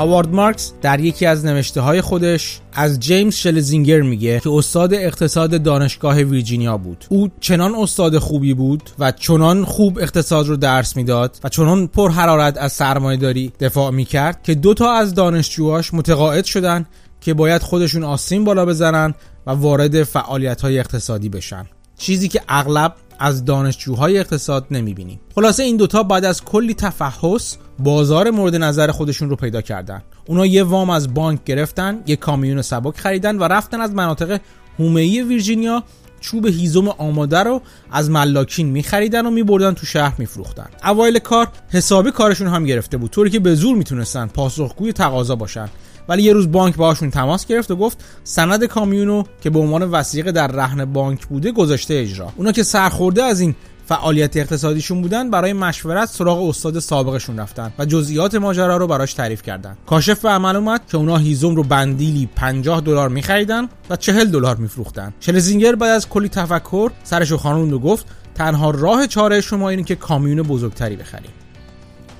هاوارد 0.00 0.34
مارکس 0.34 0.72
در 0.82 1.00
یکی 1.00 1.26
از 1.26 1.44
نوشته 1.44 1.80
های 1.80 2.00
خودش 2.00 2.60
از 2.72 3.00
جیمز 3.00 3.34
شلزینگر 3.34 4.00
میگه 4.00 4.40
که 4.40 4.50
استاد 4.50 4.94
اقتصاد 4.94 5.62
دانشگاه 5.62 6.16
ویرجینیا 6.16 6.76
بود. 6.76 7.04
او 7.08 7.28
چنان 7.40 7.74
استاد 7.74 8.18
خوبی 8.18 8.54
بود 8.54 8.90
و 8.98 9.12
چنان 9.12 9.64
خوب 9.64 9.98
اقتصاد 9.98 10.46
رو 10.46 10.56
درس 10.56 10.96
می‌داد 10.96 11.36
و 11.44 11.48
چنان 11.48 11.86
پر 11.86 12.10
حرارت 12.10 12.58
از 12.58 12.72
سرمایهداری 12.72 13.52
دفاع 13.60 13.90
می‌کرد 13.90 14.42
که 14.42 14.54
دو 14.54 14.74
تا 14.74 14.92
از 14.92 15.14
دانشجوهاش 15.14 15.94
متقاعد 15.94 16.44
شدن 16.44 16.86
که 17.20 17.34
باید 17.34 17.62
خودشون 17.62 18.04
آستین 18.04 18.44
بالا 18.44 18.66
بزنن 18.66 19.14
و 19.46 19.50
وارد 19.50 20.02
فعالیت 20.02 20.60
های 20.60 20.78
اقتصادی 20.78 21.28
بشن. 21.28 21.66
چیزی 22.00 22.28
که 22.28 22.42
اغلب 22.48 22.94
از 23.18 23.44
دانشجوهای 23.44 24.18
اقتصاد 24.18 24.66
نمی‌بینیم. 24.70 25.20
خلاصه 25.34 25.62
این 25.62 25.76
دوتا 25.76 26.02
بعد 26.02 26.24
از 26.24 26.44
کلی 26.44 26.74
تفحص 26.74 27.56
بازار 27.78 28.30
مورد 28.30 28.56
نظر 28.56 28.90
خودشون 28.90 29.30
رو 29.30 29.36
پیدا 29.36 29.60
کردن. 29.60 30.02
اونا 30.26 30.46
یه 30.46 30.62
وام 30.62 30.90
از 30.90 31.14
بانک 31.14 31.44
گرفتن 31.44 32.02
یه 32.06 32.16
کامیون 32.16 32.62
سبک 32.62 32.96
خریدن 32.96 33.38
و 33.38 33.42
رفتن 33.42 33.80
از 33.80 33.94
مناطق 33.94 34.40
هومه‌ای 34.78 35.22
ویرجینیا 35.22 35.84
چوب 36.20 36.46
هیزم 36.46 36.88
آماده 36.88 37.38
رو 37.38 37.62
از 37.90 38.10
ملاکین 38.10 38.68
میخریدن 38.68 39.26
و 39.26 39.30
میبردن 39.30 39.74
تو 39.74 39.86
شهر 39.86 40.14
میفروختن. 40.18 40.66
اوایل 40.84 41.18
کار 41.18 41.48
حسابی 41.68 42.10
کارشون 42.10 42.48
هم 42.48 42.64
گرفته 42.64 42.96
بود 42.96 43.10
طوری 43.10 43.30
که 43.30 43.40
به 43.40 43.54
زور 43.54 43.76
می‌تونستن 43.76 44.26
پاسخگوی 44.26 44.92
تقاضا 44.92 45.36
باشن. 45.36 45.68
ولی 46.08 46.22
یه 46.22 46.32
روز 46.32 46.52
بانک 46.52 46.76
باهاشون 46.76 47.10
تماس 47.10 47.46
گرفت 47.46 47.70
و 47.70 47.76
گفت 47.76 48.04
سند 48.24 48.64
کامیونو 48.64 49.22
که 49.40 49.50
به 49.50 49.58
عنوان 49.58 49.82
وسیقه 49.82 50.32
در 50.32 50.46
رهن 50.46 50.84
بانک 50.84 51.26
بوده 51.26 51.52
گذاشته 51.52 51.94
اجرا. 51.94 52.32
اونا 52.36 52.52
که 52.52 52.62
سرخورده 52.62 53.22
از 53.22 53.40
این 53.40 53.54
فعالیت 53.90 54.36
اقتصادیشون 54.36 55.02
بودن 55.02 55.30
برای 55.30 55.52
مشورت 55.52 56.08
سراغ 56.08 56.48
استاد 56.48 56.78
سابقشون 56.78 57.38
رفتن 57.38 57.72
و 57.78 57.84
جزئیات 57.84 58.34
ماجرا 58.34 58.76
رو 58.76 58.86
براش 58.86 59.14
تعریف 59.14 59.42
کردن. 59.42 59.76
کاشف 59.86 60.20
به 60.20 60.28
عمل 60.28 60.56
اومد 60.56 60.80
که 60.90 60.96
اونا 60.96 61.16
هیزم 61.16 61.54
رو 61.54 61.62
بندیلی 61.62 62.28
50 62.36 62.80
دلار 62.80 63.08
میخریدن 63.08 63.68
و 63.90 63.96
40 63.96 64.30
دلار 64.30 64.56
میفروختن. 64.56 65.14
شلزینگر 65.20 65.74
بعد 65.74 65.90
از 65.90 66.08
کلی 66.08 66.28
تفکر 66.28 66.90
سرشو 67.04 67.36
خانوند 67.36 67.72
و 67.72 67.78
گفت 67.78 68.06
تنها 68.34 68.70
راه 68.70 69.06
چاره 69.06 69.40
شما 69.40 69.68
اینه 69.68 69.82
که 69.82 69.94
کامیون 69.94 70.42
بزرگتری 70.42 70.96
بخریم. 70.96 71.30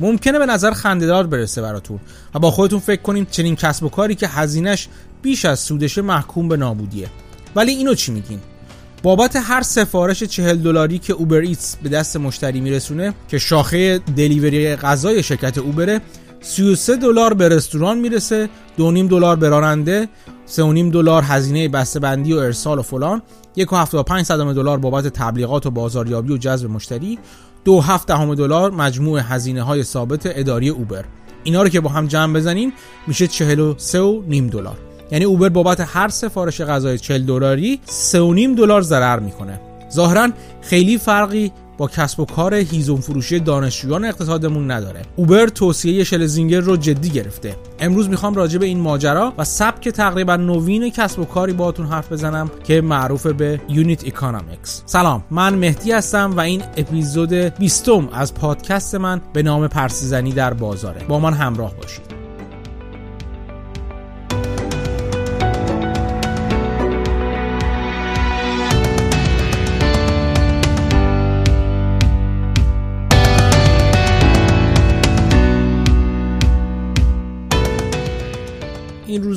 ممکنه 0.00 0.38
به 0.38 0.46
نظر 0.46 0.70
خندهدار 0.70 1.26
برسه 1.26 1.62
براتون 1.62 2.00
و 2.34 2.38
با 2.38 2.50
خودتون 2.50 2.78
فکر 2.78 3.02
کنیم 3.02 3.26
چنین 3.30 3.56
کسب 3.56 3.84
و 3.84 3.88
کاری 3.88 4.14
که 4.14 4.28
هزینش 4.28 4.88
بیش 5.22 5.44
از 5.44 5.60
سودش 5.60 5.98
محکوم 5.98 6.48
به 6.48 6.56
نابودیه. 6.56 7.08
ولی 7.56 7.72
اینو 7.72 7.94
چی 7.94 8.12
میگین؟ 8.12 8.40
بابت 9.02 9.36
هر 9.36 9.62
سفارش 9.62 10.22
چهل 10.22 10.56
دلاری 10.56 10.98
که 10.98 11.12
اوبر 11.12 11.40
ایتس 11.40 11.76
به 11.76 11.88
دست 11.88 12.16
مشتری 12.16 12.60
میرسونه 12.60 13.14
که 13.28 13.38
شاخه 13.38 13.98
دلیوری 13.98 14.76
غذای 14.76 15.22
شرکت 15.22 15.58
اوبره 15.58 16.00
33 16.40 16.96
دلار 16.96 17.34
به 17.34 17.48
رستوران 17.48 17.98
می‌رسه 17.98 18.48
2.5 18.78 18.82
دلار 19.10 19.36
به 19.36 19.48
راننده 19.48 20.08
3.5 20.48 20.58
دلار 20.92 21.22
هزینه 21.22 21.68
بسته‌بندی 21.68 22.32
و 22.32 22.36
ارسال 22.36 22.78
و 22.78 22.82
فلان 22.82 23.22
1.75 23.58 23.64
دلار 24.30 24.78
بابت 24.78 25.08
تبلیغات 25.08 25.66
و 25.66 25.70
بازاریابی 25.70 26.32
و 26.32 26.36
جذب 26.36 26.70
مشتری 26.70 27.18
دو 27.64 27.80
هفت 27.80 28.08
دهم 28.08 28.34
دلار 28.34 28.70
مجموع 28.70 29.20
هزینه 29.20 29.62
های 29.62 29.82
ثابت 29.82 30.22
اداری 30.24 30.68
اوبر. 30.68 31.04
اینا 31.44 31.62
رو 31.62 31.68
که 31.68 31.80
با 31.80 31.90
هم 31.90 32.06
جمع 32.06 32.34
بزنیم 32.34 32.72
میشه 33.06 33.26
43 33.26 34.00
و 34.00 34.22
نیم 34.28 34.46
دلار. 34.46 34.78
یعنی 35.10 35.24
اوبر 35.24 35.48
بابت 35.48 35.80
هر 35.80 36.08
سفارش 36.08 36.60
غذای 36.60 36.98
40 36.98 37.26
دلاری 37.26 37.80
3.5 37.86 38.58
دلار 38.58 38.82
ضرر 38.82 39.18
می‌کنه. 39.18 39.60
ظاهرا 39.92 40.28
خیلی 40.62 40.98
فرقی 40.98 41.52
با 41.80 41.88
کسب 41.88 42.20
و 42.20 42.24
کار 42.24 42.54
هیزم 42.54 42.96
فروشی 42.96 43.40
دانشجویان 43.40 44.04
اقتصادمون 44.04 44.70
نداره. 44.70 45.02
اوبر 45.16 45.46
توصیه 45.46 46.04
شلزینگر 46.04 46.60
رو 46.60 46.76
جدی 46.76 47.08
گرفته. 47.10 47.56
امروز 47.78 48.08
می‌خوام 48.08 48.34
راجع 48.34 48.58
به 48.58 48.66
این 48.66 48.80
ماجرا 48.80 49.32
و 49.38 49.44
سبک 49.44 49.88
تقریبا 49.88 50.36
نوین 50.36 50.90
کسب 50.90 51.18
و 51.18 51.24
کاری 51.24 51.52
باهاتون 51.52 51.86
حرف 51.86 52.12
بزنم 52.12 52.50
که 52.64 52.80
معروف 52.80 53.26
به 53.26 53.60
unit 53.68 54.06
economics 54.06 54.82
سلام 54.86 55.24
من 55.30 55.54
مهدی 55.54 55.92
هستم 55.92 56.32
و 56.36 56.40
این 56.40 56.62
اپیزود 56.76 57.32
20 57.32 57.88
از 58.12 58.34
پادکست 58.34 58.94
من 58.94 59.20
به 59.32 59.42
نام 59.42 59.68
پرسه‌زنی 59.68 60.32
در 60.32 60.54
بازاره. 60.54 61.04
با 61.08 61.18
من 61.20 61.32
همراه 61.32 61.74
باشید. 61.74 62.19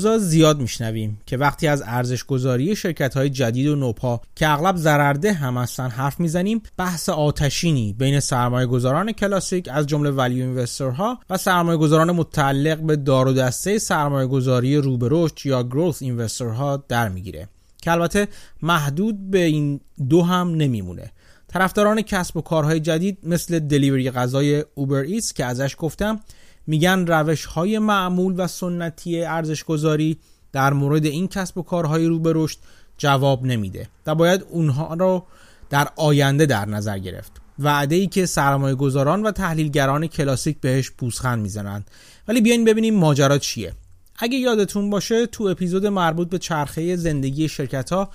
روزا 0.03 0.17
زیاد 0.17 0.59
میشنویم 0.59 1.21
که 1.25 1.37
وقتی 1.37 1.67
از 1.67 1.83
ارزش 1.85 2.23
گذاری 2.23 2.75
شرکت 2.75 3.13
های 3.13 3.29
جدید 3.29 3.67
و 3.67 3.75
نوپا 3.75 4.21
که 4.35 4.49
اغلب 4.49 4.75
ضررده 4.75 5.33
هم 5.33 5.57
هستن 5.57 5.89
حرف 5.89 6.19
می‌زنیم 6.19 6.61
بحث 6.77 7.09
آتشینی 7.09 7.93
بین 7.93 8.19
سرمایه 8.19 8.67
گذاران 8.67 9.11
کلاسیک 9.11 9.69
از 9.71 9.87
جمله 9.87 10.11
ولیو 10.11 10.65
ها 10.79 11.19
و 11.29 11.37
سرمایه 11.37 11.77
گذاران 11.77 12.11
متعلق 12.11 12.79
به 12.79 12.95
دار 12.95 13.27
و 13.27 13.33
دسته 13.33 13.79
سرمایه 13.79 14.27
گذاری 14.27 14.75
رو 14.77 15.29
یا 15.45 15.63
گروث 15.63 16.41
ها 16.41 16.83
در 16.87 17.09
می‌گیره. 17.09 17.47
که 17.81 17.91
البته 17.91 18.27
محدود 18.61 19.31
به 19.31 19.39
این 19.39 19.79
دو 20.09 20.21
هم 20.21 20.49
نمیمونه. 20.55 21.11
طرفداران 21.47 22.01
کسب 22.01 22.37
و 22.37 22.41
کارهای 22.41 22.79
جدید 22.79 23.17
مثل 23.23 23.59
دلیوری 23.59 24.11
غذای 24.11 24.65
اوبر 24.75 24.97
ایتس 25.01 25.33
که 25.33 25.45
ازش 25.45 25.75
گفتم 25.77 26.19
میگن 26.67 27.07
روش 27.07 27.45
های 27.45 27.79
معمول 27.79 28.33
و 28.37 28.47
سنتی 28.47 29.23
ارزش 29.23 29.63
گذاری 29.63 30.17
در 30.51 30.73
مورد 30.73 31.05
این 31.05 31.27
کسب 31.27 31.57
و 31.57 31.61
کارهای 31.61 32.05
رو 32.05 32.19
به 32.19 32.31
رشد 32.35 32.57
جواب 32.97 33.45
نمیده 33.45 33.89
و 34.05 34.15
باید 34.15 34.45
اونها 34.49 34.93
رو 34.93 35.25
در 35.69 35.87
آینده 35.95 36.45
در 36.45 36.65
نظر 36.65 36.99
گرفت. 36.99 37.31
وعده 37.59 37.95
ای 37.95 38.07
که 38.07 38.25
سرمایه 38.25 38.75
گذاران 38.75 39.23
و 39.23 39.31
تحلیلگران 39.31 40.07
کلاسیک 40.07 40.57
بهش 40.61 40.91
پوزخند 40.91 41.41
می‌زنند. 41.41 41.91
ولی 42.27 42.41
بیاین 42.41 42.65
ببینیم 42.65 42.95
ماجرا 42.95 43.37
چیه. 43.37 43.73
اگه 44.17 44.37
یادتون 44.37 44.89
باشه 44.89 45.25
تو 45.25 45.43
اپیزود 45.43 45.85
مربوط 45.85 46.29
به 46.29 46.37
چرخه 46.37 46.95
زندگی 46.95 47.49
شرکت 47.49 47.93
ها 47.93 48.09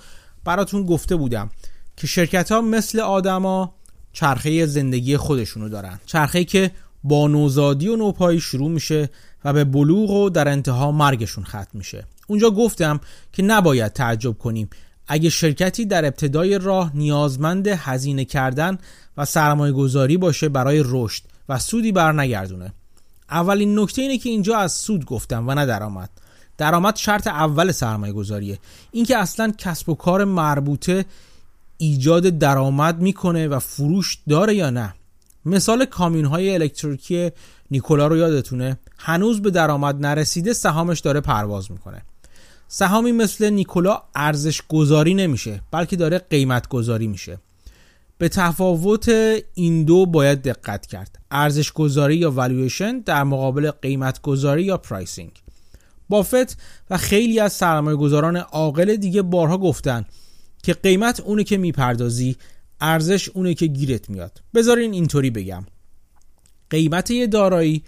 براتون 0.45 0.85
گفته 0.85 1.15
بودم 1.15 1.49
که 1.97 2.07
شرکت 2.07 2.51
ها 2.51 2.61
مثل 2.61 2.99
آدما 2.99 3.75
چرخه 4.13 4.65
زندگی 4.65 5.17
خودشونو 5.17 5.69
دارن. 5.69 5.99
چرخه 6.05 6.43
که 6.43 6.71
با 7.03 7.27
نوزادی 7.27 7.87
و 7.87 7.95
نوپایی 7.95 8.39
شروع 8.39 8.69
میشه 8.69 9.09
و 9.45 9.53
به 9.53 9.63
بلوغ 9.63 10.09
و 10.09 10.29
در 10.29 10.47
انتها 10.47 10.91
مرگشون 10.91 11.43
ختم 11.43 11.69
میشه. 11.73 12.05
اونجا 12.27 12.51
گفتم 12.51 12.99
که 13.33 13.43
نباید 13.43 13.93
تعجب 13.93 14.37
کنیم. 14.37 14.69
اگه 15.07 15.29
شرکتی 15.29 15.85
در 15.85 16.05
ابتدای 16.05 16.59
راه 16.59 16.91
نیازمند 16.93 17.67
هزینه 17.67 18.25
کردن 18.25 18.77
و 19.17 19.25
سرمایه 19.25 19.73
گذاری 19.73 20.17
باشه 20.17 20.49
برای 20.49 20.83
رشد 20.85 21.23
و 21.49 21.59
سودی 21.59 21.91
بر 21.91 22.11
نگردونه 22.11 22.73
اولین 23.29 23.79
نکته 23.79 24.01
اینه 24.01 24.17
که 24.17 24.29
اینجا 24.29 24.57
از 24.57 24.71
سود 24.71 25.05
گفتم 25.05 25.47
و 25.47 25.53
نه 25.53 25.65
درآمد. 25.65 26.09
درآمد 26.57 26.95
شرط 26.95 27.27
اول 27.27 27.71
سرمایه 27.71 28.13
گذاریه 28.13 28.59
اینکه 28.91 29.17
اصلا 29.17 29.53
کسب 29.57 29.89
و 29.89 29.95
کار 29.95 30.23
مربوطه 30.23 31.05
ایجاد 31.77 32.23
درآمد 32.23 33.01
می‌کنه 33.01 33.47
و 33.47 33.59
فروش 33.59 34.17
داره 34.29 34.55
یا 34.55 34.69
نه. 34.69 34.93
مثال 35.45 35.85
کامیون 35.85 36.25
های 36.25 36.53
الکتریکی 36.53 37.31
نیکولا 37.71 38.07
رو 38.07 38.17
یادتونه؟ 38.17 38.77
هنوز 38.97 39.41
به 39.41 39.51
درآمد 39.51 40.05
نرسیده 40.05 40.53
سهامش 40.53 40.99
داره 40.99 41.21
پرواز 41.21 41.71
می‌کنه. 41.71 42.01
سهامی 42.67 43.11
مثل 43.11 43.49
نیکولا 43.49 44.01
ارزش 44.15 44.61
گذاری 44.69 45.13
نمیشه 45.13 45.61
بلکه 45.71 45.95
داره 45.95 46.17
قیمت 46.17 46.67
گذاری 46.67 47.07
میشه. 47.07 47.39
به 48.17 48.29
تفاوت 48.29 49.09
این 49.53 49.83
دو 49.83 50.05
باید 50.05 50.41
دقت 50.41 50.85
کرد 50.85 51.19
ارزش 51.31 51.71
گذاری 51.71 52.15
یا 52.15 52.31
والویشن 52.31 52.99
در 52.99 53.23
مقابل 53.23 53.71
قیمت 53.71 54.21
گذاری 54.21 54.63
یا 54.63 54.77
pricing 54.77 55.31
بافت 56.09 56.57
و 56.89 56.97
خیلی 56.97 57.39
از 57.39 57.53
سرمایه 57.53 57.97
گذاران 57.97 58.37
عاقل 58.37 58.95
دیگه 58.95 59.21
بارها 59.21 59.57
گفتن 59.57 60.05
که 60.63 60.73
قیمت 60.73 61.19
اونه 61.19 61.43
که 61.43 61.57
می‌پردازی 61.57 62.37
ارزش 62.81 63.29
اونه 63.29 63.53
که 63.53 63.65
گیرت 63.65 64.09
میاد. 64.09 64.41
بذارین 64.53 64.93
اینطوری 64.93 65.29
بگم. 65.29 65.65
قیمت 66.69 67.11
یه 67.11 67.27
دارایی 67.27 67.83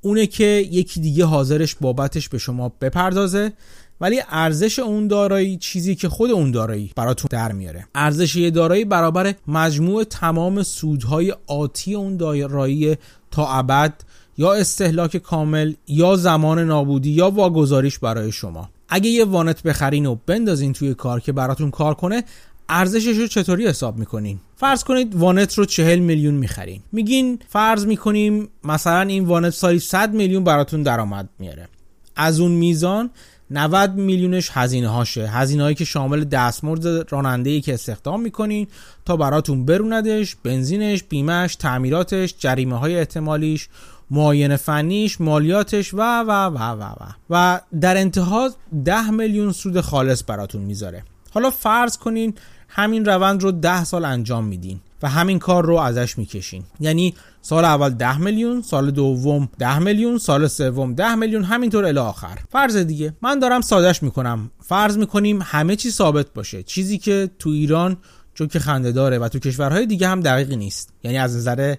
اونه 0.00 0.26
که 0.26 0.44
یکی 0.70 1.00
دیگه 1.00 1.24
حاضرش 1.24 1.74
بابتش 1.74 2.28
به 2.28 2.38
شما 2.38 2.72
بپردازه 2.80 3.52
ولی 4.00 4.22
ارزش 4.28 4.78
اون 4.78 5.08
دارایی 5.08 5.56
چیزی 5.56 5.94
که 5.94 6.08
خود 6.08 6.30
اون 6.30 6.50
دارایی 6.50 6.92
براتون 6.96 7.28
در 7.30 7.52
میاره. 7.52 7.86
ارزش 7.94 8.36
یه 8.36 8.50
دارایی 8.50 8.84
برابر 8.84 9.34
مجموع 9.46 10.04
تمام 10.04 10.62
سودهای 10.62 11.34
آتی 11.46 11.94
اون 11.94 12.16
دارایی 12.16 12.96
تا 13.30 13.52
ابد 13.52 13.94
یا 14.38 14.52
استهلاک 14.52 15.16
کامل 15.16 15.74
یا 15.88 16.16
زمان 16.16 16.58
نابودی 16.58 17.10
یا 17.10 17.30
واگذاریش 17.30 17.98
برای 17.98 18.32
شما. 18.32 18.70
اگه 18.88 19.10
یه 19.10 19.24
وانت 19.24 19.62
بخرین 19.62 20.06
و 20.06 20.16
بندازین 20.26 20.72
توی 20.72 20.94
کار 20.94 21.20
که 21.20 21.32
براتون 21.32 21.70
کار 21.70 21.94
کنه 21.94 22.24
ارزشش 22.68 23.16
رو 23.16 23.26
چطوری 23.26 23.66
حساب 23.66 23.98
می‌کنین؟ 23.98 24.40
فرض 24.56 24.84
کنید 24.84 25.14
وانت 25.14 25.54
رو 25.54 25.64
چهل 25.64 25.98
میلیون 25.98 26.34
می‌خرین. 26.34 26.80
میگین 26.92 27.38
فرض 27.48 27.86
می‌کنیم 27.86 28.48
مثلا 28.64 29.00
این 29.00 29.24
وانت 29.24 29.52
سالی 29.52 29.78
100 29.78 30.14
میلیون 30.14 30.44
براتون 30.44 30.82
درآمد 30.82 31.28
میاره 31.38 31.68
از 32.16 32.40
اون 32.40 32.52
میزان 32.52 33.10
90 33.50 33.94
میلیونش 33.94 34.50
هزینه 34.52 34.88
هاشه 34.88 35.28
هزینه 35.28 35.62
هایی 35.62 35.74
که 35.74 35.84
شامل 35.84 36.24
دستمزد 36.24 37.12
راننده 37.12 37.50
ای 37.50 37.60
که 37.60 37.74
استخدام 37.74 38.22
می‌کنین 38.22 38.66
تا 39.04 39.16
براتون 39.16 39.64
بروندش 39.64 40.36
بنزینش 40.42 41.02
بیمش 41.02 41.56
تعمیراتش 41.56 42.34
جریمه 42.38 42.78
های 42.78 42.98
احتمالیش 42.98 43.68
معاینه 44.10 44.56
فنیش 44.56 45.20
مالیاتش 45.20 45.94
و 45.94 45.96
و 45.98 46.30
و 46.30 46.58
و 46.58 46.94
و 47.00 47.12
و. 47.30 47.60
در 47.80 47.96
انتها 47.96 48.50
10 48.84 49.10
میلیون 49.10 49.52
سود 49.52 49.80
خالص 49.80 50.22
براتون 50.26 50.62
می‌ذاره. 50.62 51.02
حالا 51.30 51.50
فرض 51.50 51.96
کنین 51.96 52.34
همین 52.76 53.04
روند 53.04 53.42
رو 53.42 53.52
10 53.52 53.84
سال 53.84 54.04
انجام 54.04 54.44
میدین 54.44 54.80
و 55.02 55.08
همین 55.08 55.38
کار 55.38 55.64
رو 55.64 55.74
ازش 55.76 56.18
می‌کشین. 56.18 56.64
یعنی 56.80 57.14
سال 57.42 57.64
اول 57.64 57.90
10 57.90 58.18
میلیون 58.18 58.62
سال 58.62 58.90
دوم 58.90 59.48
10 59.58 59.78
میلیون 59.78 60.18
سال 60.18 60.46
سوم 60.46 60.94
10 60.94 61.14
میلیون 61.14 61.44
همینطور 61.44 61.84
الی 61.84 61.98
آخر. 61.98 62.38
فرض 62.50 62.76
دیگه 62.76 63.14
من 63.22 63.38
دارم 63.38 63.60
سادهش 63.60 64.02
می‌کنم. 64.02 64.50
فرض 64.62 64.98
می‌کنیم 64.98 65.42
همه 65.42 65.76
چی 65.76 65.90
ثابت 65.90 66.26
باشه. 66.34 66.62
چیزی 66.62 66.98
که 66.98 67.30
تو 67.38 67.50
ایران 67.50 67.96
چون 68.34 68.48
که 68.48 68.58
خنده 68.58 68.92
داره 68.92 69.18
و 69.18 69.28
تو 69.28 69.38
کشورهای 69.38 69.86
دیگه 69.86 70.08
هم 70.08 70.20
دقیقی 70.20 70.56
نیست. 70.56 70.92
یعنی 71.02 71.18
از 71.18 71.36
نظر 71.36 71.74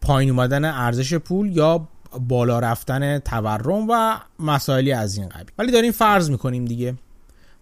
پایین 0.00 0.30
اومدن 0.30 0.64
ارزش 0.64 1.14
پول 1.14 1.56
یا 1.56 1.88
بالا 2.28 2.58
رفتن 2.58 3.18
تورم 3.18 3.86
و 3.90 4.16
مسائلی 4.38 4.92
از 4.92 5.16
این 5.16 5.28
قبیل. 5.28 5.52
ولی 5.58 5.72
داریم 5.72 5.92
فرض 5.92 6.30
می‌کنیم 6.30 6.64
دیگه. 6.64 6.94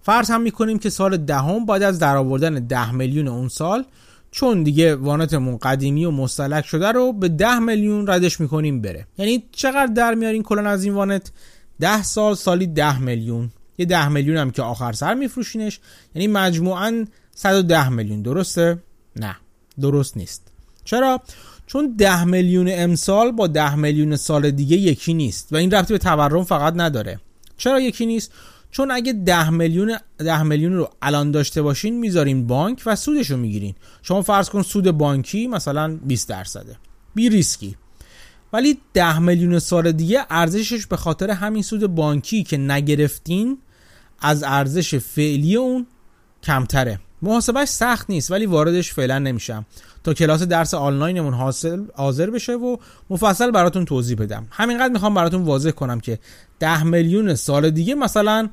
فرض 0.02 0.30
هم 0.30 0.40
می‌کنیم 0.40 0.78
که 0.78 0.90
سال 0.90 1.16
دهم 1.16 1.66
بعد 1.66 1.82
از 1.82 1.98
درآوردن 1.98 2.54
10 2.54 2.92
میلیون 2.92 3.28
اون 3.28 3.48
سال 3.48 3.84
چون 4.30 4.62
دیگه 4.62 4.96
وانتمون 4.96 5.56
قدیمی 5.56 6.04
و 6.04 6.10
مستلک 6.10 6.66
شده 6.66 6.88
رو 6.88 7.12
به 7.12 7.28
10 7.28 7.58
میلیون 7.58 8.06
ردش 8.06 8.40
می‌کنیم 8.40 8.80
بره. 8.80 9.06
یعنی 9.18 9.44
چقدر 9.52 9.86
در 9.86 10.14
میارین 10.14 10.42
کلان 10.42 10.66
از 10.66 10.84
این 10.84 10.94
وانت؟ 10.94 11.32
10 11.80 12.02
سال 12.02 12.34
سالی 12.34 12.66
10 12.66 12.98
میلیون. 12.98 13.50
یه 13.78 13.86
10 13.86 14.08
میلیون 14.08 14.36
هم 14.36 14.50
که 14.50 14.62
آخر 14.62 14.92
سر 14.92 15.14
میفروشینش. 15.14 15.80
یعنی 16.14 16.26
مجموعا 16.26 17.04
110 17.34 17.88
میلیون. 17.88 18.22
درسته؟ 18.22 18.78
نه 19.16 19.36
درست 19.80 20.16
نیست. 20.16 20.42
چرا؟ 20.84 21.20
چون 21.66 21.94
10 21.98 22.24
میلیون 22.24 22.68
امسال 22.70 23.32
با 23.32 23.46
10 23.46 23.74
میلیون 23.74 24.16
سال 24.16 24.50
دیگه 24.50 24.76
یکی 24.76 25.14
نیست 25.14 25.52
و 25.52 25.56
این 25.56 25.70
ربطی 25.70 25.92
به 25.92 25.98
تورم 25.98 26.44
فقط 26.44 26.74
نداره. 26.76 27.20
چرا 27.56 27.80
یکی 27.80 28.06
نیست؟ 28.06 28.32
چون 28.70 28.90
اگه 28.90 29.12
10 29.12 29.50
میلیون 29.50 29.96
10 30.18 30.42
میلیون 30.42 30.72
رو 30.72 30.90
الان 31.02 31.30
داشته 31.30 31.62
باشین 31.62 31.98
می‌ذارین 31.98 32.46
بانک 32.46 32.82
و 32.86 32.96
سودش 32.96 33.30
رو 33.30 33.36
می‌گیرین. 33.36 33.74
شما 34.02 34.22
فرض 34.22 34.50
کن 34.50 34.62
سود 34.62 34.90
بانکی 34.90 35.46
مثلا 35.46 35.96
20 35.96 36.28
درصده. 36.28 36.76
بی 37.14 37.28
ریسکی. 37.28 37.76
ولی 38.52 38.78
10 38.94 39.18
میلیون 39.18 39.58
سال 39.58 39.92
دیگه 39.92 40.26
ارزشش 40.30 40.86
به 40.86 40.96
خاطر 40.96 41.30
همین 41.30 41.62
سود 41.62 41.86
بانکی 41.86 42.42
که 42.42 42.56
نگرفتین 42.56 43.58
از 44.20 44.42
ارزش 44.42 44.94
فعلی 44.94 45.56
اون 45.56 45.86
کمتره. 46.42 47.00
محاسبش 47.22 47.68
سخت 47.68 48.10
نیست 48.10 48.30
ولی 48.30 48.46
واردش 48.46 48.92
فعلا 48.92 49.18
نمیشم. 49.18 49.66
تا 50.04 50.14
کلاس 50.14 50.42
درس 50.42 50.74
آنلاینمون 50.74 51.34
حاصل 51.34 51.84
حاضر 51.94 52.30
بشه 52.30 52.52
و 52.52 52.76
مفصل 53.10 53.50
براتون 53.50 53.84
توضیح 53.84 54.16
بدم. 54.16 54.46
همینقدر 54.50 54.92
می‌خوام 54.92 55.14
براتون 55.14 55.42
واضح 55.42 55.70
کنم 55.70 56.00
که 56.00 56.18
10 56.58 56.82
میلیون 56.82 57.34
سال 57.34 57.70
دیگه 57.70 57.94
مثلا 57.94 58.50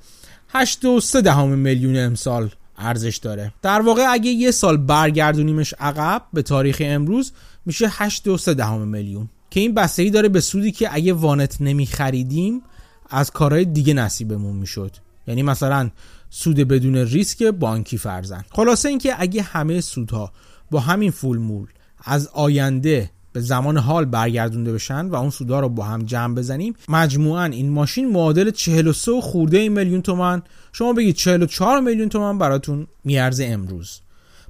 8.3 0.54 1.16
دهم 1.16 1.50
میلیون 1.50 1.98
امسال 1.98 2.50
ارزش 2.78 3.18
داره. 3.18 3.54
در 3.62 3.82
واقع 3.82 4.06
اگه 4.10 4.32
یه 4.32 4.52
سال 4.52 4.78
برگردونیمش 4.78 5.74
عقب 5.80 6.22
به 6.34 6.42
تاریخ 6.42 6.82
امروز 6.86 7.32
میشه 7.66 7.90
8.3 7.90 8.48
دهم 8.48 8.88
میلیون. 8.88 9.30
که 9.50 9.60
این 9.60 9.74
بستگی 9.74 10.10
داره 10.10 10.30
به 10.30 10.40
سودی 10.40 10.72
که 10.72 10.90
اگه 10.92 11.14
وانت 11.14 11.58
نمیخریدیم 11.60 12.62
از 13.10 13.32
کارهای 13.32 13.66
دیگه 13.66 13.94
نصیبمون 13.94 14.56
می‌شد. 14.56 14.92
یعنی 15.28 15.44
مثلا 15.44 15.90
سود 16.30 16.56
بدون 16.56 16.96
ریسک 16.96 17.44
بانکی 17.44 17.98
فرزن 17.98 18.44
خلاصه 18.52 18.90
اینکه 18.90 19.16
اگه 19.18 19.42
همه 19.42 19.82
سودها 19.82 20.32
با 20.72 20.80
همین 20.80 21.12
فول 21.12 21.38
مول 21.38 21.68
از 22.04 22.28
آینده 22.28 23.10
به 23.34 23.40
زمان 23.42 23.78
حال 23.78 24.06
برگردونده 24.06 24.74
بشن 24.74 25.06
و 25.06 25.16
اون 25.16 25.30
سودا 25.30 25.60
رو 25.60 25.70
با 25.70 25.84
هم 25.84 26.04
جمع 26.04 26.36
بزنیم 26.36 26.74
مجموعا 26.90 27.46
این 27.46 27.70
ماشین 27.70 28.12
معادل 28.12 28.52
43 28.52 29.22
خورده 29.22 29.70
میلیون 29.70 30.02
تومن 30.02 30.42
شما 30.74 30.94
بگید 30.94 31.16
44 31.16 31.80
میلیون 31.80 32.10
تومن 32.10 32.38
براتون 32.38 32.88
میارزه 33.04 33.46
امروز. 33.46 34.00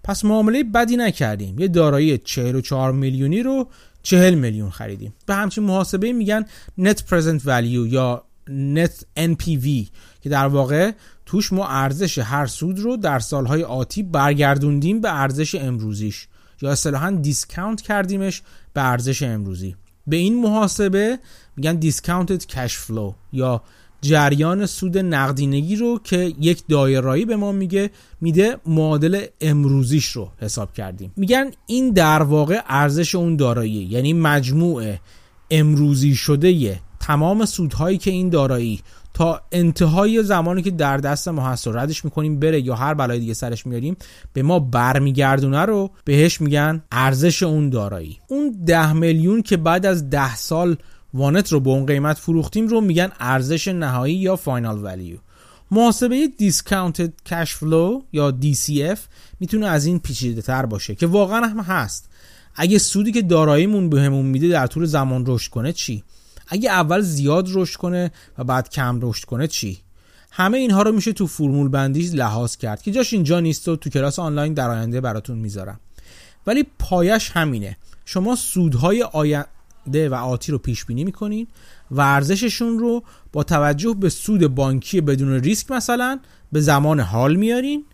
پس 0.03 0.25
معامله 0.25 0.63
بدی 0.63 0.97
نکردیم. 0.97 1.59
یه 1.59 1.67
دارایی 1.67 2.17
44 2.17 2.91
میلیونی 2.91 3.43
رو 3.43 3.67
40 4.03 4.33
میلیون 4.33 4.69
خریدیم. 4.69 5.13
به 5.25 5.35
همچین 5.35 5.63
محاسبه 5.63 6.13
میگن 6.13 6.45
net 6.79 6.97
present 7.09 7.41
value 7.45 7.87
یا 7.87 8.23
net 8.47 9.19
NPV 9.19 9.67
که 10.21 10.29
در 10.29 10.47
واقع 10.47 10.91
توش 11.25 11.53
ما 11.53 11.67
ارزش 11.67 12.17
هر 12.17 12.45
سود 12.45 12.79
رو 12.79 12.97
در 12.97 13.19
سالهای 13.19 13.63
آتی 13.63 14.03
برگردوندیم 14.03 15.01
به 15.01 15.21
ارزش 15.21 15.55
امروزیش. 15.55 16.27
یا 16.61 16.71
اصطلاحا 16.71 17.11
discount 17.11 17.81
کردیمش 17.81 18.41
به 18.73 18.81
ارزش 18.81 19.23
امروزی. 19.23 19.75
به 20.07 20.15
این 20.15 20.41
محاسبه 20.41 21.19
میگن 21.57 21.75
discounted 21.75 22.45
cash 22.45 22.77
flow 22.77 23.13
یا 23.33 23.61
جریان 24.01 24.65
سود 24.65 24.97
نقدینگی 24.97 25.75
رو 25.75 25.99
که 26.03 26.33
یک 26.39 26.63
دارایی 26.69 27.25
به 27.25 27.35
ما 27.35 27.51
میگه 27.51 27.89
میده 28.21 28.57
معادل 28.65 29.25
امروزیش 29.41 30.11
رو 30.11 30.31
حساب 30.37 30.73
کردیم. 30.73 31.13
میگن 31.15 31.51
این 31.67 31.89
در 31.89 32.23
واقع 32.23 32.61
ارزش 32.67 33.15
اون 33.15 33.35
دارایی 33.35 33.71
یعنی 33.71 34.13
مجموع 34.13 34.95
امروزی 35.51 36.15
شده 36.15 36.81
تمام 36.99 37.45
سودهایی 37.45 37.97
که 37.97 38.11
این 38.11 38.29
دارایی 38.29 38.81
تا 39.13 39.41
انتهای 39.51 40.23
زمانی 40.23 40.61
که 40.61 40.71
در 40.71 40.97
دست 40.97 41.27
ما 41.27 41.47
هست 41.47 41.67
و 41.67 41.71
ردش 41.71 42.05
می‌کنیم 42.05 42.39
بره 42.39 42.61
یا 42.61 42.75
هر 42.75 42.93
بلای 42.93 43.19
دیگه 43.19 43.33
سرش 43.33 43.65
میاریم 43.65 43.97
به 44.33 44.43
ما 44.43 44.59
برمیگردونه 44.59 45.61
رو 45.61 45.91
بهش 46.05 46.41
میگن 46.41 46.83
ارزش 46.91 47.43
اون 47.43 47.69
دارایی. 47.69 48.19
اون 48.27 48.63
ده 48.65 48.93
میلیون 48.93 49.41
که 49.41 49.57
بعد 49.57 49.85
از 49.85 50.09
ده 50.09 50.35
سال 50.35 50.77
وانت 51.13 51.53
رو 51.53 51.59
به 51.59 51.69
اون 51.69 51.85
قیمت 51.85 52.17
فروختیم 52.17 52.67
رو 52.67 52.81
میگن 52.81 53.11
ارزش 53.19 53.67
نهایی 53.67 54.15
یا 54.15 54.35
final 54.35 54.83
value. 54.83 55.17
محاسبه 55.71 56.27
discounted 56.37 57.13
cash 57.25 57.55
flow 57.55 58.01
یا 58.13 58.37
DCF 58.41 58.99
می‌تونه 59.39 59.67
از 59.67 59.85
این 59.85 59.99
پیچیده 59.99 60.41
تر 60.41 60.65
باشه 60.65 60.95
که 60.95 61.07
واقعا 61.07 61.47
هم 61.47 61.59
هست. 61.59 62.09
اگه 62.55 62.77
سودی 62.77 63.11
که 63.11 63.21
داراییمون 63.21 63.89
بهمون 63.89 64.25
میده 64.25 64.47
در 64.47 64.67
طول 64.67 64.85
زمان 64.85 65.23
رشد 65.27 65.51
کنه 65.51 65.73
چی؟ 65.73 66.03
اگه 66.47 66.71
اول 66.71 67.01
زیاد 67.01 67.47
رشد 67.53 67.77
کنه 67.77 68.11
و 68.37 68.43
بعد 68.43 68.69
کم 68.69 68.99
رشد 69.01 69.25
کنه 69.25 69.47
چی؟ 69.47 69.79
همه 70.31 70.57
اینها 70.57 70.81
رو 70.81 70.91
میشه 70.91 71.13
تو 71.13 71.27
فرمول 71.27 71.69
بندیش 71.69 72.13
لحاظ 72.13 72.55
کرد 72.55 72.81
که 72.81 72.91
جاش 72.91 73.13
اینجا 73.13 73.39
نیست 73.39 73.67
و 73.67 73.75
تو 73.75 73.89
کلاس 73.89 74.19
آنلاین 74.19 74.53
در 74.53 74.69
آینده 74.69 75.01
براتون 75.01 75.37
می‌ذارم. 75.37 75.79
ولی 76.47 76.65
پایش 76.79 77.31
همینه. 77.31 77.77
شما 78.05 78.35
سودهای 78.35 79.03
آینده 79.03 80.09
و 80.09 80.13
آتی 80.13 80.51
رو 80.51 80.57
پیش 80.57 80.85
بینی 80.85 81.03
می‌کنین 81.03 81.47
و 81.91 82.01
ارزششون 82.01 82.79
رو 82.79 83.03
با 83.33 83.43
توجه 83.43 83.95
به 83.99 84.09
سود 84.09 84.47
بانکی 84.47 85.01
بدون 85.01 85.33
ریسک 85.33 85.71
مثلا 85.71 86.19
به 86.51 86.61
زمان 86.61 86.99
حال 86.99 87.35
میارین. 87.35 87.85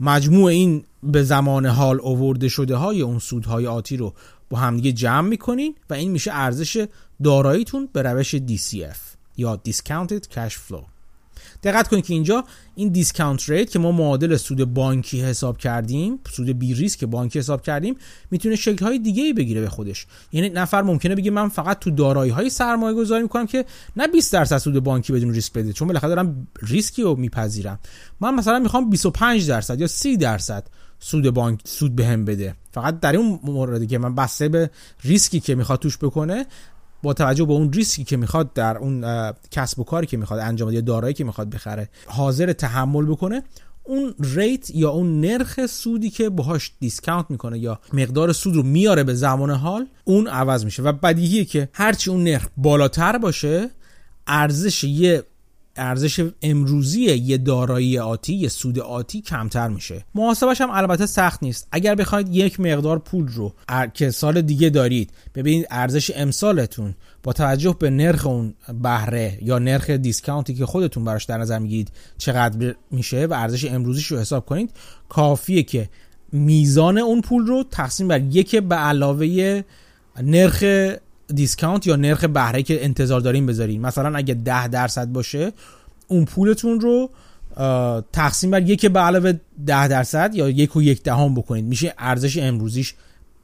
مجموع 0.00 0.44
این 0.44 0.84
به 1.02 1.22
زمان 1.22 1.66
حال 1.66 2.00
آورده 2.00 2.48
شده 2.48 2.76
های 2.76 3.02
اون 3.02 3.18
سودهای 3.18 3.66
آتی 3.66 3.96
رو 3.96 4.14
با 4.50 4.58
همدیگه 4.58 4.92
جمع 4.92 5.28
می‌کنین 5.28 5.74
و 5.90 5.94
این 5.94 6.10
میشه 6.10 6.30
ارزش 6.34 6.86
داراییتون 7.22 7.88
به 7.92 8.02
روش 8.02 8.36
DCF 8.36 8.98
یا 9.36 9.60
Discounted 9.68 10.34
Cash 10.34 10.54
Flow. 10.70 10.84
دقت 11.62 11.88
کنید 11.88 12.06
که 12.06 12.14
اینجا 12.14 12.44
این 12.74 12.88
discount 12.88 13.50
rate 13.50 13.70
که 13.70 13.78
ما 13.78 13.92
معادل 13.92 14.36
سود 14.36 14.74
بانکی 14.74 15.20
حساب 15.22 15.58
کردیم 15.58 16.18
سود 16.30 16.58
بی 16.58 16.74
ریسک 16.74 17.04
بانکی 17.04 17.38
حساب 17.38 17.62
کردیم 17.62 17.96
می‌تونه 18.30 18.56
شکل 18.56 18.84
های 18.84 18.98
دیگه 18.98 19.22
ای 19.22 19.32
بگیره 19.32 19.60
به 19.60 19.68
خودش. 19.68 20.06
یعنی 20.32 20.48
نفر 20.48 20.82
ممکنه 20.82 21.14
بگه 21.14 21.30
من 21.30 21.48
فقط 21.48 21.78
تو 21.78 21.90
دارایی 21.90 22.30
های 22.32 22.50
سرمایه 22.50 22.94
گذاری 22.94 23.22
می‌کنم 23.22 23.46
که 23.46 23.64
نه 23.96 24.08
20 24.08 24.32
درصد 24.32 24.58
سود 24.58 24.78
بانکی 24.78 25.12
بدون 25.12 25.34
ریسک 25.34 25.52
بده 25.52 25.72
چون 25.72 25.88
بالاخره 25.88 26.08
دارم 26.08 26.48
ریسکی 26.62 27.02
رو 27.02 27.16
میپذیرم. 27.16 27.78
من 28.20 28.34
مثلا 28.34 28.58
می‌خوام 28.58 28.90
25 28.90 29.48
درصد 29.48 29.80
یا 29.80 29.86
30 29.86 30.16
درصد 30.16 30.66
سود 31.00 31.30
بانک 31.30 31.60
سود 31.64 31.96
بهم 31.96 32.24
به 32.24 32.34
بده. 32.34 32.54
فقط 32.72 33.00
در 33.00 33.16
اون 33.16 33.40
موردی 33.42 33.86
که 33.86 33.98
من 33.98 34.14
بسته 34.14 34.48
به 34.48 34.70
ریسکی 35.04 35.40
که 35.40 35.54
می‌خواد 35.54 35.78
توش 35.78 35.98
بکنه 35.98 36.46
با 37.06 37.12
توجه 37.12 37.44
به 37.44 37.52
اون 37.52 37.72
ریسکی 37.72 38.04
که 38.04 38.16
می‌خواد 38.16 38.52
در 38.52 38.78
اون 38.78 39.04
کسب 39.50 39.80
و 39.80 39.84
کاری 39.84 40.06
که 40.06 40.16
می‌خواد 40.16 40.40
انجام 40.40 40.68
بده 40.68 40.74
یا 40.74 40.80
دارایی 40.80 41.14
که 41.14 41.24
می‌خواد 41.24 41.50
بخره 41.50 41.88
حاضر 42.06 42.52
تحمل 42.52 43.06
بکنه 43.06 43.42
اون 43.84 44.14
rate 44.20 44.70
یا 44.70 44.90
اون 44.90 45.20
نرخ 45.20 45.66
سودی 45.66 46.10
که 46.10 46.28
باهاش 46.28 46.72
discount 46.80 47.26
می‌کنه 47.28 47.58
یا 47.58 47.80
مقدار 47.92 48.32
سود 48.32 48.54
رو 48.54 48.62
میاره 48.62 49.04
به 49.04 49.14
زمان 49.14 49.50
حال 49.50 49.86
اون 50.04 50.28
عوض 50.28 50.64
میشه. 50.64 50.82
و 50.82 50.92
بدیهیه 50.92 51.44
که 51.44 51.68
هرچی 51.72 52.10
اون 52.10 52.24
نرخ 52.24 52.46
بالاتر 52.56 53.18
باشه 53.18 53.70
ارزش 54.26 54.84
یه 54.84 55.22
ارزش 55.76 56.30
امروزی 56.42 57.00
یه 57.00 57.38
دارایی 57.38 57.98
آتی 57.98 58.34
یه 58.34 58.48
سود 58.48 58.78
آتی 58.78 59.20
کمتر 59.20 59.68
میشه. 59.68 60.04
محاسبش 60.14 60.60
هم 60.60 60.70
البته 60.70 61.06
سخت 61.06 61.42
نیست. 61.42 61.68
اگر 61.72 61.94
بخواید 61.94 62.34
یک 62.34 62.60
مقدار 62.60 62.98
پول 62.98 63.28
رو 63.28 63.54
که 63.94 64.10
سال 64.10 64.40
دیگه 64.40 64.70
دارید 64.70 65.10
ببینید 65.34 65.66
ارزش 65.70 66.10
امسالتون 66.14 66.94
با 67.22 67.32
توجه 67.32 67.76
به 67.78 67.90
نرخ 67.90 68.26
اون 68.26 68.54
بهره 68.82 69.38
یا 69.42 69.58
نرخ 69.58 69.90
دیسکاونتی 69.90 70.54
که 70.54 70.66
خودتون 70.66 71.04
براش 71.04 71.24
در 71.24 71.38
نظر 71.38 71.58
می‌گیرید 71.58 71.92
چقدر 72.18 72.74
میشه 72.90 73.26
و 73.26 73.32
ارزش 73.32 73.64
امروزیش 73.64 74.06
رو 74.06 74.18
حساب 74.18 74.46
کنید 74.46 74.70
کافیه 75.08 75.62
که 75.62 75.88
میزان 76.32 76.98
اون 76.98 77.20
پول 77.20 77.46
رو 77.46 77.64
تقسیم 77.70 78.08
بر 78.08 78.20
یک 78.20 78.56
به 78.56 78.74
علاوه 78.74 79.62
نرخ 80.22 80.64
دیسکاونت 81.34 81.86
یا 81.86 81.96
نرخ 81.96 82.24
بهره 82.24 82.62
که 82.62 82.84
انتظار 82.84 83.20
داریم 83.20 83.46
بذارین. 83.46 83.80
مثلا 83.80 84.16
اگه 84.16 84.34
10 84.34 84.68
درصد 84.68 85.08
باشه 85.12 85.52
اون 86.08 86.24
پولتون 86.24 86.80
رو 86.80 87.10
تقسیم 88.12 88.50
بر 88.50 88.62
یک 88.62 88.86
به 88.86 89.00
علاوه 89.00 89.32
10 89.66 89.88
درصد 89.88 90.34
یا 90.34 90.48
یک 90.48 90.76
و 90.76 90.82
یک 90.82 91.02
دهم 91.02 91.34
بکنید. 91.34 91.64
میشه 91.64 91.94
ارزش 91.98 92.38
امروزیش 92.38 92.94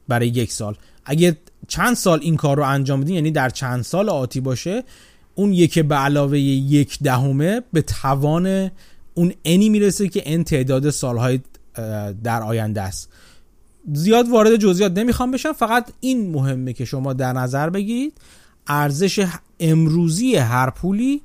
برای 0.07 0.27
یک 0.27 0.51
سال. 0.51 0.75
اگه 1.05 1.37
چند 1.67 1.95
سال 1.95 2.19
این 2.21 2.35
کار 2.35 2.57
رو 2.57 2.63
انجام 2.63 3.01
بدین 3.01 3.15
یعنی 3.15 3.31
در 3.31 3.49
چند 3.49 3.81
سال 3.81 4.09
آتی 4.09 4.39
باشه 4.39 4.83
اون 5.35 5.53
یک 5.53 5.79
به 5.79 5.95
علاوه 5.95 6.39
یک 6.39 6.99
دهمه 6.99 7.61
به 7.73 7.81
توان 7.81 8.71
اون 9.13 9.33
انی 9.45 9.69
می‌رسه 9.69 10.07
که 10.07 10.23
این 10.25 10.43
تعداد 10.43 10.89
سالهای 10.89 11.39
در 12.23 12.43
آینده 12.43 12.81
است. 12.81 13.09
زیاد 13.93 14.29
وارد 14.29 14.55
جزئیات 14.55 14.97
نمی‌خوام 14.97 15.31
بشم. 15.31 15.51
فقط 15.51 15.91
این 15.99 16.31
مهمه 16.31 16.73
که 16.73 16.85
شما 16.85 17.13
در 17.13 17.33
نظر 17.33 17.69
بگیرید 17.69 18.13
ارزش 18.67 19.27
امروزی 19.59 20.35
هر 20.35 20.69
پولی 20.69 21.21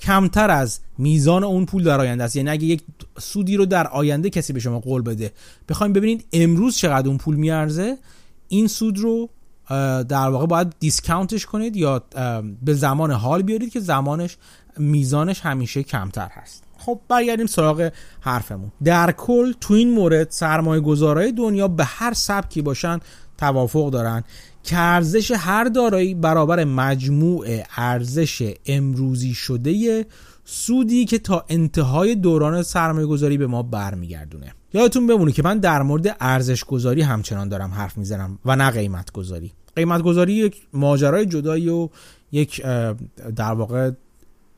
کمتر 0.00 0.50
از 0.50 0.80
میزان 0.98 1.44
اون 1.44 1.66
پول 1.66 1.84
در 1.84 2.00
آینده 2.00 2.24
است. 2.24 2.36
یعنی 2.36 2.50
اگه 2.50 2.64
یک 2.64 2.82
سودی 3.18 3.56
رو 3.56 3.66
در 3.66 3.86
آینده 3.86 4.30
کسی 4.30 4.52
به 4.52 4.60
شما 4.60 4.80
قول 4.80 5.02
بده 5.02 5.32
بخوایم 5.68 5.92
ببینید 5.92 6.24
امروز 6.32 6.76
چقدر 6.76 7.08
اون 7.08 7.18
پول 7.18 7.36
میارزه 7.36 7.98
این 8.48 8.66
سود 8.66 8.98
رو 8.98 9.28
در 10.02 10.28
واقع 10.28 10.46
باید 10.46 10.74
دیسکاونتش 10.80 11.46
کنید 11.46 11.76
یا 11.76 12.04
به 12.62 12.74
زمان 12.74 13.10
حال 13.10 13.42
بیارید 13.42 13.72
که 13.72 13.80
زمانش 13.80 14.36
میزانش 14.78 15.40
همیشه 15.40 15.82
کمتر 15.82 16.28
هست. 16.32 16.64
خب 16.80 17.00
برگردیم 17.08 17.46
سراغ 17.46 17.90
حرفمون. 18.20 18.72
در 18.84 19.12
کل 19.12 19.52
تو 19.60 19.74
این 19.74 19.90
مورد 19.90 20.30
سرمایه 20.30 20.80
گذارای 20.80 21.32
دنیا 21.32 21.68
به 21.68 21.84
هر 21.84 22.12
سبکی 22.12 22.62
باشن 22.62 23.00
توافق 23.38 23.90
دارن. 23.90 24.24
که 24.62 24.78
ارزش 24.78 25.30
هر 25.30 25.64
دارایی 25.64 26.14
برابر 26.14 26.64
مجموع 26.64 27.46
ارزش 27.76 28.54
امروزی 28.66 29.34
شده 29.34 30.06
سودی 30.44 31.04
که 31.04 31.18
تا 31.18 31.44
انتهای 31.48 32.14
دوران 32.14 32.62
سرمایه 32.62 33.06
گذاری 33.06 33.38
به 33.38 33.46
ما 33.46 33.62
برمیگردونه. 33.62 34.54
یادتون 34.74 35.06
بمونه 35.06 35.32
که 35.32 35.42
من 35.42 35.58
در 35.58 35.82
مورد 35.82 36.16
ارزش 36.20 36.64
گذاری 36.64 37.02
همچنان 37.02 37.48
دارم 37.48 37.70
حرف 37.70 37.98
می‌زنم 37.98 38.38
و 38.44 38.56
نه 38.56 38.70
قیمت 38.70 39.12
گذاری 39.12 39.52
قیمت 39.76 40.02
گذاری 40.02 40.32
یک 40.32 40.56
ماجرای 40.72 41.26
جدایی 41.26 41.68
و 41.68 41.88
یک 42.32 42.62
در 43.36 43.52
واقع 43.52 43.90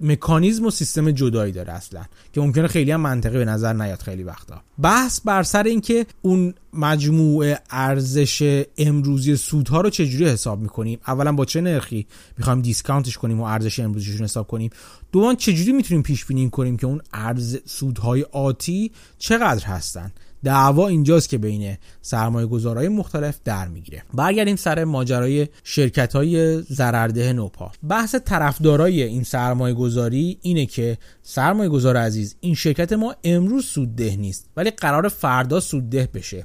مکانیزم 0.02 0.66
و 0.66 0.70
سیستم 0.70 1.10
جدایی 1.10 1.52
داره 1.52 1.72
اصلا 1.72 2.04
که 2.32 2.40
ممکنه 2.40 2.68
خیلی 2.68 2.90
هم 2.90 3.00
منطقی 3.00 3.38
به 3.38 3.44
نظر 3.44 3.72
نیاد 3.72 4.02
خیلی 4.02 4.22
وقتا. 4.22 4.62
بحث 4.82 5.20
بر 5.20 5.42
سر 5.42 5.62
اینکه 5.62 6.06
اون 6.22 6.54
مجموع 6.72 7.54
ارزش 7.70 8.62
امروزی 8.78 9.36
سودها 9.36 9.80
رو 9.80 9.90
چجوری 9.90 10.28
حساب 10.28 10.60
می‌کنیم؟ 10.60 10.98
اولا 11.06 11.32
با 11.32 11.44
چه 11.44 11.60
نرخی 11.60 12.06
می‌خوایم 12.38 12.60
دیسکانتش 12.60 13.18
کنیم 13.18 13.40
و 13.40 13.44
ارزش 13.44 13.80
امروزیشون 13.80 14.24
حساب 14.24 14.46
کنیم؟ 14.46 14.70
دوم 15.12 15.34
چجوری 15.34 15.72
می‌تونیم 15.72 16.02
پیش 16.02 16.24
بینی 16.24 16.50
کنیم 16.50 16.76
که 16.76 16.86
اون 16.86 17.00
ارز 17.12 17.58
سودهای 17.64 18.26
آتی 18.32 18.92
چقدر 19.18 19.64
هستن؟ 19.64 20.12
دعوا 20.44 20.88
اینجاست 20.88 21.28
که 21.28 21.38
بین 21.38 21.76
سرمایه 22.02 22.46
گذارهای 22.46 22.88
مختلف 22.88 23.38
در 23.44 23.68
می‌گیره. 23.68 24.02
برگردیم 24.14 24.56
سر 24.56 24.84
ماجرای 24.84 25.48
شرکت 25.64 26.12
های 26.12 26.62
زررده 26.62 27.32
نوپا 27.32 27.72
بحث 27.88 28.14
طرفدارای 28.14 29.02
این 29.02 29.24
سرمایه 29.24 29.74
گذاری 29.74 30.38
اینه 30.42 30.66
که 30.66 30.98
سرمایه 31.22 31.68
گذار 31.68 31.96
عزیز 31.96 32.36
این 32.40 32.54
شرکت 32.54 32.92
ما 32.92 33.14
امروز 33.24 33.64
سودده 33.64 34.16
نیست 34.16 34.46
ولی 34.56 34.70
قرار 34.70 35.08
فردا 35.08 35.60
سودده 35.60 36.08
بشه. 36.14 36.44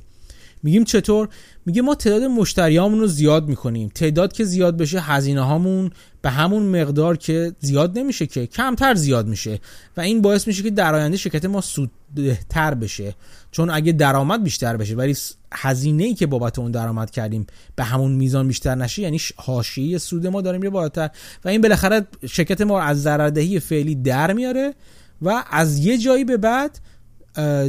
میگیم 0.64 0.84
چطور؟ 0.84 1.30
میگه 1.66 1.82
ما 1.82 1.96
تعداد 1.96 2.24
مشتریامون 2.24 3.00
رو 3.00 3.08
زیاد 3.08 3.48
می‌کنیم. 3.48 3.90
تعداد 3.96 4.34
که 4.34 4.44
زیاد 4.44 4.78
بشه 4.78 5.00
هزینه 5.00 5.42
هامون 5.42 5.92
به 6.22 6.30
همون 6.30 6.82
مقدار 6.82 7.18
که 7.18 7.56
زیاد 7.60 8.00
نمیشه 8.00 8.28
که 8.28 8.48
کمتر 8.48 8.96
زیاد 8.96 9.28
میشه. 9.28 9.60
و 9.98 10.02
این 10.02 10.22
باعث 10.22 10.48
میشه 10.48 10.64
که 10.64 10.70
در 10.70 10.96
آینده 10.96 11.18
شرکت 11.18 11.46
ما 11.46 11.62
سودتر 11.62 12.74
بشه. 12.74 13.16
چون 13.58 13.70
اگه 13.70 13.92
درآمد 13.92 14.44
بیشتر 14.44 14.78
بشه 14.78 14.96
ولی 14.96 15.16
هزینه 15.54 16.04
ای 16.04 16.14
که 16.14 16.28
بابت 16.28 16.60
اون 16.60 16.72
درآمد 16.72 17.12
کردیم 17.12 17.48
به 17.76 17.84
همون 17.84 18.12
میزان 18.12 18.48
بیشتر 18.48 18.76
نشه 18.76 19.02
یعنی 19.02 19.20
حاشیه 19.36 19.98
سود 19.98 20.28
ما 20.28 20.42
داریم 20.42 20.64
یه 20.64 20.70
بالاتر. 20.70 21.10
و 21.46 21.50
این 21.50 21.62
بالاخره 21.62 22.08
شرکت 22.30 22.62
ما 22.62 22.82
از 22.82 23.02
ضرردهی 23.02 23.60
فعلی 23.60 23.96
در 23.96 24.34
میاره 24.34 24.74
و 25.22 25.44
از 25.52 25.80
یه 25.80 25.98
جایی 25.98 26.24
به 26.24 26.38
بعد 26.38 26.80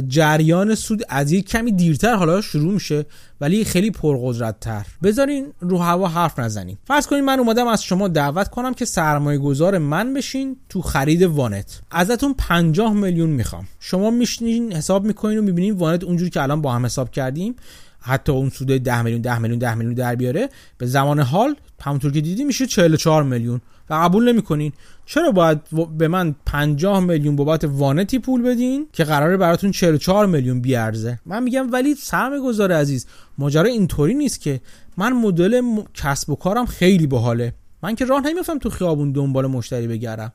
جریان 0.07 0.75
سود 0.75 1.03
از 1.09 1.31
یک 1.31 1.49
کمی 1.49 1.71
دیرتر 1.71 2.15
حالا 2.15 2.41
شروع 2.41 2.73
میشه 2.73 3.05
ولی 3.41 3.63
خیلی 3.63 3.91
پرقدرت 3.91 4.59
تر 4.59 4.85
بذارین 5.03 5.47
رو 5.59 5.77
هوا 5.77 6.07
حرف 6.07 6.39
نزنیم. 6.39 6.77
فرض 6.85 7.07
کنید 7.07 7.23
من 7.23 7.39
اومدم 7.39 7.67
از 7.67 7.83
شما 7.83 8.07
دعوت 8.07 8.49
کنم 8.49 8.73
که 8.73 8.85
سرمایه 8.85 9.39
گذار 9.39 9.77
من 9.77 10.13
بشین 10.13 10.57
تو 10.69 10.81
خرید 10.81 11.21
وانت. 11.21 11.81
ازتون 11.91 12.33
50 12.33 12.93
میلیون 12.93 13.29
می‌خوام. 13.29 13.67
شما 13.79 14.11
میشنین 14.11 14.73
حساب 14.73 15.05
می‌کنین 15.05 15.37
و 15.37 15.41
می‌بینین 15.41 15.73
وانت 15.73 16.03
اونجوری 16.03 16.29
که 16.29 16.41
الان 16.41 16.61
با 16.61 16.73
هم 16.73 16.85
حساب 16.85 17.11
کردیم 17.11 17.55
حتی 18.01 18.31
اون 18.31 18.49
سود 18.49 18.67
10 18.67 19.01
میلیون 19.01 19.21
10 19.21 19.39
میلیون 19.39 19.59
10 19.59 19.75
میلیون 19.75 19.93
در 19.93 20.15
بیاره. 20.15 20.49
به 20.77 20.85
زمان 20.85 21.19
حال 21.19 21.55
همونطور 21.81 22.11
که 22.11 22.21
دیدی 22.21 22.43
میشه 22.43 22.65
44 22.65 23.23
میلیون. 23.23 23.61
و 23.89 23.93
قبول 23.93 24.31
نمی‌کنین. 24.31 24.73
چرا 25.05 25.31
باید 25.31 25.59
به 25.97 26.07
من 26.07 26.35
50 26.45 26.99
میلیون 26.99 27.35
بابت 27.35 27.63
وانتی 27.63 28.19
پول 28.19 28.41
بدین 28.41 28.87
که 28.93 29.03
قراره 29.03 29.37
براتون 29.37 29.71
44 29.71 30.25
میلیون 30.25 30.61
بیارزه؟ 30.61 31.19
من 31.25 31.43
میگم 31.43 31.71
ولی 31.71 31.95
سرمایه 31.95 32.41
گذار 32.41 32.71
عزیز 32.71 33.05
ماجرا 33.37 33.69
اینطوری 33.69 34.13
نیست 34.13 34.41
که 34.41 34.61
من 34.97 35.13
مدل 35.13 35.61
کسب 35.93 36.29
و 36.29 36.35
کارم 36.35 36.65
خیلی 36.65 37.07
باحاله. 37.07 37.53
من 37.83 37.95
که 37.95 38.05
راه 38.05 38.21
نمیافتم 38.21 38.57
تو 38.57 38.69
خیابون 38.69 39.11
دنبال 39.11 39.47
مشتری 39.47 39.87
بگردم. 39.87 40.31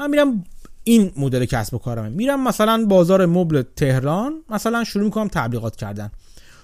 من 0.00 0.10
میرم 0.10 0.44
این 0.84 1.12
مدل 1.16 1.44
کسب 1.44 1.74
و 1.74 1.78
کارمه. 1.78 2.08
میرم 2.08 2.44
مثلا 2.44 2.84
بازار 2.88 3.26
مبل 3.26 3.62
تهران 3.76 4.42
مثلا 4.50 4.84
شروع 4.84 5.04
می‌کنم 5.04 5.28
تبلیغات 5.28 5.76
کردن. 5.76 6.10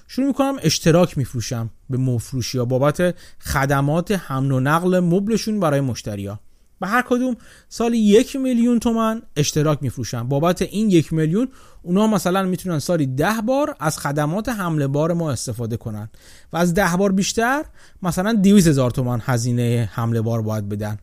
شروع 0.09 0.27
می‌کنم 0.27 0.57
اشتراک 0.63 1.19
میفروشم 1.19 1.71
به 1.91 1.99
مفروشی 1.99 2.59
یا 2.59 2.65
بابت 2.65 3.15
خدمات 3.41 4.13
حمل 4.13 4.53
و 4.53 4.61
نقل 4.61 5.01
مبلشون 5.01 5.61
برای 5.61 5.81
مشتریا 5.81 6.41
و 6.81 6.87
هر 6.87 7.03
کدوم 7.03 7.37
سالی 7.69 7.99
یک 7.99 8.37
میلیون 8.37 8.79
تومن 8.79 9.23
اشتراک 9.37 9.79
میفروشن 9.83 10.29
بابت 10.29 10.63
این 10.63 10.91
یک 10.91 11.13
میلیون 11.13 11.49
اونا 11.83 12.07
مثلا 12.07 12.43
می‌تونن 12.43 12.79
سالی 12.79 13.07
ده 13.07 13.41
بار 13.47 13.77
از 13.81 13.99
خدمات 13.99 14.49
حمله 14.49 14.87
بار 14.87 15.13
ما 15.13 15.31
استفاده 15.31 15.77
کنن 15.77 16.11
و 16.53 16.57
از 16.57 16.75
ده 16.75 16.97
بار 16.99 17.13
بیشتر 17.13 17.65
مثلا 18.03 18.33
200 18.33 18.67
هزار 18.67 18.91
تومن 18.91 19.21
هزینه 19.25 19.91
حمله 19.93 20.21
بار 20.21 20.43
باید 20.43 20.69
بدن. 20.69 20.99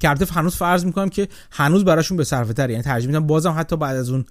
که 0.00 0.08
هنوز 0.08 0.56
فرض 0.56 0.84
می‌کنم 0.84 1.08
که 1.08 1.28
هنوز 1.50 1.84
براشون 1.84 2.16
به 2.16 2.24
صرفه 2.24 2.52
تر 2.52 2.70
یعنی 2.70 2.82
ترجیح 2.82 3.06
میدم 3.06 3.26
بازم 3.26 3.54
حتی 3.58 3.76
بعد 3.76 3.96
از 3.96 4.10
اون 4.10 4.24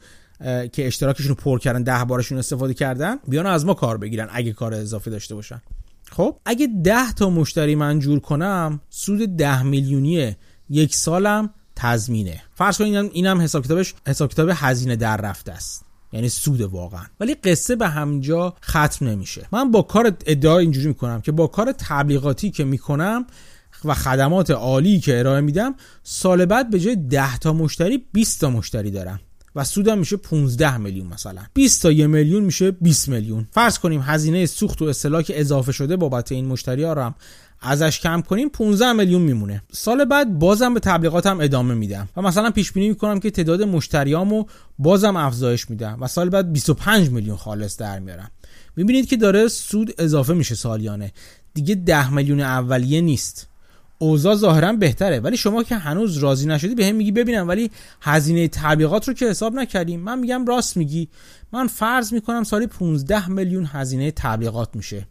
که 0.43 0.87
اشتراکشون 0.87 1.29
رو 1.29 1.35
پر 1.35 1.59
کردن 1.59 1.83
ده 1.83 2.05
بارشون 2.05 2.37
استفاده 2.37 2.73
کردن 2.73 3.15
بیان 3.27 3.45
از 3.45 3.65
ما 3.65 3.73
کار 3.73 3.97
بگیرن 3.97 4.29
اگه 4.31 4.53
کار 4.53 4.73
اضافی 4.73 5.09
داشته 5.09 5.35
باشن. 5.35 5.61
خب 6.11 6.37
اگه 6.45 6.67
ده 6.83 7.13
تا 7.13 7.29
مشتری 7.29 7.75
من 7.75 7.99
جور 7.99 8.19
کنم 8.19 8.81
سود 8.89 9.35
ده 9.35 9.63
میلیونی 9.63 10.35
یک 10.69 10.95
سالم 10.95 11.49
تضمینه. 11.75 12.41
فرض 12.55 12.77
کنید 12.77 13.11
اینم 13.13 13.41
حساب 13.41 13.65
کتابش 13.65 13.93
حساب 14.07 14.31
کتاب 14.31 14.49
هزینه 14.53 14.95
در 14.95 15.17
رفته 15.17 15.51
است. 15.51 15.85
یعنی 16.13 16.29
سود 16.29 16.61
واقعا. 16.61 17.05
ولی 17.19 17.35
قصه 17.35 17.75
به 17.75 17.87
همجا 17.87 18.55
ختم 18.63 19.07
نمیشه. 19.07 19.47
من 19.51 19.71
با 19.71 19.81
کار 19.81 20.17
ادعا 20.25 20.57
اینجوری 20.57 20.87
می‌کنم 20.87 21.21
که 21.21 21.31
با 21.31 21.47
کار 21.47 21.71
تبلیغاتی 21.71 22.51
که 22.51 22.63
می‌کنم 22.63 23.25
و 23.85 23.93
خدمات 23.93 24.51
عالی 24.51 24.99
که 24.99 25.19
ارائه 25.19 25.41
میدم 25.41 25.75
سال 26.03 26.45
بعد 26.45 26.69
به 26.69 26.79
جای 26.79 26.95
10 26.95 27.37
تا 27.37 27.53
مشتری 27.53 28.05
20 28.13 28.41
تا 28.41 28.49
مشتری 28.49 28.91
دارم. 28.91 29.19
و 29.55 29.63
سودم 29.63 29.97
میشه 29.97 30.17
15 30.17 30.77
میلیون 30.77 31.07
مثلا. 31.07 31.41
20 31.53 31.81
تا 31.81 31.91
1 31.91 32.05
میلیون 32.05 32.43
میشه 32.43 32.71
20 32.71 33.09
میلیون. 33.09 33.47
فرض 33.51 33.79
کنیم 33.79 34.01
هزینه 34.01 34.45
سوخت 34.45 34.81
و 34.81 34.85
استهلاک 34.85 35.31
اضافه 35.35 35.71
شده 35.71 35.95
بابت 35.95 36.31
این 36.31 36.45
مشتری 36.45 36.83
ها 36.83 37.05
هم 37.05 37.15
ازش 37.61 37.99
کم 37.99 38.21
کنیم 38.21 38.49
15 38.49 38.93
میلیون 38.93 39.21
میمونه. 39.21 39.63
سال 39.71 40.05
بعد 40.05 40.39
بازم 40.39 40.73
به 40.73 40.79
تبلیغاتم 40.79 41.39
ادامه 41.39 41.73
میدم 41.73 42.09
و 42.17 42.21
مثلا 42.21 42.51
پیش 42.51 42.71
بینی 42.71 42.89
می‌کنم 42.89 43.19
که 43.19 43.31
تعداد 43.31 43.63
مشتریامو 43.63 44.45
بازم 44.79 45.15
افزایش 45.15 45.69
میدم 45.69 45.97
و 46.01 46.07
سال 46.07 46.29
بعد 46.29 46.53
25 46.53 47.09
میلیون 47.09 47.37
خالص 47.37 47.77
در 47.77 47.99
میارم 47.99 48.31
می‌بینید 48.75 49.09
که 49.09 49.17
داره 49.17 49.47
سود 49.47 49.93
اضافه 49.97 50.33
میشه 50.33 50.55
سالیانه. 50.55 51.11
دیگه 51.53 51.75
10 51.75 52.13
میلیون 52.13 52.39
اولیه 52.39 53.01
نیست. 53.01 53.47
اوضاع 54.01 54.35
ظاهرا 54.35 54.73
بهتره. 54.73 55.19
ولی 55.19 55.37
شما 55.37 55.63
که 55.63 55.75
هنوز 55.75 56.17
راضی 56.17 56.47
نشدی 56.47 56.75
به 56.75 56.85
هم 56.85 56.95
میگی 56.95 57.11
ببینم 57.11 57.47
ولی 57.47 57.71
هزینه 58.01 58.47
تبلیغات 58.47 59.07
رو 59.07 59.13
که 59.13 59.25
حساب 59.25 59.53
نکردیم 59.53 59.99
من 59.99 60.19
میگم 60.19 60.45
راست 60.45 60.77
میگی. 60.77 61.09
من 61.51 61.67
فرض 61.67 62.13
می‌کنم 62.13 62.43
سالی 62.43 62.67
15 62.67 63.29
میلیون 63.29 63.65
هزینه 63.65 64.11
تبلیغات 64.11 64.75
میشه. 64.75 65.07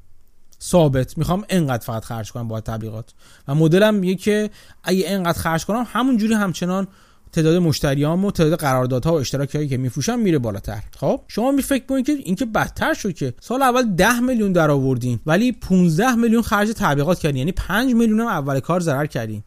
ثابت. 0.63 1.19
می‌خوام 1.19 1.45
انقدر 1.49 1.85
فقط 1.87 2.05
خرج 2.05 2.33
کنم 2.33 2.49
با 2.49 2.61
تبلیغات. 2.61 3.11
و 3.49 3.55
مدلم 3.55 3.95
میگه 3.95 4.15
که 4.15 4.51
اگه 4.85 5.05
انقدر 5.07 5.39
خرج 5.39 5.65
کنم 5.65 5.87
همونجوری 5.93 6.35
همچنان 6.35 6.89
تعداد 7.33 7.57
مشتریام 7.57 8.25
و 8.25 8.31
تعداد 8.31 8.59
قراردادها 8.59 9.13
و 9.13 9.17
اشتراکی 9.17 9.69
که 9.69 9.77
میفروشم 9.77 10.19
میره 10.19 10.39
بالاتر. 10.39 10.83
خب 10.97 11.21
شما 11.29 11.51
می 11.51 11.63
فکر 11.63 12.01
که 12.01 12.13
اینکه 12.13 12.45
بدتر 12.45 12.95
شد 12.95 13.13
که 13.13 13.35
سال 13.41 13.63
اول 13.63 13.83
10 13.83 14.21
میلیون 14.21 14.53
در 14.53 14.71
آوردین 14.71 15.21
ولی 15.27 15.53
15 15.53 16.15
میلیون 16.15 16.43
خرج 16.43 16.73
تبلیغات 16.77 17.19
کردین 17.19 17.37
یعنی 17.37 17.53
5 17.53 17.95
میلیون 17.95 18.21
هم 18.21 18.27
اول 18.27 18.61
کار 18.61 18.81
ضرر 18.81 19.07
کردین. 19.07 19.43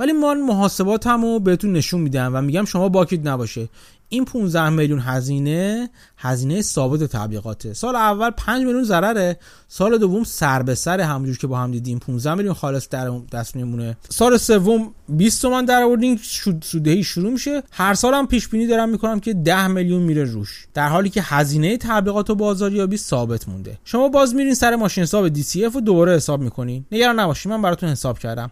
ولی 0.00 0.12
من 0.12 0.40
محاسباتمو 0.40 1.38
بهتون 1.38 1.72
نشون 1.72 2.00
میدم 2.00 2.30
و 2.34 2.42
میگم 2.42 2.64
شما 2.64 2.88
باکید 2.88 3.28
نباشه. 3.28 3.68
این 4.08 4.24
15 4.24 4.68
میلیون 4.68 5.00
هزینه 5.00 5.90
هزینه 6.18 6.62
ثابت 6.62 7.04
تبلیغاته. 7.04 7.74
سال 7.74 7.96
اول 7.96 8.30
5 8.30 8.64
میلیون 8.64 8.84
ضرره 8.84 9.36
سال 9.68 9.98
دوم 9.98 10.24
سر 10.24 10.62
به 10.62 10.74
سر 10.74 11.00
همونجور 11.00 11.38
که 11.38 11.46
با 11.46 11.58
هم 11.58 11.70
دیدیم. 11.70 11.98
15 11.98 12.34
میلیون 12.34 12.54
خالص 12.54 12.88
در 12.88 13.10
دست 13.32 13.56
میمونه. 13.56 13.96
سال 14.08 14.36
سوم 14.36 14.94
20 15.08 15.42
تومن 15.42 15.64
در 15.64 15.82
آوردین 15.82 16.20
سودهی 16.62 17.04
شروع 17.04 17.32
میشه. 17.32 17.62
هر 17.70 17.94
سال 17.94 18.14
هم 18.14 18.26
پیش 18.26 18.48
بینی 18.48 18.66
دارم 18.66 18.88
می‌کنم 18.88 19.20
که 19.20 19.34
10 19.34 19.66
میلیون 19.66 20.02
میره 20.02 20.24
روش. 20.24 20.66
در 20.74 20.88
حالی 20.88 21.10
که 21.10 21.22
هزینه 21.24 21.76
تبلیغات 21.76 22.30
و 22.30 22.34
بازاریابی 22.34 22.96
ثابت 22.96 23.48
مونده. 23.48 23.78
شما 23.84 24.08
باز 24.08 24.34
میرین 24.34 24.54
سر 24.54 24.76
ماشین 24.76 25.02
حساب 25.02 25.34
DCF 25.34 25.76
و 25.76 25.80
دوباره 25.80 26.16
حساب 26.16 26.40
می‌کنین. 26.40 26.84
نگران 26.92 27.20
نباشید 27.20 27.52
من 27.52 27.62
براتون 27.62 27.88
حساب 27.88 28.18
کردم. 28.18 28.50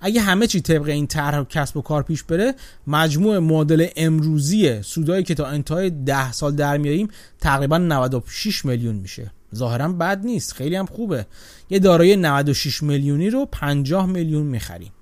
اگه 0.00 0.20
همه 0.20 0.46
چی 0.46 0.60
طبق 0.60 0.88
این 0.88 1.06
طرح 1.06 1.44
کسب 1.44 1.76
و 1.76 1.82
کار 1.82 2.02
پیش 2.02 2.22
بره 2.22 2.54
مجموع 2.86 3.38
مدل 3.38 3.86
امروزی 3.96 4.82
سودایی 4.82 5.24
که 5.24 5.34
تا 5.34 5.46
انتهای 5.46 5.90
10 5.90 6.32
سال 6.32 6.56
در 6.56 6.76
میاریم 6.76 7.08
تقریبا 7.40 7.78
96 7.78 8.64
میلیون 8.64 8.94
میشه. 8.94 9.32
ظاهرا 9.54 9.88
بد 9.88 10.24
نیست 10.24 10.52
خیلی 10.52 10.76
هم 10.76 10.86
خوبه. 10.86 11.26
یه 11.70 11.78
دارایی 11.78 12.16
96 12.16 12.82
میلیونی 12.82 13.30
رو 13.30 13.46
50 13.52 14.06
میلیون 14.06 14.46
می‌خریم. 14.46 14.92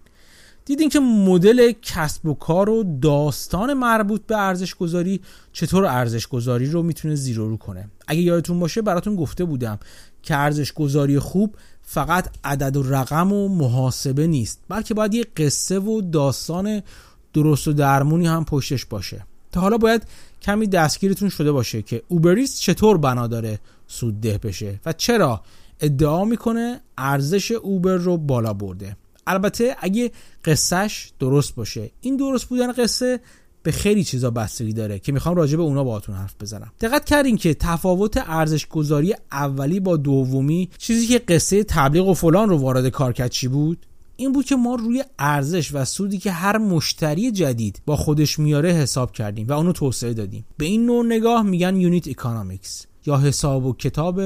دیدین 0.65 0.89
که 0.89 1.01
مدل 1.01 1.73
کسب 1.83 2.27
و 2.27 2.35
کار 2.35 2.71
و 2.71 2.99
داستان 3.03 3.75
مربوط 3.75 4.27
به 4.27 4.39
ارزش 4.39 4.75
گذاری 4.75 5.21
چطور 5.53 5.85
ارزش 5.85 6.27
گذاری 6.27 6.67
رو 6.67 6.83
می‌تونه 6.83 7.15
زیرو 7.15 7.49
رو 7.49 7.57
کنه؟ 7.57 7.89
اگه 8.07 8.21
یادتون 8.21 8.61
باشه 8.61 8.83
براتون 8.83 9.17
گفته 9.17 9.45
بودم 9.45 9.79
که 10.23 10.37
ارزش 10.37 10.73
گذاری 10.73 11.19
خوب 11.19 11.57
فقط 11.85 12.29
عدد 12.45 12.77
و 12.77 12.83
رقم 12.83 13.33
و 13.33 13.49
محاسبه 13.49 14.27
نیست 14.27 14.61
بلکه 14.69 14.95
باید 14.95 15.15
یه 15.15 15.27
قصه 15.37 15.79
و 15.79 16.01
داستان 16.01 16.83
درست 17.33 17.69
و 17.69 17.73
درمونی 17.73 18.27
هم 18.27 18.45
پشتش 18.45 18.85
باشه. 18.85 19.27
تا 19.53 19.61
حالا 19.61 19.79
باید 19.79 20.03
کمی 20.43 20.67
دستگیرتون 20.67 21.29
شده 21.29 21.53
باشه 21.53 21.83
که 21.83 22.03
اوبریست 22.09 22.61
چطور 22.61 22.99
بنا 22.99 23.27
داره 23.27 23.61
سودده 23.87 24.39
بشه 24.39 24.81
و 24.87 24.93
چرا 24.93 25.41
ادعا 25.81 26.25
می‌کنه 26.25 26.81
ارزش 26.99 27.51
اوبر 27.51 27.95
رو 27.95 28.17
بالا 28.17 28.53
برده. 28.53 28.97
البته 29.27 29.77
اگه 29.81 30.11
قصهش 30.45 31.13
درست 31.19 31.55
باشه 31.55 31.91
این 32.01 32.17
درست 32.17 32.45
بودن 32.45 32.73
قصه 32.73 33.21
به 33.65 33.73
خیلی 33.73 34.05
چیزا 34.05 34.31
بستگی 34.31 34.73
داره 34.73 34.99
که 34.99 35.13
می‌خوام 35.13 35.35
راجع 35.35 35.57
به 35.57 35.63
اونا 35.63 35.85
باهاتون 35.85 36.15
حرف 36.15 36.35
بزنم. 36.41 36.73
دقت 36.81 37.05
کردین 37.05 37.37
که 37.37 37.55
تفاوت 37.55 38.23
ارزش 38.27 38.67
گذاری 38.67 39.15
اولی 39.33 39.81
با 39.81 39.97
دومی 39.97 40.71
چیزی 40.79 41.07
که 41.07 41.19
قصه 41.19 41.65
تبلیغ 41.65 42.09
و 42.09 42.15
فلان 42.15 42.49
رو 42.49 42.57
وارد 42.57 42.89
کار 42.89 43.13
کرد 43.13 43.31
چی 43.31 43.49
بود؟ 43.49 43.87
این 44.17 44.33
بود 44.33 44.45
که 44.45 44.57
ما 44.57 44.75
روی 44.75 45.05
ارزش 45.19 45.75
و 45.75 45.85
سودی 45.85 46.19
که 46.19 46.31
هر 46.31 46.59
مشتری 46.59 47.31
جدید 47.31 47.83
با 47.87 47.97
خودش 47.97 48.39
میاره 48.39 48.73
حساب 48.73 49.13
کردیم 49.13 49.49
و 49.49 49.53
اونو 49.53 49.73
توسعه 49.73 50.15
دادیم. 50.15 50.45
به 50.57 50.65
این 50.65 50.87
نوع 50.87 51.07
نگاه 51.07 51.43
میگن 51.43 51.77
unit 51.77 52.09
economics 52.09 52.87
یا 53.07 53.17
حساب 53.17 53.67
و 53.67 53.73
کتاب 53.73 54.21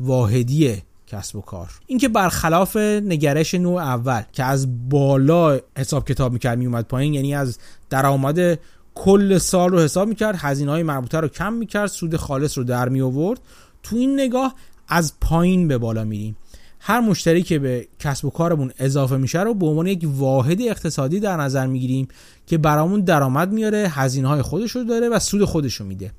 واحدی 0.00 0.82
کسب 1.06 1.36
و 1.36 1.40
کار. 1.40 1.70
اینکه 1.86 2.08
برخلاف 2.08 2.76
نگرش 2.76 3.54
نوع 3.54 3.82
اول 3.82 4.22
که 4.32 4.44
از 4.44 4.88
بالا 4.88 5.60
حساب 5.78 6.08
کتاب 6.08 6.32
می‌کرد 6.32 6.58
میومد 6.58 6.84
پایین 6.84 7.14
یعنی 7.14 7.34
از 7.34 7.58
درآمد 7.90 8.58
کل 8.94 9.38
سال 9.38 9.70
رو 9.70 9.78
حساب 9.78 10.08
می‌کرد 10.08 10.36
هزینه 10.38 10.70
های 10.70 10.82
مربوطه 10.82 11.20
رو 11.20 11.28
کم 11.28 11.52
می‌کرد 11.52 11.86
سود 11.86 12.16
خالص 12.16 12.58
رو 12.58 12.64
در 12.64 12.88
می 12.88 13.00
آورد 13.00 13.40
تو 13.82 13.96
این 13.96 14.20
نگاه 14.20 14.54
از 14.88 15.12
پایین 15.20 15.68
به 15.68 15.78
بالا 15.78 16.04
میریم. 16.04 16.36
هر 16.80 17.00
مشتری 17.00 17.42
که 17.42 17.58
به 17.58 17.88
کسب 17.98 18.24
و 18.24 18.30
کارمون 18.30 18.72
اضافه 18.78 19.16
میشه 19.16 19.42
رو 19.42 19.54
به 19.54 19.66
عنوان 19.66 19.86
یک 19.86 20.06
واحد 20.16 20.62
اقتصادی 20.62 21.20
در 21.20 21.36
نظر 21.36 21.66
می‌گیریم 21.66 22.08
که 22.46 22.58
برامون 22.58 23.00
درآمد 23.00 23.52
میاره 23.52 23.88
هزینه 23.90 24.28
های 24.28 24.42
خودش 24.42 24.70
رو 24.70 24.84
داره 24.84 25.08
و 25.08 25.18
سود 25.18 25.44
خودش 25.44 25.74
رو 25.74 25.86
میده. 25.86 26.12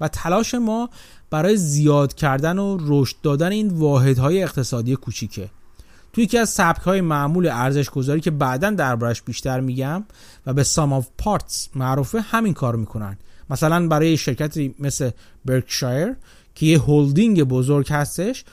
و 0.00 0.08
تلاش 0.08 0.54
ما 0.54 0.90
برای 1.30 1.56
زیاد 1.56 2.14
کردن 2.14 2.58
و 2.58 2.78
رشد 2.80 3.16
دادن 3.22 3.52
این 3.52 3.68
واحدهای 3.68 4.42
اقتصادی 4.42 4.96
کوچیکه. 4.96 5.50
توی 6.12 6.24
یکی 6.24 6.38
از 6.38 6.50
سبک 6.50 6.80
های 6.80 7.00
معمول 7.00 7.46
ارزش 7.46 7.90
گذاری 7.90 8.20
که 8.20 8.30
بعدا 8.30 8.70
دربارش 8.70 9.22
بیشتر 9.22 9.60
میگم 9.60 10.04
و 10.46 10.52
به 10.52 10.62
سام 10.62 10.92
آف 10.92 11.08
پارتس 11.18 11.68
معروفه 11.74 12.20
همین 12.20 12.54
کار 12.54 12.76
می‌کنن. 12.76 13.18
مثلا 13.50 13.88
برای 13.88 14.16
شرکتی 14.16 14.74
مثل 14.78 15.10
برکشایر 15.44 16.14
که 16.54 16.66
یه 16.66 16.78
هولدینگ 16.78 17.42
بزرگ 17.42 17.92
هستش 17.92 18.44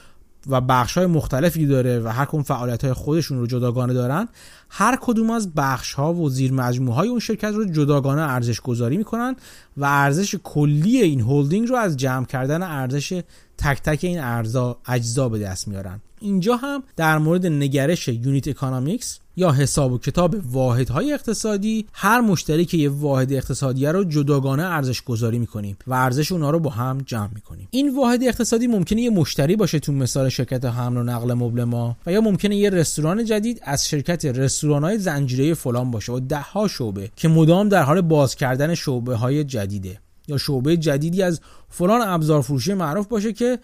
و 0.48 0.62
بخش 0.62 0.98
های 0.98 1.08
مختلفی 1.08 1.66
داره 1.66 2.00
و 2.00 2.08
هر 2.08 2.26
کدوم 2.26 2.44
فعالیت 2.44 2.84
های 2.84 2.94
خودشون 2.94 3.40
رو 3.40 3.48
جداگانه 3.48 3.94
دارن 3.94 4.28
هر 4.70 4.98
کدوم 5.02 5.30
از 5.30 5.54
بخش 5.54 5.94
ها 5.94 6.14
و 6.14 6.30
زیر 6.30 6.54
مجموعه 6.54 6.96
های 6.96 7.10
اون 7.10 7.20
شرکت 7.20 7.52
رو 7.54 7.66
جداگانه 7.66 8.22
ارزش 8.22 8.62
گذاری 8.62 8.98
می‌کنن 8.98 9.36
و 9.78 9.86
ارزش 9.86 10.36
کلی 10.44 11.02
این 11.02 11.22
هولدینگ 11.22 11.68
رو 11.68 11.76
از 11.76 11.98
جمع 11.98 12.26
کردن 12.26 12.64
ارزش 12.64 13.22
تک 13.58 13.82
تک 13.82 14.00
این 14.02 14.20
ارزا 14.20 14.78
اجزا 14.88 15.30
به 15.30 15.40
دست 15.40 15.68
میارن. 15.68 16.02
اینجا 16.22 16.56
هم 16.56 16.84
در 16.96 17.18
مورد 17.18 17.46
نگرش 17.46 18.08
unit 18.08 18.48
economics 18.48 19.20
یا 19.36 19.52
حساب 19.52 19.92
و 19.92 19.98
کتاب 19.98 20.36
واحدهای 20.52 21.14
اقتصادی 21.14 21.86
هر 21.94 22.22
مشتری 22.22 22.66
که 22.66 22.78
یه 22.78 22.90
واحد 22.90 23.34
اقتصادی 23.34 23.86
رو 23.86 24.04
جداگانه 24.04 24.64
ارزش 24.64 25.02
گذاری 25.02 25.40
می‌کنیم 25.40 25.78
و 25.88 25.94
ارزش 25.94 26.32
اونها 26.32 26.50
رو 26.50 26.60
با 26.60 26.70
هم 26.70 26.98
جمع 27.06 27.30
می‌کنیم. 27.36 27.68
این 27.72 27.96
واحد 27.96 28.24
اقتصادی 28.24 28.68
ممکنه 28.68 29.02
یه 29.02 29.10
مشتری 29.10 29.56
باشه 29.56 29.80
تو 29.80 29.92
مثال 29.92 30.30
شرکت 30.30 30.66
حمل 30.66 30.98
و 30.98 31.04
نقل 31.04 31.34
مبل 31.34 31.64
ما 31.64 31.98
و 32.06 32.12
یا 32.12 32.22
ممکنه 32.22 32.56
یه 32.56 32.70
رستوران 32.70 33.26
جدید 33.26 33.60
از 33.64 33.88
شرکت 33.88 34.26
رستوران 34.26 34.84
های 34.84 34.98
زنجیره 34.98 35.54
فلان 35.54 35.92
باشه 35.92 36.12
و 36.12 36.20
ده 36.20 36.40
ها 36.40 36.68
شعبه 36.68 37.12
که 37.16 37.28
مدام 37.28 37.70
در 37.70 37.84
حال 37.84 38.02
باز 38.02 38.36
کردن 38.36 38.76
شعبه 38.76 39.16
های 39.16 39.44
جدیده 39.44 40.00
یا 40.28 40.38
شعبه 40.38 40.78
جدیدی 40.78 41.24
از 41.24 41.42
فلان 41.70 42.02
ابزار 42.02 42.42
فروشی 42.42 42.74
معروف 42.74 43.08
باشه 43.08 43.34
که 43.34 43.60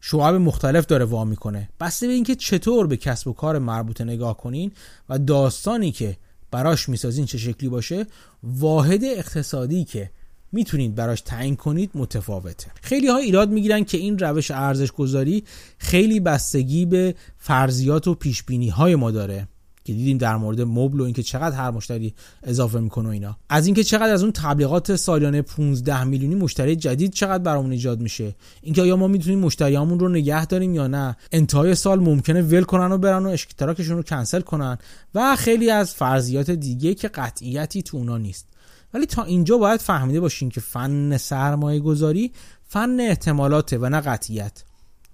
شعب 0.00 0.34
مختلف 0.34 0.86
داره 0.86 1.04
وا 1.04 1.24
می‌کنه. 1.24 1.68
بسته 1.80 2.06
به 2.06 2.12
اینکه 2.12 2.34
چطور 2.34 2.86
به 2.86 2.96
کسب 2.96 3.28
و 3.28 3.32
کار 3.32 3.58
مربوطه 3.58 4.04
نگاه 4.04 4.36
کنین 4.36 4.72
و 5.08 5.18
داستانی 5.18 5.92
که 5.92 6.16
براش 6.50 6.88
می‌سازین 6.88 7.26
چه 7.26 7.38
شکلی 7.38 7.68
باشه 7.68 8.06
واحد 8.42 9.04
اقتصادی 9.04 9.84
که 9.84 10.10
می‌تونید 10.52 10.94
براش 10.94 11.20
تعیین 11.20 11.56
کنید 11.56 11.90
متفاوته. 11.94 12.70
خیلی 12.82 13.08
ها 13.08 13.16
ایراد 13.16 13.50
می‌گیرن 13.50 13.84
که 13.84 13.98
این 13.98 14.18
روش 14.18 14.50
ارزش 14.50 14.92
گذاری 14.92 15.44
خیلی 15.78 16.20
بستگی 16.20 16.86
به 16.86 17.14
فرضیات 17.38 18.08
و 18.08 18.14
پیش 18.14 18.44
های 18.72 18.94
ما 18.94 19.10
داره. 19.10 19.48
که 19.88 19.94
دیدیم 19.94 20.18
در 20.18 20.36
مورد 20.36 20.60
مبل 20.60 21.00
و 21.00 21.04
اینکه 21.04 21.22
چقدر 21.22 21.56
هر 21.56 21.70
مشتری 21.70 22.14
اضافه 22.42 22.80
می‌کنه 22.80 23.08
و 23.08 23.12
اینا. 23.12 23.36
از 23.48 23.66
اینکه 23.66 23.84
چقدر 23.84 24.12
از 24.12 24.22
اون 24.22 24.32
تبلیغات 24.32 24.96
سالیانه 24.96 25.42
15 25.42 26.04
میلیونی 26.04 26.34
مشتری 26.34 26.76
جدید 26.76 27.12
چقدر 27.12 27.42
برامون 27.42 27.72
ایجاد 27.72 28.00
میشه. 28.00 28.34
اینکه 28.62 28.82
آیا 28.82 28.96
ما 28.96 29.08
می‌تونیم 29.08 29.38
مشتریامون 29.38 29.98
رو 29.98 30.08
نگه 30.08 30.46
داریم 30.46 30.74
یا 30.74 30.86
نه. 30.86 31.16
انتهای 31.32 31.74
سال 31.74 32.00
ممکنه 32.00 32.42
ول 32.42 32.62
کنن 32.62 32.92
و 32.92 32.98
برن 32.98 33.26
و 33.26 33.28
اشتراکشون 33.28 33.96
رو 33.96 34.02
کنسل 34.02 34.40
کنن 34.40 34.78
و 35.14 35.36
خیلی 35.36 35.70
از 35.70 35.94
فرضیات 35.94 36.50
دیگه 36.50 36.94
که 36.94 37.08
قطعیتی 37.08 37.82
تو 37.82 37.96
اونا 37.96 38.18
نیست. 38.18 38.46
ولی 38.94 39.06
تا 39.06 39.22
اینجا 39.22 39.58
باید 39.58 39.80
فهمیده 39.80 40.20
باشین 40.20 40.48
که 40.48 40.60
فن 40.60 41.16
سرمایه 41.16 41.80
گذاری 41.80 42.32
فن 42.68 43.00
احتمالاته 43.00 43.78
و 43.78 43.88
نه 43.88 44.00
قطعیت. 44.00 44.64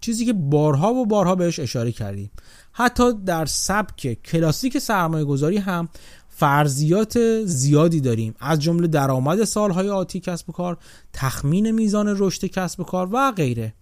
چیزی 0.05 0.27
که 0.27 0.33
بارها 0.33 0.95
و 0.95 1.07
بارها 1.07 1.35
بهش 1.35 1.59
اشاره 1.59 1.93
کردیم. 1.93 2.31
حتی 2.73 3.13
در 3.13 3.47
سبک 3.47 4.23
کلاسیک 4.23 4.79
سرمایه 4.79 5.25
گذاری 5.25 5.57
هم 5.57 5.89
فرضیات 6.29 7.45
زیادی 7.45 8.01
داریم. 8.01 8.35
از 8.41 8.59
جمله 8.59 8.87
درآمد 8.87 9.45
سالهای 9.45 9.89
آتی 9.89 10.21
کسب 10.21 10.51
و 10.51 10.53
کار 10.53 10.79
تخمین 11.13 11.71
میزان 11.71 12.15
رشد 12.19 12.45
کسب 12.45 12.81
و 12.81 12.85
کار 12.85 13.09
و 13.13 13.33
غیره. 13.33 13.75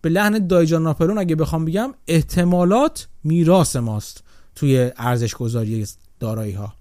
به 0.00 0.08
لحن 0.08 0.46
دایجان 0.46 0.82
ناپرون 0.82 1.18
اگه 1.18 1.36
بخوام 1.36 1.64
بگم 1.64 1.94
احتمالات 2.06 3.08
میراث 3.24 3.76
ماست 3.76 4.24
توی 4.54 4.90
ارزش 4.96 5.34
گذاری 5.34 5.86
دارایی 6.20 6.52
ها 6.52 6.72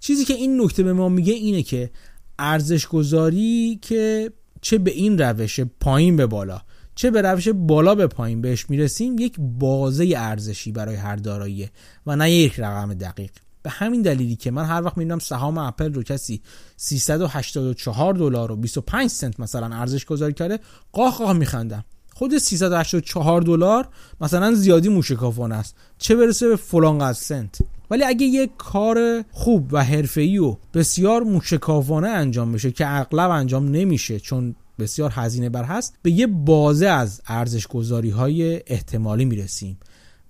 چیزی 0.00 0.24
که 0.24 0.34
این 0.34 0.60
نکته 0.60 0.82
به 0.82 0.92
ما 0.92 1.08
میگه 1.08 1.32
اینه 1.32 1.62
که 1.62 1.90
ارزش 2.38 2.86
گذاری 2.86 3.78
که 3.82 4.32
چه 4.60 4.78
به 4.78 4.90
این 4.90 5.18
روش 5.18 5.60
پایین 5.60 6.16
به 6.16 6.26
بالا. 6.26 6.60
چه 7.00 7.10
به 7.10 7.22
روش 7.22 7.48
بالا 7.48 7.94
به 7.94 8.06
پایین 8.06 8.40
بهش 8.40 8.70
می‌رسیم 8.70 9.18
یک 9.18 9.34
بازه 9.38 10.14
ارزشی 10.16 10.72
برای 10.72 10.94
هر 10.94 11.16
دارایی 11.16 11.68
و 12.06 12.16
نه 12.16 12.30
یک 12.30 12.60
رقم 12.60 12.94
دقیق. 12.94 13.30
به 13.62 13.70
همین 13.70 14.02
دلیلی 14.02 14.36
که 14.36 14.50
من 14.50 14.64
هر 14.64 14.82
وقت 14.82 14.98
می‌بینم 14.98 15.18
سهام 15.18 15.58
اپل 15.58 15.94
رو 15.94 16.02
کسی 16.02 16.40
384 16.76 18.14
دلار 18.14 18.52
و 18.52 18.56
25 18.56 19.10
سنت 19.10 19.40
مثلا 19.40 19.76
ارزش 19.76 20.04
گذاری 20.04 20.32
کرده 20.32 20.58
قاه 20.92 21.18
قاه 21.18 21.32
میخندم. 21.32 21.84
خود 22.14 22.38
384 22.38 23.42
دلار 23.42 23.88
مثلا 24.20 24.54
زیادی 24.54 24.88
موشکافانه 24.88 25.54
است. 25.54 25.74
چه 25.98 26.16
برسه 26.16 26.48
به 26.48 26.56
فلان 26.56 26.98
قد 26.98 27.12
سنت؟ 27.12 27.58
ولی 27.90 28.04
اگه 28.04 28.26
یک 28.26 28.50
کار 28.58 29.24
خوب 29.30 29.72
و 29.72 29.84
حرفه‌ای 29.84 30.38
و 30.38 30.56
بسیار 30.74 31.22
موشکافانه 31.22 32.08
انجام 32.08 32.52
بشه 32.52 32.70
که 32.70 32.84
اغلب 32.88 33.30
انجام 33.30 33.68
نمیشه 33.68 34.20
چون 34.20 34.54
بسیار 34.80 35.10
هزینه 35.14 35.48
بر 35.48 35.64
هست 35.64 35.94
به 36.02 36.10
یه 36.10 36.26
بازه 36.26 36.86
از 36.86 37.20
ارزش 37.26 37.66
گذاری 37.66 38.10
های 38.10 38.62
احتمالی 38.66 39.24
می‌رسیم 39.24 39.78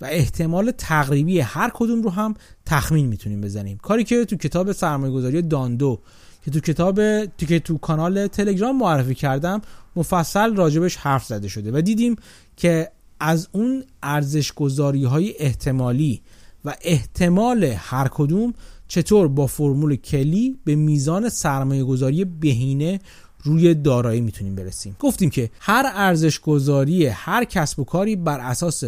و 0.00 0.04
احتمال 0.10 0.70
تقریبی 0.70 1.40
هر 1.40 1.70
کدوم 1.74 2.02
رو 2.02 2.10
هم 2.10 2.34
تخمین 2.66 3.06
می‌تونیم 3.06 3.40
بزنیم. 3.40 3.78
کاری 3.78 4.04
که 4.04 4.24
تو 4.24 4.36
کتاب 4.36 4.72
سرمایه 4.72 5.12
گذاری 5.12 5.42
داندو 5.42 6.00
که 6.44 6.50
تو 6.50 6.60
کتاب 6.60 7.24
تو 7.26 7.46
که 7.46 7.58
تو 7.58 7.78
کانال 7.78 8.26
تلگرام 8.26 8.78
معرفی 8.78 9.14
کردم 9.14 9.60
مفصل 9.96 10.56
راجبش 10.56 10.96
حرف 10.96 11.26
زده 11.26 11.48
شده 11.48 11.70
و 11.72 11.80
دیدیم 11.80 12.16
که 12.56 12.90
از 13.20 13.48
اون 13.52 13.84
ارزش 14.02 14.52
گذاری 14.52 15.04
های 15.04 15.34
احتمالی 15.38 16.22
و 16.64 16.74
احتمال 16.82 17.64
هر 17.64 18.08
کدوم 18.08 18.54
چطور 18.88 19.28
با 19.28 19.46
فرمول 19.46 19.96
کلی 19.96 20.58
به 20.64 20.74
میزان 20.74 21.28
سرمایه 21.28 21.84
گذاری 21.84 22.24
بهینه 22.24 23.00
روی 23.42 23.74
دارایی 23.74 24.20
می‌تونیم 24.20 24.54
برسیم. 24.54 24.96
گفتیم 24.98 25.30
که 25.30 25.50
هر 25.60 25.92
ارزش 25.94 26.40
گذاری 26.40 27.06
هر 27.06 27.44
کسب 27.44 27.78
و 27.80 27.84
کاری 27.84 28.16
بر 28.16 28.40
اساس 28.40 28.84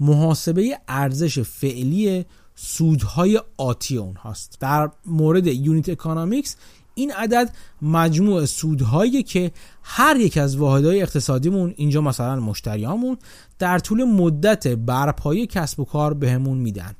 محاسبه 0.00 0.78
ارزش 0.88 1.38
فعلی 1.38 2.24
سودهای 2.54 3.40
آتی 3.56 3.96
اونهاست. 3.96 4.56
در 4.60 4.90
مورد 5.06 5.46
unit 5.46 5.88
economics 5.88 6.56
این 6.94 7.12
عدد 7.12 7.50
مجموع 7.82 8.44
سودهایی 8.44 9.22
که 9.22 9.52
هر 9.82 10.16
یک 10.16 10.38
از 10.38 10.56
واحدهای 10.56 11.02
اقتصادیمون 11.02 11.74
اینجا 11.76 12.00
مثلا 12.00 12.40
مشتریامون 12.40 13.16
در 13.58 13.78
طول 13.78 14.04
مدت 14.04 14.68
برپایی 14.68 15.46
کسب 15.46 15.80
و 15.80 15.84
کار 15.84 16.14
بهمون 16.14 16.58
میدن. 16.58 16.94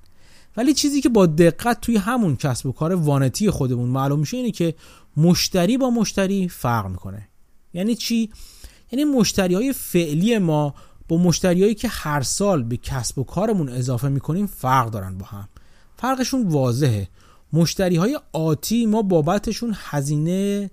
ولی 0.57 0.75
چیزی 0.75 1.01
که 1.01 1.09
با 1.09 1.27
دقت 1.27 1.81
توی 1.81 1.97
همون 1.97 2.37
کسب 2.37 2.67
و 2.67 2.73
کار 2.73 2.95
وانتی 2.95 3.51
خودمون 3.51 3.89
معلوم 3.89 4.19
میشه 4.21 4.37
اینه 4.37 4.51
که 4.51 4.75
مشتری 5.17 5.79
با 5.79 5.91
مشتری 5.91 6.49
فرق 6.49 6.87
می‌کنه. 6.87 7.29
یعنی 7.75 7.95
چی؟ 7.95 8.31
یعنی 8.93 9.05
مشتری 9.05 9.55
های 9.55 9.73
فعلی 9.73 10.39
ما 10.39 10.75
با 11.09 11.17
مشتریایی 11.17 11.75
که 11.75 11.89
هر 11.89 12.23
سال 12.23 12.63
به 12.63 12.77
کسب 12.77 13.19
و 13.19 13.25
کارمون 13.25 13.69
اضافه 13.69 14.09
می‌کنیم 14.09 14.47
فرق 14.47 14.91
دارن 14.91 15.19
با 15.19 15.27
هم. 15.27 15.49
فرقشون 15.97 16.49
واضحه. 16.49 17.09
مشتری 17.53 17.97
های 17.97 18.19
آتی 18.33 18.87
ما 18.87 19.03
بابتشون 19.03 19.77
هزینه 19.79 20.71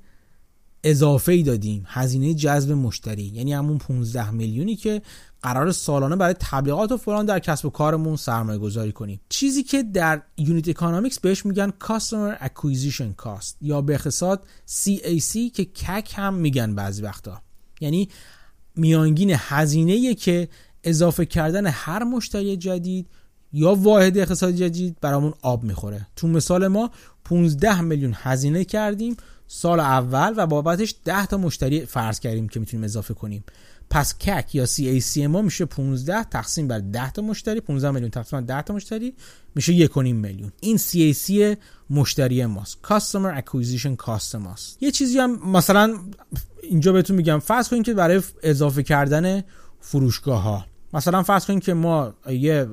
اضافه 0.83 1.31
ای 1.31 1.43
دادیم. 1.43 1.83
هزینه 1.87 2.33
جذب 2.33 2.71
مشتری 2.71 3.23
یعنی 3.23 3.53
همون 3.53 3.77
15 3.77 4.31
میلیونی 4.31 4.75
که 4.75 5.01
قرار 5.41 5.71
سالانه 5.71 6.15
برای 6.15 6.35
تبلیغات 6.39 6.91
و 6.91 6.97
فلان 6.97 7.25
در 7.25 7.39
کسب 7.39 7.65
و 7.65 7.69
کارمون 7.69 8.15
سرمایه 8.15 8.59
گذاری 8.59 8.91
کنیم. 8.91 9.19
چیزی 9.29 9.63
که 9.63 9.83
در 9.83 10.21
unit 10.37 10.69
economics 10.69 11.19
بهش 11.19 11.45
میگن 11.45 11.73
Customer 11.83 12.43
Acquisition 12.43 13.23
Cost 13.23 13.55
یا 13.61 13.81
به 13.81 13.95
اختصار 13.95 14.39
CAC 14.67 15.51
که 15.53 15.65
کک 15.65 16.13
هم 16.15 16.33
میگن 16.33 16.75
بعضی 16.75 17.01
وقتا. 17.01 17.41
یعنی 17.81 18.09
میانگین 18.75 19.33
هزینه 19.35 20.15
که 20.15 20.49
اضافه 20.83 21.25
کردن 21.25 21.67
هر 21.67 22.03
مشتری 22.03 22.57
جدید 22.57 23.07
یا 23.53 23.75
واحد 23.75 24.17
اقتصادی 24.17 24.57
جدید 24.57 24.97
برامون 25.01 25.33
آب 25.41 25.63
می‌خوره. 25.63 26.07
تو 26.15 26.27
مثال 26.27 26.67
ما 26.67 26.91
15 27.25 27.81
میلیون 27.81 28.13
هزینه 28.15 28.63
کردیم 28.65 29.17
سال 29.53 29.79
اول 29.79 30.33
و 30.37 30.47
بابتش 30.47 30.95
10 31.05 31.25
تا 31.25 31.37
مشتری 31.37 31.85
فرض 31.85 32.19
کردیم 32.19 32.47
که 32.47 32.59
می‌تونیم 32.59 32.83
اضافه 32.83 33.13
کنیم. 33.13 33.43
پس 33.89 34.17
کک 34.17 34.55
یا 34.55 34.65
CAC 34.65 35.17
ما 35.17 35.41
میشه 35.41 35.65
15 35.65 36.23
تقسیم 36.23 36.67
بر 36.67 36.79
10 36.79 37.11
تا 37.11 37.21
مشتری 37.21 37.61
15 37.61 37.91
میلیون 37.91 38.11
تقسیم 38.11 38.41
بر 38.41 38.45
10 38.45 38.61
تا 38.61 38.73
مشتری 38.73 39.13
میشه 39.55 39.87
1.5 39.87 39.97
میلیون. 39.97 40.51
این 40.61 40.77
CAC 40.77 41.57
مشتری 41.89 42.45
ماست. 42.45 42.77
Customer 42.83 43.41
Acquisition 43.41 44.05
Cost 44.05 44.35
ماست. 44.35 44.83
یه 44.83 44.91
چیزی 44.91 45.19
هم 45.19 45.51
مثلا 45.51 45.97
اینجا 46.63 46.91
بهتون 46.91 47.15
میگم 47.15 47.39
فرض 47.39 47.69
کنید 47.69 47.83
که 47.83 47.93
برای 47.93 48.21
اضافه 48.43 48.83
کردن 48.83 49.43
فروشگاه 49.79 50.41
ها 50.41 50.65
مثلا 50.93 51.23
فرض 51.23 51.45
کنید 51.45 51.63
که 51.63 51.73
ما 51.73 52.13
یه 52.29 52.67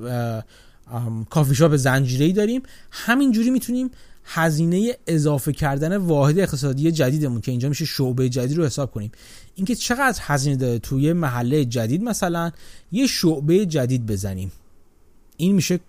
کافی 1.29 1.55
شاپ 1.55 1.75
زنجیره‌ای 1.75 2.33
داریم. 2.33 2.61
همینجوری 2.91 3.49
می‌تونیم 3.49 3.91
هزینه 4.23 4.97
اضافه 5.07 5.51
کردن 5.51 5.97
واحد 5.97 6.39
اقتصادی 6.39 6.91
جدیدمون 6.91 7.41
که 7.41 7.51
اینجا 7.51 7.69
میشه 7.69 7.85
شعبه 7.85 8.29
جدید 8.29 8.57
رو 8.57 8.65
حساب 8.65 8.91
کنیم. 8.91 9.11
اینکه 9.55 9.75
چقدر 9.75 10.19
هزینه 10.21 10.55
داره 10.55 10.79
توی 10.79 11.13
محله 11.13 11.65
جدید 11.65 12.03
مثلا 12.03 12.51
یه 12.91 13.07
شعبه 13.07 13.65
جدید 13.65 14.05
بزنیم. 14.05 14.51
این 15.37 15.55
میشه 15.55 15.79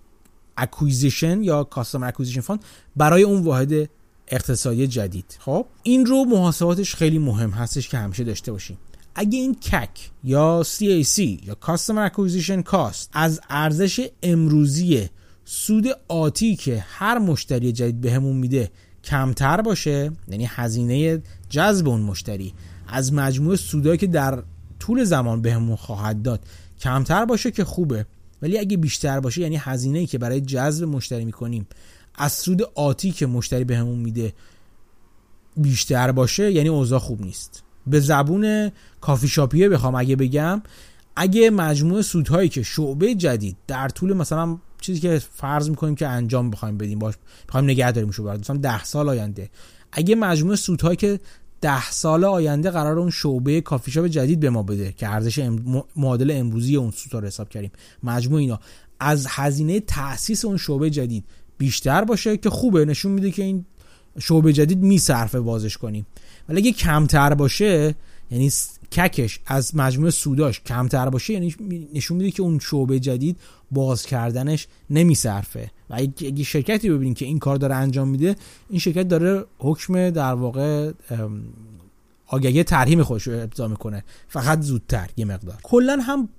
acquisition 0.57 1.43
یا 1.43 1.63
customer 1.63 2.07
acquisition 2.07 2.41
fund 2.41 2.63
برای 2.95 3.23
اون 3.23 3.41
واحد 3.41 3.89
اقتصادی 4.27 4.87
جدید. 4.87 5.37
خب 5.39 5.65
این 5.83 6.05
رو 6.05 6.25
محاسباتش 6.25 6.95
خیلی 6.95 7.19
مهم 7.19 7.49
هستش 7.49 7.89
که 7.89 7.97
همیشه 7.97 8.23
داشته 8.23 8.51
باشیم. 8.51 8.77
اگه 9.15 9.39
این 9.39 9.55
کک 9.55 10.09
یا 10.23 10.63
CAC 10.63 11.19
یا 11.19 11.57
Customer 11.65 12.11
Acquisition 12.11 12.63
Cost 12.71 13.07
از 13.13 13.41
ارزش 13.49 14.09
امروزی 14.23 15.09
سود 15.53 15.87
آتی 16.07 16.55
که 16.55 16.85
هر 16.87 17.19
مشتری 17.19 17.71
جدید 17.71 18.01
بهمون 18.01 18.37
میده 18.37 18.71
کمتر 19.03 19.61
باشه 19.61 20.11
یعنی 20.27 20.45
هزینه 20.49 21.21
جذب 21.49 21.87
اون 21.87 22.01
مشتری. 22.01 22.53
از 22.87 23.13
مجموع 23.13 23.55
سودایی 23.55 23.97
که 23.97 24.07
در 24.07 24.43
طول 24.79 25.03
زمان 25.03 25.41
بهمون 25.41 25.75
خواهد 25.75 26.21
داد 26.21 26.39
کمتر 26.79 27.25
باشه 27.25 27.51
که 27.51 27.63
خوبه. 27.63 28.05
ولی 28.41 28.57
اگه 28.57 28.77
بیشتر 28.77 29.19
باشه 29.19 29.41
یعنی 29.41 29.55
هزینه 29.55 29.99
ای 29.99 30.05
که 30.05 30.17
برای 30.17 30.41
جذب 30.41 30.87
مشتری 30.87 31.25
می‌کنیم 31.25 31.67
از 32.15 32.31
سود 32.31 32.61
آتی 32.75 33.11
که 33.11 33.25
مشتری 33.25 33.63
بهمون 33.63 33.99
میده 33.99 34.33
بیشتر 35.57 36.11
باشه 36.11 36.51
یعنی 36.51 36.69
اوضاع 36.69 36.99
خوب 36.99 37.21
نیست. 37.21 37.63
به 37.87 37.99
زبون 37.99 38.71
کافی 39.01 39.27
شاپیه 39.27 39.69
بخوام 39.69 39.95
اگه 39.95 40.15
بگم 40.15 40.61
اگه 41.15 41.49
مجموع 41.49 42.01
سودهایی 42.01 42.49
که 42.49 42.63
شعبه 42.63 43.15
جدید 43.15 43.57
در 43.67 43.89
طول 43.89 44.13
مثلا 44.13 44.57
چیزی 44.81 44.99
که 44.99 45.21
فرض 45.33 45.69
می‌کنیم 45.69 45.95
که 45.95 46.07
انجام 46.07 46.49
بخوایم 46.49 46.77
بدیم 46.77 46.99
باش 46.99 47.15
بخوایم 47.47 47.65
نگه 47.65 47.91
داریم 47.91 48.11
شو 48.11 48.23
مثلا 48.23 48.57
10 48.57 48.83
سال 48.83 49.09
آینده. 49.09 49.49
اگه 49.91 50.15
مجموع 50.15 50.55
سودهایی 50.55 50.95
که 50.97 51.19
ده 51.61 51.91
سال 51.91 52.23
آینده 52.23 52.69
قرار 52.69 52.99
اون 52.99 53.09
شعبه 53.09 53.61
کافی 53.61 53.91
شاپ 53.91 54.05
جدید 54.05 54.39
به 54.39 54.49
ما 54.49 54.63
بده 54.63 54.91
که 54.91 55.07
ارزش 55.07 55.39
ام... 55.39 55.83
معادل 55.95 56.31
امروزی 56.31 56.75
اون 56.75 56.91
سود 56.91 57.13
رو 57.13 57.27
حساب 57.27 57.49
کردیم 57.49 57.71
مجموع 58.03 58.39
اینا 58.39 58.59
از 58.99 59.27
هزینه 59.29 59.79
تاسیس 59.79 60.45
اون 60.45 60.57
شعبه 60.57 60.89
جدید 60.89 61.23
بیشتر 61.57 62.03
باشه 62.03 62.37
که 62.37 62.49
خوبه. 62.49 62.85
نشون 62.85 63.11
میده 63.11 63.31
که 63.31 63.43
این 63.43 63.65
شعبه 64.19 64.53
جدید 64.53 64.79
میصرفه 64.79 65.39
بازش 65.39 65.77
کنیم. 65.77 66.05
ولی 66.49 66.61
اگه 66.61 66.71
کمتر 66.71 67.33
باشه 67.33 67.95
یعنی 68.31 68.51
ککش 68.91 69.39
از 69.45 69.75
مجموع 69.75 70.09
سوداش 70.09 70.61
کمتر 70.61 71.09
باشه 71.09 71.33
یعنی 71.33 71.55
نشون 71.93 72.17
میده 72.17 72.31
که 72.31 72.41
اون 72.41 72.59
شعبه 72.59 72.99
جدید 72.99 73.37
باز 73.71 74.05
کردنش 74.05 74.67
نمیصرفه. 74.89 75.71
و 75.89 75.93
اگه 75.95 76.43
شرکتی 76.43 76.89
ببینیم 76.89 77.13
که 77.13 77.25
این 77.25 77.39
کار 77.39 77.57
داره 77.57 77.75
انجام 77.75 78.07
میده 78.07 78.35
این 78.69 78.79
شرکت 78.79 79.07
داره 79.07 79.45
حکم 79.57 80.09
در 80.09 80.33
واقع 80.33 80.91
آگهی 82.27 82.63
ترهیم 82.63 83.03
خودش 83.03 83.27
رو 83.27 83.33
ابضا 83.33 83.67
می‌کنه. 83.67 84.03
فقط 84.27 84.61
زودتر 84.61 85.09
یه 85.17 85.25
مقدار. 85.25 85.57
کلا 85.63 85.99
هم 86.01 86.29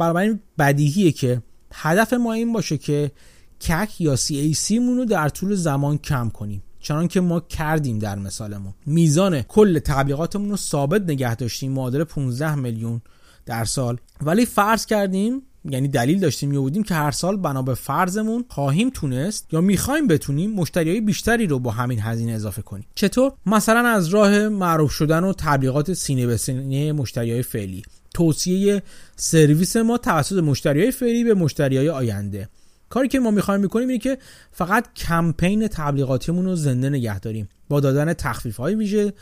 این 0.00 0.40
بدیهیه 0.58 1.12
که 1.12 1.42
هدف 1.72 2.12
ما 2.12 2.32
این 2.32 2.52
باشه 2.52 2.78
که 2.78 3.12
کک 3.60 4.00
یا 4.00 4.16
سی 4.16 4.78
مون 4.78 4.96
رو 4.96 5.04
در 5.04 5.28
طول 5.28 5.54
زمان 5.54 5.98
کم 5.98 6.28
کنیم. 6.28 6.62
چنان 6.80 7.08
که 7.08 7.20
ما 7.20 7.40
کردیم 7.40 7.98
در 7.98 8.18
مثالمون. 8.18 8.74
میزان 8.86 9.42
کل 9.42 9.78
تبلیغاتمون 9.78 10.50
رو 10.50 10.56
ثابت 10.56 11.02
نگه 11.02 11.34
داشتیم 11.34 11.72
معادل 11.72 12.04
15 12.04 12.54
میلیون 12.54 13.00
در 13.46 13.64
سال. 13.64 13.98
ولی 14.20 14.46
فرض 14.46 14.86
کردیم 14.86 15.42
یعنی 15.64 15.88
دلیل 15.88 16.20
داشتیم 16.20 16.52
یا 16.52 16.60
بودیم 16.60 16.82
که 16.82 16.94
هر 16.94 17.10
سال 17.10 17.36
بنا 17.36 17.62
به 17.62 17.74
فرضمون 17.74 18.44
خواهیم 18.48 18.90
تونست 18.90 19.46
یا 19.52 19.60
می‌خوایم 19.60 20.06
بتونیم 20.06 20.50
مشتریای 20.50 21.00
بیشتری 21.00 21.46
رو 21.46 21.58
با 21.58 21.70
همین 21.70 22.00
هزینه 22.00 22.32
اضافه 22.32 22.62
کنیم. 22.62 22.86
چطور؟ 22.94 23.32
مثلا 23.46 23.88
از 23.88 24.08
راه 24.08 24.48
معروف 24.48 24.92
شدن 24.92 25.24
و 25.24 25.32
تبلیغات 25.32 25.92
سینه 25.92 26.26
به 26.26 26.36
سینه 26.36 26.92
مشتریای 26.92 27.42
فعلی. 27.42 27.82
توصیه 28.14 28.82
سرویس 29.16 29.76
ما 29.76 29.98
توسط 29.98 30.36
مشتریای 30.36 30.90
فعلی 30.90 31.24
به 31.24 31.34
مشتریای 31.34 31.88
آینده. 31.88 32.48
کاری 32.88 33.08
که 33.08 33.20
ما 33.20 33.30
می‌خوایم 33.30 33.60
می‌کنیم 33.60 33.88
اینه 33.88 34.00
که 34.00 34.18
فقط 34.52 34.94
کمپین 34.94 35.68
تبلیغاتیمون 35.68 36.44
رو 36.44 36.56
زنده 36.56 36.90
نگه 36.90 37.18
داریم. 37.18 37.48
با 37.68 37.80
دادن 37.80 38.12
تخفیف 38.12 38.56
های 38.56 38.74
ویژه 38.74 39.12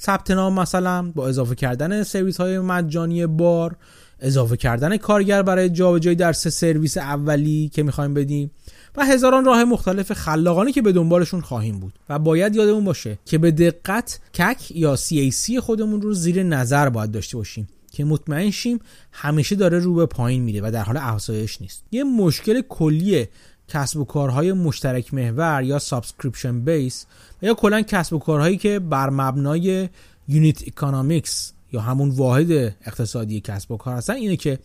ثبت 0.00 0.30
نام 0.30 0.60
مثلا 0.60 1.02
با 1.02 1.28
اضافه 1.28 1.54
کردن 1.54 2.02
سرویس 2.02 2.36
های 2.36 2.58
مجانی 2.58 3.26
بار 3.26 3.76
اضافه 4.20 4.56
کردن 4.56 4.96
کارگر 4.96 5.42
برای 5.42 5.70
جابجایی 5.70 6.16
در 6.16 6.32
سه 6.32 6.50
سرویس 6.50 6.96
اولی 6.96 7.70
که 7.74 7.82
می‌خوایم 7.82 8.14
بدیم 8.14 8.50
و 8.96 9.04
هزاران 9.04 9.44
راه 9.44 9.64
مختلف 9.64 10.12
خلاقانه 10.12 10.72
که 10.72 10.82
به 10.82 10.92
دنبالشون 10.92 11.40
خواهیم 11.40 11.80
بود. 11.80 11.92
و 12.08 12.18
باید 12.18 12.56
یادمون 12.56 12.84
باشه 12.84 13.18
که 13.24 13.38
به 13.38 13.50
دقت 13.50 14.20
کک 14.34 14.70
یا 14.70 14.96
CAC 14.96 15.58
خودمون 15.58 16.02
رو 16.02 16.14
زیر 16.14 16.42
نظر 16.42 16.88
باید 16.88 17.10
داشته 17.10 17.36
باشیم 17.36 17.68
که 17.92 18.04
مطمئن 18.04 18.50
شیم 18.50 18.78
همیشه 19.12 19.56
داره 19.56 19.78
رو 19.78 19.94
به 19.94 20.06
پایین 20.06 20.42
میره 20.42 20.60
و 20.60 20.70
در 20.70 20.82
حال 20.82 20.96
افزایش 20.96 21.60
نیست. 21.60 21.84
یه 21.92 22.04
مشکل 22.04 22.60
کلی 22.68 23.26
کسب 23.68 24.00
و 24.00 24.04
کارهای 24.04 24.52
مشترک 24.52 25.14
محور 25.14 25.62
یا 25.62 25.78
subscription 25.78 26.60
base 26.60 27.06
یا 27.42 27.54
کلا 27.54 27.82
کسب 27.82 28.12
و 28.12 28.18
کارهایی 28.18 28.56
که 28.56 28.78
بر 28.78 29.10
مبنای 29.10 29.88
unit 30.28 30.68
economics 30.68 31.53
یا 31.74 31.80
همون 31.80 32.10
واحد 32.10 32.52
اقتصادی 32.86 33.40
کسب 33.40 33.70
و 33.70 33.76
کار 33.76 33.96
هستن 33.96 34.14
اینه 34.14 34.36
که 34.36 34.58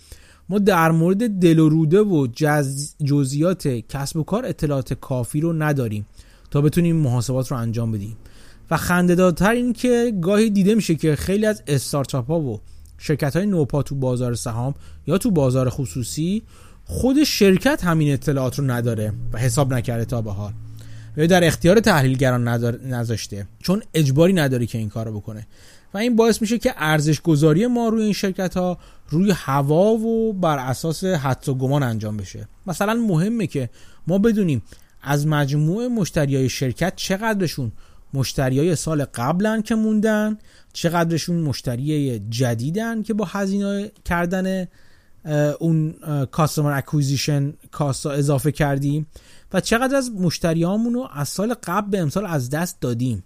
ما 0.50 0.60
در 0.60 0.91
مورد 0.91 1.39
دل 1.39 1.60
و 1.60 1.69
روده 1.69 2.02
و 2.02 2.28
جزئیات 3.06 3.67
کسب 3.67 4.17
و 4.17 4.24
کار 4.24 4.45
اطلاعات 4.45 4.93
کافی 4.93 5.41
رو 5.41 5.54
نداریم 5.54 6.06
تا 6.52 6.62
بتونیم 6.62 6.95
محاسبات 6.95 7.52
رو 7.52 7.58
انجام 7.58 7.91
بدیم. 7.91 8.17
و 8.72 8.78
خنده‌دارتر 8.78 9.52
این 9.52 9.74
که 9.74 10.13
گاهی 10.22 10.50
دیده 10.50 10.76
میشه 10.76 10.95
که 10.95 11.15
خیلی 11.15 11.45
از 11.45 11.63
استارتاپ 11.67 12.28
ها 12.28 12.39
و 12.39 12.60
شرکت 12.98 13.36
های 13.36 13.45
نوپا 13.45 13.84
تو 13.84 13.95
بازار 13.95 14.36
سهام 14.36 14.74
یا 15.08 15.17
تو 15.17 15.32
بازار 15.32 15.69
خصوصی 15.69 16.43
خود 16.86 17.24
شرکت 17.24 17.84
همین 17.84 18.13
اطلاعات 18.13 18.60
رو 18.60 18.72
نداره 18.72 19.13
و 19.34 19.38
حساب 19.38 19.74
نکرده 19.74 20.06
تا 20.06 20.22
به 20.22 20.32
حال. 20.32 20.54
یا 21.17 21.26
در 21.26 21.48
اختیار 21.48 21.80
تحلیلگران 21.80 22.48
نذاشته. 22.88 23.48
چون 23.60 23.84
اجباری 23.93 24.34
نداره 24.34 24.65
که 24.65 24.78
این 24.78 24.89
کارو 24.89 25.19
بکنه. 25.19 25.48
و 25.93 25.97
این 25.97 26.15
باعث 26.15 26.41
میشه 26.41 26.58
که 26.58 26.73
ارزش 26.78 27.21
گذاری 27.21 27.67
ما 27.67 27.89
روی 27.89 28.04
این 28.04 28.13
شرکت 28.13 28.58
ها 28.58 28.78
روی 29.10 29.32
هوا 29.36 29.91
و 29.91 30.34
بر 30.34 30.58
اساس 30.58 31.04
حدس 31.04 31.49
و 31.49 31.56
گمان 31.56 31.84
انجام 31.84 32.17
بشه. 32.17 32.47
مثلا 32.67 32.93
مهمه 32.93 33.47
که 33.47 33.69
ما 34.08 34.17
بدونیم 34.17 34.62
از 35.02 35.28
مجموع 35.28 35.88
مشتری 35.88 36.36
های 36.36 36.49
شرکت 36.49 36.93
چقدرشون 36.95 37.71
مشتری 38.13 38.60
های 38.60 38.75
سال 38.75 39.06
قبلن 39.06 39.62
که 39.62 39.75
موندن 39.75 40.38
چقدرشون 40.73 41.36
مشتری 41.36 42.19
جدیدن 42.19 43.04
که 43.04 43.13
با 43.13 43.25
هزینه 43.25 43.91
کردن 44.06 44.67
اون 45.60 45.95
کاستمر 46.32 46.71
اکویزیشن 46.71 47.54
کاستا 47.71 48.12
اضافه 48.12 48.52
کردیم 48.52 49.08
و 49.54 49.62
چقدر 49.62 49.95
از 49.95 50.12
مشتریامون 50.12 51.08
از 51.13 51.30
سال 51.30 51.54
قبل 51.54 51.89
به 51.89 51.99
امسال 51.99 52.25
از 52.25 52.49
دست 52.49 52.82
دادیم. 52.82 53.23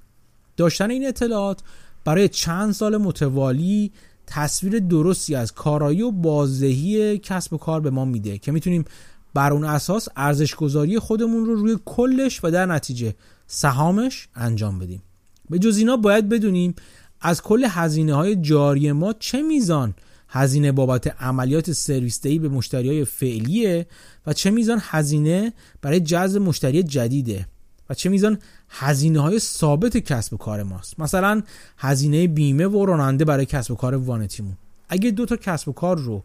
داشتن 0.57 0.89
این 0.89 1.07
اطلاعات 1.07 1.61
برای 2.05 2.29
چند 2.29 2.71
سال 2.71 2.97
متوالی 2.97 3.91
تصویر 4.27 4.79
درستی 4.79 5.35
از 5.35 5.51
کارایی 5.51 6.01
و 6.01 6.11
بازدهی 6.11 7.17
کسب 7.17 7.53
و 7.53 7.57
کار 7.57 7.81
به 7.81 7.89
ما 7.89 8.05
میده 8.05 8.37
که 8.37 8.51
می‌تونیم 8.51 8.85
بر 9.33 9.53
اون 9.53 9.63
اساس 9.63 10.07
ارزش 10.15 10.55
گذاری 10.55 10.99
خودمون 10.99 11.45
رو 11.45 11.55
روی 11.55 11.77
کلش 11.85 12.43
و 12.43 12.51
در 12.51 12.65
نتیجه 12.65 13.15
سهامش 13.47 14.27
انجام 14.35 14.79
بدیم. 14.79 15.03
به 15.49 15.59
جز 15.59 15.77
اینا 15.77 15.97
باید 15.97 16.29
بدونیم 16.29 16.75
از 17.21 17.41
کل 17.41 17.65
هزینه 17.69 18.13
های 18.13 18.35
جاری 18.35 18.91
ما 18.91 19.13
چه 19.13 19.41
میزان 19.41 19.93
هزینه 20.29 20.71
بابت 20.71 21.21
عملیات 21.21 21.71
سرویس 21.71 22.21
دهی 22.21 22.39
به 22.39 22.49
مشتری 22.49 22.87
های 22.87 23.05
فعلیه 23.05 23.87
و 24.27 24.33
چه 24.33 24.51
میزان 24.51 24.79
هزینه 24.81 25.53
برای 25.81 25.99
جذب 25.99 26.41
مشتری 26.41 26.83
جدیده. 26.83 27.47
چه 27.93 28.09
میزان 28.09 28.39
هزینه 28.69 29.19
های 29.19 29.39
ثابت 29.39 29.97
کسب 29.97 30.33
و 30.33 30.37
کار 30.37 30.63
ماست. 30.63 30.99
مثلا 30.99 31.41
هزینه 31.77 32.27
بیمه 32.27 32.67
و 32.67 32.85
راننده 32.85 33.25
برای 33.25 33.45
کسب 33.45 33.71
و 33.71 33.75
کار 33.75 33.95
وانتیمون. 33.95 34.57
اگه 34.89 35.11
دو 35.11 35.25
تا 35.25 35.35
کسب 35.35 35.69
و 35.69 35.73
کار 35.73 35.97
رو 35.97 36.23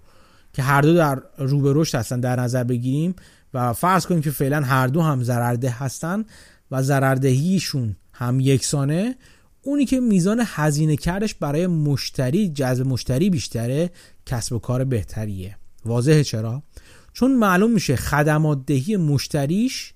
که 0.53 0.63
هر 0.63 0.81
دو 0.81 0.95
در 0.95 1.23
رو 1.39 1.61
به 1.61 1.73
رشد 1.75 1.99
هستن 1.99 2.21
در 2.21 2.41
نظر 2.41 2.65
بگیریم 2.65 3.15
و 3.55 3.73
فرض 3.73 4.07
کنیم 4.07 4.21
که 4.21 4.31
فعلا 4.31 4.61
هر 4.61 4.87
دو 4.87 5.03
هم 5.03 5.23
ضررده 5.23 5.71
هستن 5.71 6.25
و 6.71 6.83
ضرردهیشون 6.83 7.97
هم 8.13 8.41
یکسانه 8.41 9.17
اونی 9.63 9.85
که 9.85 10.01
میزان 10.01 10.43
هزینه 10.47 10.97
کردش 10.97 11.35
برای 11.35 11.67
مشتری 11.67 12.49
جذب 12.49 12.87
مشتری 12.87 13.31
بیشتره 13.31 13.91
کسب 14.27 14.53
و 14.53 14.59
کار 14.59 14.85
بهتریه. 14.85 15.57
واضحه 15.85 16.25
چرا؟ 16.25 16.63
چون 17.13 17.35
معلوم 17.35 17.71
میشه 17.71 17.97
خدمات 17.97 18.67
دهی 18.67 18.97
مشتریش 18.97 19.95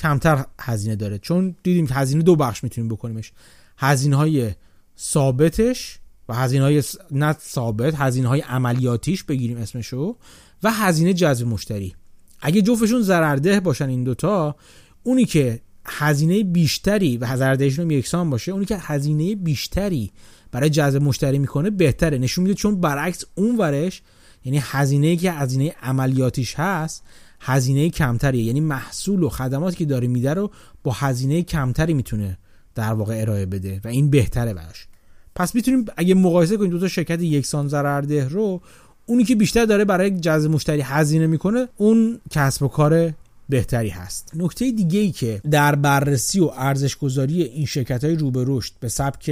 کمتر 0.00 0.44
هزینه 0.60 0.96
داره. 0.96 1.18
چون 1.18 1.56
دیدیم 1.62 1.86
که 1.86 1.94
هزینه 1.94 2.22
دو 2.22 2.36
بخش 2.36 2.64
می‌تونیم 2.64 2.88
بکنیمش. 2.88 3.32
هزینه 3.78 4.16
های 4.16 4.50
ثابتش 4.98 5.98
و 6.28 6.34
هزینه 6.34 6.64
های 6.64 6.82
نه 7.10 7.32
ثابت 7.32 7.94
هزینه 7.94 8.28
های 8.28 8.40
عملیاتیش 8.40 9.24
بگیریم 9.24 9.56
اسمشو 9.56 10.16
و 10.62 10.72
هزینه 10.72 11.14
جذب 11.14 11.46
مشتری. 11.46 11.94
اگه 12.40 12.62
جفتشون 12.62 13.02
ضررده 13.02 13.60
باشن 13.60 13.88
این 13.88 14.04
دوتا 14.04 14.56
اونی 15.02 15.24
که 15.24 15.60
هزینه 15.84 16.44
بیشتری 16.44 17.16
و 17.16 17.36
ضرردهشون 17.36 17.90
یکسان 17.90 18.30
باشه 18.30 18.52
اونی 18.52 18.64
که 18.64 18.76
هزینه 18.80 19.34
بیشتری 19.34 20.10
برای 20.52 20.70
جذب 20.70 21.02
مشتری 21.02 21.38
می‌کنه 21.38 21.70
بهتره. 21.70 22.18
نشون 22.18 22.44
میده 22.44 22.54
چون 22.54 22.80
برعکس 22.80 23.24
اون 23.34 23.56
ورش 23.56 24.02
یعنی 24.44 24.60
هزینه 24.62 25.16
که 25.16 25.32
هزینه 25.32 25.74
عملیاتیش 25.82 26.54
هست 26.54 27.02
هزینه 27.40 27.90
کمتری 27.90 28.38
یعنی 28.38 28.60
محصول 28.60 29.22
و 29.22 29.28
خدماتی 29.28 29.76
که 29.76 29.84
داره 29.84 30.08
میده 30.08 30.34
رو 30.34 30.50
با 30.82 30.92
هزینه 30.92 31.42
کمتری 31.42 31.94
می‌تونه 31.94 32.38
در 32.74 32.92
واقع 32.92 33.20
ارائه 33.20 33.46
بده 33.46 33.80
و 33.84 33.88
این 33.88 34.10
بهتره 34.10 34.54
براش. 34.54 34.86
پس 35.34 35.54
می‌تونیم 35.54 35.84
اگه 35.96 36.14
مقایسه 36.14 36.56
کنیم 36.56 36.70
دو 36.70 36.78
تا 36.78 36.88
شرکت 36.88 37.22
یکسان 37.22 37.68
ضررده 37.68 38.28
رو 38.28 38.60
اونی 39.06 39.24
که 39.24 39.34
بیشتر 39.34 39.64
داره 39.64 39.84
برای 39.84 40.10
جذب 40.10 40.50
مشتری 40.50 40.80
هزینه 40.80 41.26
می‌کنه 41.26 41.68
اون 41.76 42.20
کسب 42.30 42.62
و 42.62 42.68
کار 42.68 43.12
بهتری 43.48 43.88
هست. 43.88 44.30
نکته 44.36 44.70
دیگه 44.70 45.00
ای 45.00 45.10
که 45.10 45.40
در 45.50 45.74
بررسی 45.74 46.40
و 46.40 46.50
ارزش 46.56 46.96
گذاری 46.96 47.42
این 47.42 47.66
شرکت 47.66 48.04
های 48.04 48.16
رو 48.16 48.30
به 48.30 48.44
رشد 48.46 48.72
به 48.80 48.88
سبک 48.88 49.28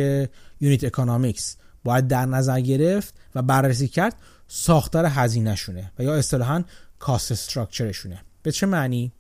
unit 0.61 0.85
economics 0.85 1.57
باید 1.85 2.09
در 2.09 2.27
نظر 2.27 2.61
گرفت 2.61 3.15
و 3.35 3.43
بررسی 3.43 3.89
کرد 3.89 4.15
ساختار 4.49 5.07
هزینه 5.07 5.55
شونه 5.55 5.93
و 5.99 6.03
یا 6.03 6.15
اصطلاحا 6.15 6.65
cost 6.99 7.33
structure 7.33 7.89
شونه 7.89 8.21
به 8.43 8.53
چه 8.53 8.67
معنی؟ 8.67 9.13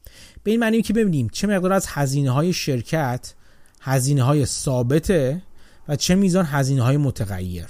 به 0.43 0.51
این 0.51 0.61
معنی 0.61 0.83
که 0.83 0.93
ببینیم 0.93 1.29
چه 1.33 1.47
مقدار 1.47 1.73
از 1.73 1.87
هزینه 1.88 2.31
های 2.31 2.53
شرکت 2.53 3.35
هزینه 3.81 4.23
های 4.23 4.47
ثابته 4.47 5.43
و 5.88 5.97
چه 5.97 6.14
میزان 6.14 6.45
هزینه 6.45 6.83
های 6.83 6.97
متغیر 6.97 7.67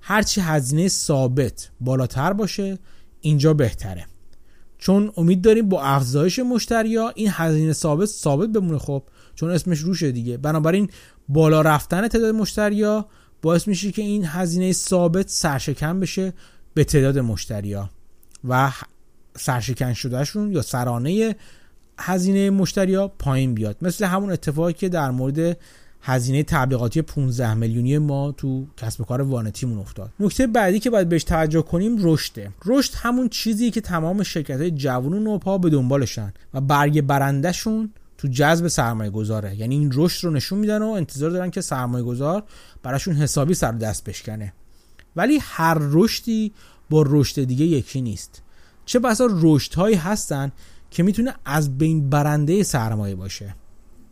هرچی 0.00 0.40
هزینه 0.40 0.88
ثابت 0.88 1.70
بالاتر 1.80 2.32
باشه 2.32 2.78
اینجا 3.20 3.54
بهتره. 3.54 4.06
چون 4.78 5.12
امید 5.16 5.42
داریم 5.42 5.68
با 5.68 5.82
افزایش 5.82 6.38
مشتریا 6.38 7.12
این 7.14 7.28
هزینه 7.32 7.72
ثابت 7.72 8.06
ثابت 8.06 8.48
بمونه 8.48 8.78
خب 8.78 9.02
چون 9.34 9.50
اسمش 9.50 9.78
روشه 9.78 10.12
دیگه. 10.12 10.36
بنابراین 10.36 10.90
بالا 11.28 11.60
رفتن 11.60 12.08
تعداد 12.08 12.34
مشتریا 12.34 13.06
باعث 13.42 13.68
میشه 13.68 13.92
که 13.92 14.02
این 14.02 14.24
هزینه 14.24 14.72
ثابت 14.72 15.28
سرشکن 15.28 16.00
بشه 16.00 16.32
به 16.74 16.84
تعداد 16.84 17.18
مشتریا 17.18 17.90
و 18.44 18.72
سرشکن 19.40 19.92
شدهشون 19.92 20.52
یا 20.52 20.62
سرانه 20.62 21.36
هزینه 21.98 22.50
مشتریا 22.50 23.08
پایین 23.08 23.54
بیاد. 23.54 23.76
مثل 23.82 24.04
همون 24.04 24.32
اتفاقی 24.32 24.72
که 24.72 24.88
در 24.88 25.10
مورد 25.10 25.56
هزینه 26.02 26.42
تبلیغاتی 26.42 27.02
15 27.02 27.54
میلیونی 27.54 27.98
ما 27.98 28.32
تو 28.32 28.66
کسب 28.76 29.00
و 29.00 29.04
کار 29.04 29.22
وانتیمون 29.22 29.78
افتاد. 29.78 30.10
نکته 30.20 30.46
بعدی 30.46 30.78
که 30.78 30.90
باید 30.90 31.08
بهش 31.08 31.24
توجه 31.24 31.62
کنیم 31.62 31.96
رشده. 32.00 32.50
رشد 32.64 32.92
همون 32.96 33.28
چیزی 33.28 33.70
که 33.70 33.80
تمام 33.80 34.22
شرکت 34.22 34.60
های 34.60 34.70
جوون 34.70 35.12
و 35.12 35.18
نوپا 35.18 35.58
به 35.58 35.70
دنبالشن 35.70 36.32
و 36.54 36.60
برگ 36.60 37.00
برندهشون 37.00 37.92
تو 38.18 38.28
جذب 38.28 38.68
سرمایه 38.68 39.10
گذاره 39.10 39.56
یعنی 39.56 39.74
این 39.74 39.90
رشد 39.94 40.24
رو 40.24 40.30
نشون 40.30 40.58
میدن 40.58 40.82
و 40.82 40.88
انتظار 40.88 41.30
دارن 41.30 41.50
که 41.50 41.60
سرمایه 41.60 42.04
گذار 42.04 42.42
براشون 42.82 43.14
حسابی 43.14 43.54
سر 43.54 43.72
دست 43.72 44.04
بشکنه. 44.04 44.52
ولی 45.16 45.38
هر 45.42 45.78
رشدی 45.80 46.52
با 46.90 47.04
رشد 47.06 47.44
دیگه 47.44 47.64
یکی 47.64 48.00
نیست. 48.00 48.42
چه 48.90 48.98
بسا 48.98 49.28
رشد 49.30 49.74
هایی 49.74 49.96
هستن 49.96 50.52
که 50.90 51.02
می‌تونه 51.02 51.34
از 51.44 51.78
بین 51.78 52.10
برنده 52.10 52.62
سرمایه 52.62 53.14
باشه. 53.14 53.54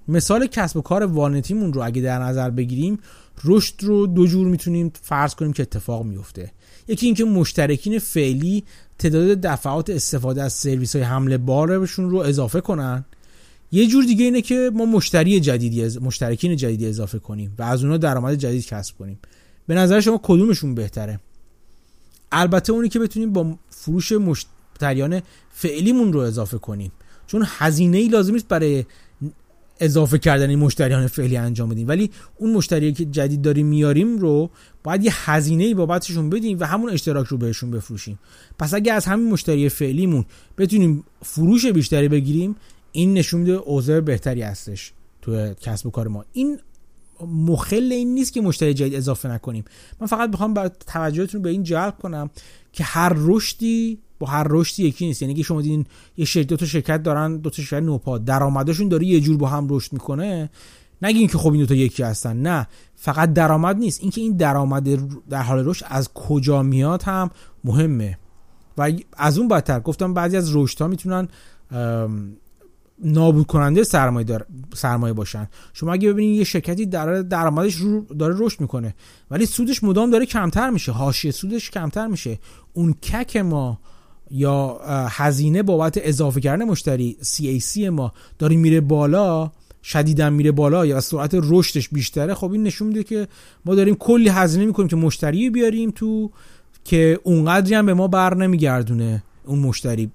مثال 0.09 0.47
کسب 0.47 0.77
و 0.77 0.81
کار 0.81 1.03
وانتیمون 1.03 1.73
رو 1.73 1.83
اگه 1.83 2.03
در 2.03 2.19
نظر 2.19 2.51
بگیریم 2.51 2.99
رشد 3.45 3.75
رو 3.81 4.07
دو 4.07 4.27
جور 4.27 4.47
می‌تونیم 4.47 4.93
فرض 5.03 5.35
کنیم 5.35 5.53
که 5.53 5.63
اتفاق 5.63 6.05
میفته. 6.05 6.53
یکی 6.89 7.07
اینکه 7.07 7.25
مشترکین 7.25 7.99
فعلی 7.99 8.65
تعداد 8.99 9.41
دفعات 9.41 9.91
استفاده 9.91 10.43
از 10.43 10.53
سرویس 10.53 10.97
های 10.97 11.05
حمله 11.05 11.39
بارشون 11.39 12.11
رو 12.11 12.19
اضافه 12.19 12.61
کنن. 12.61 13.05
یه 13.73 13.87
جور 13.87 14.05
دیگه 14.05 14.25
اینه 14.25 14.43
که 14.43 14.71
ما 14.75 14.85
مشتری 14.85 15.41
جدیدی 15.41 15.85
از 15.85 16.03
مشترکین 16.03 16.57
جدیدی 16.57 16.87
اضافه 16.87 17.19
کنیم 17.19 17.55
و 17.59 17.63
از 17.63 17.83
اونها 17.83 17.97
درآمد 17.97 18.35
جدید 18.35 18.67
کسب 18.67 18.99
کنیم. 18.99 19.19
به 19.67 19.75
نظر 19.75 20.01
شما 20.01 20.21
کدومشون 20.23 20.75
بهتره؟ 20.75 21.21
البته 22.33 22.73
اونی 22.73 22.89
که 22.89 22.99
بتونیم 22.99 23.33
با 23.33 23.59
فروش 23.71 24.13
مشتریان 24.79 25.23
فعلیمون 25.51 26.13
رو 26.13 26.21
اضافه 26.21 26.59
کنیم. 26.59 26.93
چون 27.27 27.45
هزینه 27.47 27.99
ای 27.99 28.09
لازم 28.09 28.33
نیست 28.33 28.49
برای 28.49 28.85
اضافه 29.81 30.19
کردن 30.19 30.51
این 30.51 30.59
مشتریان 30.59 31.07
فعلی 31.07 31.37
انجام 31.37 31.69
بدیم. 31.69 31.89
ولی 31.89 32.11
اون 32.37 32.53
مشتری 32.53 32.93
که 32.93 33.05
جدید 33.05 33.43
داریم 33.43 33.67
میاریم 33.67 34.19
رو 34.19 34.51
باید 34.85 35.05
یه 35.05 35.31
هزینه 35.31 35.65
ای 35.65 35.75
بابتشون 35.75 36.31
بدیم 36.31 36.61
و 36.61 36.65
همون 36.65 36.91
اشتراک 36.91 37.27
رو 37.27 37.39
بهشون 37.39 37.71
بفروشیم. 37.71 38.19
پس 38.59 38.75
اگه 38.75 38.93
از 38.93 39.07
همین 39.07 39.33
مشتری 39.33 39.69
فعلیمون 39.69 40.25
بتونیم 40.59 41.05
فروش 41.23 41.67
بیشتری 41.67 42.09
بگیریم 42.09 42.57
این 42.93 43.15
نشون 43.15 43.41
میده 43.41 43.53
اوضاع 43.53 44.01
بهتری 44.01 44.43
هستش 44.43 44.93
تو 45.23 45.55
کسب 45.55 45.87
و 45.87 45.91
کار 45.91 46.09
ما. 46.09 46.25
این 46.33 46.59
مخل 47.27 47.93
این 47.93 48.15
نیست 48.15 48.33
که 48.33 48.41
مشتری 48.41 48.75
جدید 48.75 48.95
اضافه 48.95 49.29
نکنیم. 49.29 49.65
من 50.01 50.07
فقط 50.07 50.31
می‌خوام 50.31 50.55
بر 50.55 50.69
توجهتون 50.69 51.43
به 51.43 51.51
این 51.51 51.63
جلب 51.63 51.99
کنم 51.99 52.31
که 52.73 52.85
هر 52.85 53.13
رشدی 53.17 53.99
با 54.19 54.27
هر 54.27 54.47
رشدی 54.51 54.85
یکی 54.85 55.07
نیست. 55.07 55.23
یعنی 55.23 55.35
که 55.35 55.43
شما 55.43 55.63
دیدین 55.63 55.87
یه 56.17 56.25
شرکت 56.25 56.49
دو 56.49 56.57
تا 56.57 56.67
شرکت 56.67 57.03
دارن 57.03 57.37
دو 57.37 57.51
تا 57.51 57.63
شرکت 57.63 57.83
نوپا. 57.83 58.19
درآمدشون 58.19 58.89
داره 58.89 59.07
یه 59.07 59.21
جور 59.21 59.37
با 59.37 59.49
هم 59.49 59.67
رشد 59.71 59.93
می‌کنه. 59.93 60.51
نگین 61.03 61.29
که 61.29 61.39
خب 61.39 61.53
این 61.53 61.61
دو 61.61 61.67
تا 61.67 61.75
یکی 61.75 62.03
هستن 62.03 62.37
نه. 62.37 62.67
فقط 62.95 63.33
درآمد 63.33 63.77
نیست. 63.77 64.01
اینکه 64.03 64.21
این 64.21 64.37
درآمد 64.37 64.89
در 65.29 65.43
حال 65.43 65.69
رشد 65.69 65.87
از 65.89 66.13
کجا 66.15 66.63
میاد 66.63 67.03
هم 67.03 67.31
مهمه. 67.65 68.19
و 68.79 68.93
از 69.17 69.39
اون 69.39 69.49
بدتر 69.49 69.81
گفتم 69.81 70.15
بعضی 70.15 70.37
از 70.37 70.57
رشد 70.57 70.81
ها 70.81 70.89
می‌تونن 70.89 71.29
نابود 73.05 73.47
کننده 73.47 73.85
سرمایه 73.85 74.25
دار... 74.25 74.47
سرمایه 74.75 75.13
باشن. 75.13 75.49
شما 75.73 75.93
اگه 75.93 76.13
ببینید 76.13 76.39
یه 76.39 76.45
شرکتی 76.45 76.87
در 76.87 77.23
درآمدش 77.23 77.75
رو 77.75 78.01
داره 78.01 78.35
رشد 78.39 78.61
می‌کنه 78.61 78.95
ولی 79.31 79.47
سودش 79.47 79.85
مدام 79.85 80.11
داره 80.11 80.27
کمتر 80.27 80.71
میشه. 80.71 80.93
حاشیه 80.93 81.31
سودش 81.31 81.71
کمتر 81.71 82.07
میشه. 82.07 82.39
اون 82.73 82.93
کک 82.93 83.37
ما 83.37 83.81
یا 84.31 84.81
هزینه 85.11 85.63
بابت 85.63 85.99
اضافه 86.03 86.41
کردن 86.41 86.65
مشتری 86.65 87.17
CAC 87.23 87.79
ما 87.79 88.13
داره 88.39 88.57
میره 88.57 88.81
بالا 88.81 89.51
شدیدا 89.83 90.31
میره 90.31 90.53
بالا 90.53 90.87
یا 90.87 91.01
سرعت 91.01 91.31
رشدش 91.35 91.89
بیشتره 91.89 92.35
خب 92.35 92.53
این 92.53 92.63
نشون 92.63 92.89
میده 92.89 93.05
که 93.05 93.29
ما 93.65 93.75
داریم 93.75 93.95
کلی 93.95 94.29
هزینه 94.29 94.67
می‌کنیم 94.67 94.89
که 94.89 94.97
مشتری 94.97 95.51
بیاریم 95.51 95.91
تو 95.91 96.31
که 96.85 97.21
اونقدری 97.25 97.75
هم 97.75 97.87
به 97.87 97.95
ما 97.95 98.09
بر 98.09 98.35
نمیگردونه 98.35 99.23
اون 99.45 99.59
مشتری 99.59 100.11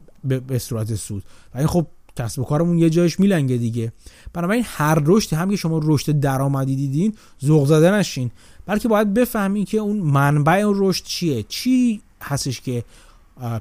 به 0.48 0.60
صورت 0.60 0.96
سود. 0.96 1.24
و 1.56 1.58
این 1.58 1.68
خب 1.68 1.88
کسب 2.16 2.40
و 2.40 2.44
کارمون 2.44 2.78
یه 2.78 2.90
جایش 2.90 3.20
میلنگه 3.20 3.58
دیگه. 3.58 3.92
بنابراین 4.34 4.64
هر 4.68 5.02
رشد 5.06 5.34
هم 5.34 5.50
که 5.50 5.56
شما 5.56 5.82
رشد 5.84 6.20
درآمدی 6.20 6.76
دیدین 6.76 7.14
ذوق 7.46 7.68
زده 7.68 7.92
نشین. 7.92 8.32
بلکه 8.66 8.88
باید 8.88 9.14
بفهمین 9.14 9.66
که 9.66 9.78
اون 9.78 9.98
منبع 9.98 10.54
اون 10.54 10.76
رشد 10.78 11.06
چیه؟ 11.06 11.44
چی 11.44 12.02
هستش 12.22 12.62
که 12.62 12.84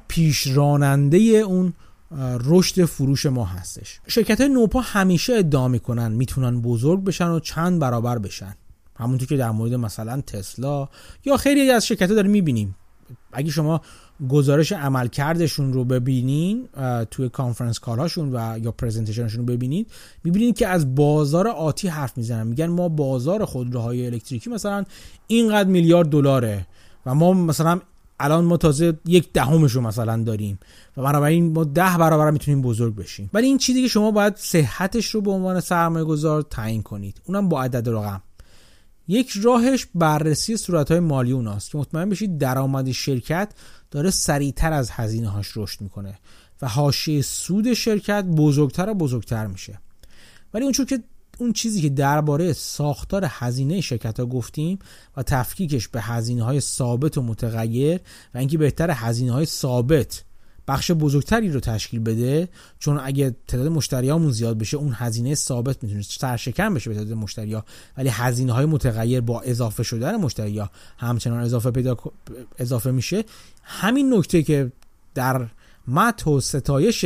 پیش 0.07 0.47
راننده 0.47 1.17
اون 1.17 1.73
رشد 2.43 2.85
فروش 2.85 3.25
ما 3.25 3.45
هستش. 3.45 3.99
شرکت 4.07 4.41
های 4.41 4.49
نوپا 4.49 4.81
همیشه 4.81 5.33
ادعا 5.33 5.67
می‌کنن 5.67 6.11
می‌تونن 6.11 6.61
بزرگ 6.61 7.03
بشن 7.03 7.27
و 7.27 7.39
چند 7.39 7.79
برابر 7.79 8.17
بشن. 8.17 8.55
همونطور 8.95 9.27
که 9.27 9.37
در 9.37 9.51
مورد 9.51 9.73
مثلا 9.73 10.21
تسلا 10.21 10.87
یا 11.25 11.37
خیلی 11.37 11.71
از 11.71 11.87
شرکت 11.87 12.09
ها 12.09 12.15
داریم 12.15 12.31
می‌بینیم. 12.31 12.75
اگه 13.33 13.51
شما 13.51 13.81
گزارش 14.29 14.71
عملکردشون 14.71 15.73
رو 15.73 15.85
ببینین 15.85 16.67
توی 17.11 17.29
کانفرنس 17.29 17.79
کارهاشون 17.79 18.35
و 18.35 18.59
یا 18.59 18.71
پرزنتیشنشون 18.71 19.39
رو 19.39 19.45
ببینید 19.45 19.91
می‌بینید 20.23 20.57
که 20.57 20.67
از 20.67 20.95
بازار 20.95 21.47
آتی 21.47 21.87
حرف 21.87 22.17
می‌زنن. 22.17 22.47
میگن 22.47 22.65
ما 22.65 22.89
بازار 22.89 23.45
خودروهای 23.45 24.05
الکتریکی 24.05 24.49
مثلا 24.49 24.83
اینقدر 25.27 25.69
میلیارد 25.69 26.09
دلاره 26.09 26.67
و 27.05 27.15
ما 27.15 27.33
مثلا 27.33 27.81
الان 28.23 28.45
ما 28.45 28.57
تازه 28.57 28.99
یک 29.05 29.33
دهمش 29.33 29.71
رو 29.71 29.81
مثلا 29.81 30.23
داریم 30.23 30.59
و 30.97 31.03
بنابراین 31.03 31.53
ما 31.53 31.63
ده 31.63 31.97
برابر 31.97 32.31
می‌تونیم 32.31 32.61
بزرگ 32.61 32.95
بشیم. 32.95 33.29
ولی 33.33 33.47
این 33.47 33.57
چیزی 33.57 33.81
که 33.81 33.87
شما 33.87 34.11
باید 34.11 34.35
صحتش 34.37 35.05
رو 35.05 35.21
به 35.21 35.31
عنوان 35.31 35.59
سرمایه 35.59 36.05
گذار 36.05 36.41
تعیین 36.41 36.81
کنید. 36.81 37.21
اونم 37.25 37.49
با 37.49 37.63
عدد 37.63 37.89
رقم. 37.89 38.21
یک 39.07 39.31
راهش 39.41 39.87
بررسی 39.95 40.57
صورتهای 40.57 40.99
مالی 40.99 41.31
اوناست 41.31 41.71
که 41.71 41.77
مطمئن 41.77 42.09
بشید 42.09 42.37
درآمد 42.37 42.91
شرکت 42.91 43.51
داره 43.91 44.09
سریعتر 44.09 44.73
از 44.73 44.89
هزینه 44.91 45.29
هاش 45.29 45.57
رشد 45.57 45.81
می‌کنه 45.81 46.19
و 46.61 46.67
حاشیه 46.67 47.21
سود 47.21 47.73
شرکت 47.73 48.23
بزرگتر 48.23 48.89
و 48.89 48.93
بزرگتر 48.93 49.47
میشه. 49.47 49.79
ولی 50.53 50.63
اونچور 50.63 50.85
که 50.85 51.03
اون 51.37 51.53
چیزی 51.53 51.81
که 51.81 51.89
درباره 51.89 52.53
ساختار 52.53 53.25
هزینه 53.29 53.81
شرکت 53.81 54.19
ها 54.19 54.25
گفتیم 54.25 54.79
و 55.17 55.23
تفکیکش 55.23 55.87
به 55.87 56.01
هزینه 56.01 56.43
های 56.43 56.59
ثابت 56.59 57.17
و 57.17 57.21
متغیر 57.21 57.99
و 58.33 58.37
اینکه 58.37 58.57
بهتر 58.57 58.91
هزینه 58.91 59.31
های 59.31 59.45
ثابت 59.45 60.23
بخش 60.67 60.91
بزرگتری 60.91 61.51
رو 61.51 61.59
تشکیل 61.59 61.99
بده 61.99 62.49
چون 62.79 62.99
اگه 63.03 63.35
تعداد 63.47 63.67
مشتریامون 63.67 64.31
زیاد 64.31 64.57
بشه 64.57 64.77
اون 64.77 64.93
هزینه 64.95 65.35
ثابت 65.35 65.83
می‌تونه 65.83 66.01
سرشکن 66.01 66.73
بشه 66.73 66.89
به 66.89 66.95
تعداد 66.95 67.17
مشتریا. 67.17 67.65
ولی 67.97 68.09
هزینه 68.09 68.53
های 68.53 68.65
متغیر 68.65 69.21
با 69.21 69.41
اضافه 69.41 69.83
شدن 69.83 70.15
مشتریا 70.15 70.69
همچنان 70.97 71.39
اضافه 71.39 71.71
پیدا 71.71 71.97
اضافه 72.57 72.91
میشه. 72.91 73.23
همین 73.63 74.13
نکته 74.13 74.43
که 74.43 74.71
در 75.13 75.47
مت 75.87 76.27
و 76.27 76.41
ستایش 76.41 77.05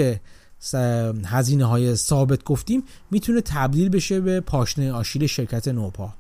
هزینه 1.25 1.65
های 1.65 1.95
ثابت 1.95 2.43
گفتیم 2.43 2.83
می‌تونه 3.11 3.41
تبدیل 3.41 3.89
بشه 3.89 4.21
به 4.21 4.39
پاشنه 4.39 4.91
آشیل 4.91 5.27
شرکت 5.27 5.67
نوپا. 5.67 6.13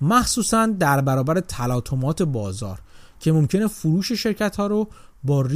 مخصوصا 0.00 0.66
در 0.66 1.00
برابر 1.00 1.40
تلاطمات 1.40 2.22
بازار 2.22 2.80
که 3.20 3.32
ممکنه 3.32 3.66
فروش 3.66 4.12
شرکت 4.12 4.56
ها 4.56 4.66
رو 4.66 4.88
با, 5.24 5.48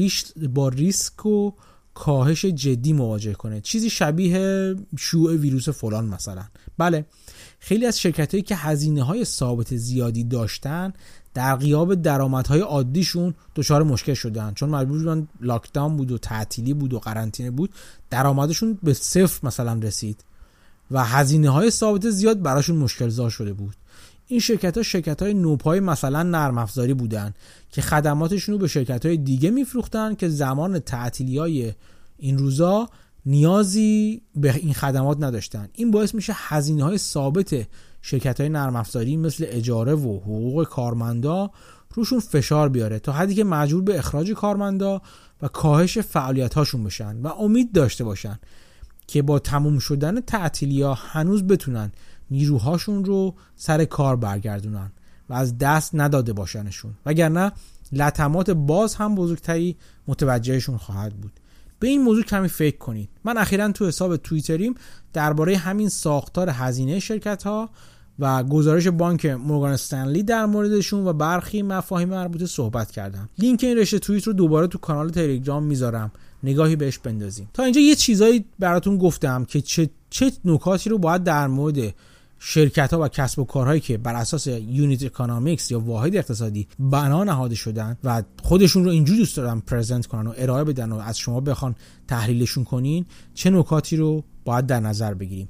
با 0.54 0.68
ریسک 0.68 1.26
و 1.26 1.52
کاهش 1.94 2.44
جدی 2.44 2.92
مواجه 2.92 3.32
کنه. 3.32 3.60
چیزی 3.60 3.90
شبیه 3.90 4.74
شوع 4.98 5.36
ویروس 5.36 5.68
فلان 5.68 6.06
مثلا. 6.06 6.44
بله 6.78 7.06
خیلی 7.58 7.86
از 7.86 8.00
شرکت 8.00 8.34
هایی 8.34 8.42
که 8.42 8.56
هزینه 8.56 9.02
های 9.02 9.24
ثابت 9.24 9.76
زیادی 9.76 10.24
داشتن 10.24 10.92
در 11.34 11.56
قیاب 11.56 11.94
درآمدهای 11.94 12.60
عادیشون 12.60 13.34
دچار 13.56 13.82
مشکل 13.82 14.14
شدن. 14.14 14.52
چون 14.54 14.68
مجبور 14.68 14.98
بودن 14.98 15.28
لاکداون 15.40 15.96
بود 15.96 16.12
و 16.12 16.18
تعطیلی 16.18 16.74
بود 16.74 16.92
و 16.92 16.98
قرنطینه 16.98 17.50
بود 17.50 17.70
درآمدشون 18.10 18.78
به 18.82 18.94
صفر 18.94 19.46
مثلا 19.46 19.72
رسید 19.72 20.24
و 20.90 21.04
هزینه 21.04 21.50
های 21.50 21.70
ثابت 21.70 22.10
زیاد 22.10 22.42
براشون 22.42 22.76
مشکل 22.76 23.08
زا 23.08 23.28
شده 23.28 23.52
بود. 23.52 23.74
این 24.26 24.40
شرکت 24.40 24.76
ها 24.76 24.82
شرکت 24.82 25.22
های 25.22 25.34
نوپای 25.34 25.80
مثلا 25.80 26.22
نرم 26.22 26.58
افزاری 26.58 26.94
بودن 26.94 27.34
که 27.70 27.82
خدماتشون 27.82 28.52
رو 28.52 28.58
به 28.58 28.68
شرکت 28.68 29.06
های 29.06 29.16
دیگه 29.16 29.50
میفروختن 29.50 30.14
که 30.14 30.28
زمان 30.28 30.78
تعطیلی 30.78 31.38
های 31.38 31.72
این 32.18 32.38
روزا 32.38 32.88
نیازی 33.26 34.22
به 34.34 34.54
این 34.54 34.74
خدمات 34.74 35.18
نداشتن. 35.20 35.68
این 35.72 35.90
باعث 35.90 36.14
میشه 36.14 36.32
هزینه 36.36 36.84
های 36.84 36.98
ثابت 36.98 37.66
شرکت 38.02 38.40
های 38.40 38.48
نرم 38.48 38.76
افزاری 38.76 39.16
مثل 39.16 39.44
اجاره 39.48 39.94
و 39.94 40.20
حقوق 40.20 40.64
کارمندا 40.64 41.50
روشون 41.94 42.20
فشار 42.20 42.68
بیاره 42.68 42.98
تا 42.98 43.12
حدی 43.12 43.34
که 43.34 43.44
مجبور 43.44 43.82
به 43.82 43.98
اخراج 43.98 44.32
کارمندا 44.32 45.02
و 45.42 45.48
کاهش 45.48 45.98
فعالیت 45.98 46.54
هاشون 46.54 46.84
بشن 46.84 47.16
و 47.22 47.26
امید 47.26 47.72
داشته 47.72 48.04
باشن 48.04 48.38
که 49.06 49.22
با 49.22 49.38
تموم 49.38 49.78
شدن 49.78 50.20
تعطیلی 50.20 50.82
ها 50.82 50.94
هنوز 50.94 51.46
بتونن 51.46 51.92
نیروهاشون 52.30 53.04
رو 53.04 53.34
سر 53.56 53.84
کار 53.84 54.16
برگردونن 54.16 54.92
و 55.28 55.34
از 55.34 55.58
دست 55.58 55.90
نداده 55.94 56.32
باشنشون. 56.32 56.94
وگرنه 57.06 57.52
لطمات 57.92 58.50
باز 58.50 58.94
هم 58.94 59.14
بزرگتری 59.14 59.76
متوجهشون 60.08 60.76
خواهد 60.76 61.14
بود. 61.14 61.39
به 61.80 61.88
این 61.88 62.02
موضوع 62.02 62.22
کمی 62.22 62.48
فکر 62.48 62.78
کنید. 62.78 63.08
من 63.24 63.38
اخیرا 63.38 63.72
تو 63.72 63.86
حساب 63.88 64.16
توییتریم 64.16 64.74
درباره 65.12 65.56
همین 65.56 65.88
ساختار 65.88 66.50
هزینه 66.50 67.00
شرکت 67.00 67.42
ها 67.42 67.70
و 68.18 68.42
گزارش 68.42 68.86
بانک 68.86 69.26
مورگان 69.26 69.72
استنلی 69.72 70.22
در 70.22 70.46
موردشون 70.46 71.06
و 71.06 71.12
برخی 71.12 71.62
مفاهیم 71.62 72.08
مربوطه 72.08 72.46
صحبت 72.46 72.90
کردم. 72.90 73.28
لینک 73.38 73.64
این 73.64 73.78
رشته 73.78 73.98
توییت 73.98 74.26
رو 74.26 74.32
دوباره 74.32 74.66
تو 74.66 74.78
کانال 74.78 75.10
تلگرام 75.10 75.62
می‌ذارم. 75.62 76.12
نگاهی 76.42 76.76
بهش 76.76 76.98
بندازیم 76.98 77.48
تا 77.54 77.62
اینجا 77.62 77.80
یه 77.80 77.94
چیزایی 77.94 78.44
براتون 78.58 78.98
گفتم 78.98 79.44
که 79.44 79.60
چه 79.60 79.90
چه 80.10 80.32
نکاتی 80.44 80.90
رو 80.90 80.98
باید 80.98 81.24
در 81.24 81.46
مورد 81.46 81.94
شرکت 82.42 82.92
ها 82.92 83.00
و 83.00 83.09
کسب 83.09 83.38
و 83.38 83.44
کارهایی 83.44 83.81
که 83.81 83.98
بر 83.98 84.14
اساس 84.14 84.46
unit 84.46 85.04
economics 85.04 85.70
یا 85.70 85.81
واحد 85.81 86.16
اقتصادی 86.16 86.68
بنا 86.79 87.24
نهاده 87.24 87.55
شدن 87.55 87.96
و 88.05 88.22
خودشون 88.42 88.85
رو 88.85 88.90
اینجوری 88.90 89.18
دوست 89.18 89.37
دارن 89.37 89.61
present 89.60 90.06
کنن 90.07 90.26
و 90.26 90.35
ارائه 90.37 90.64
بدن 90.64 90.92
و 90.92 90.98
از 90.98 91.18
شما 91.18 91.40
بخوان 91.40 91.74
تحلیلشون 92.09 92.64
کنین 92.64 93.07
چه 93.35 93.50
نکاتی 93.50 93.96
رو 93.96 94.24
باید 94.44 94.66
در 94.66 94.81
نظر 94.81 95.14
بگیریم؟ 95.14 95.48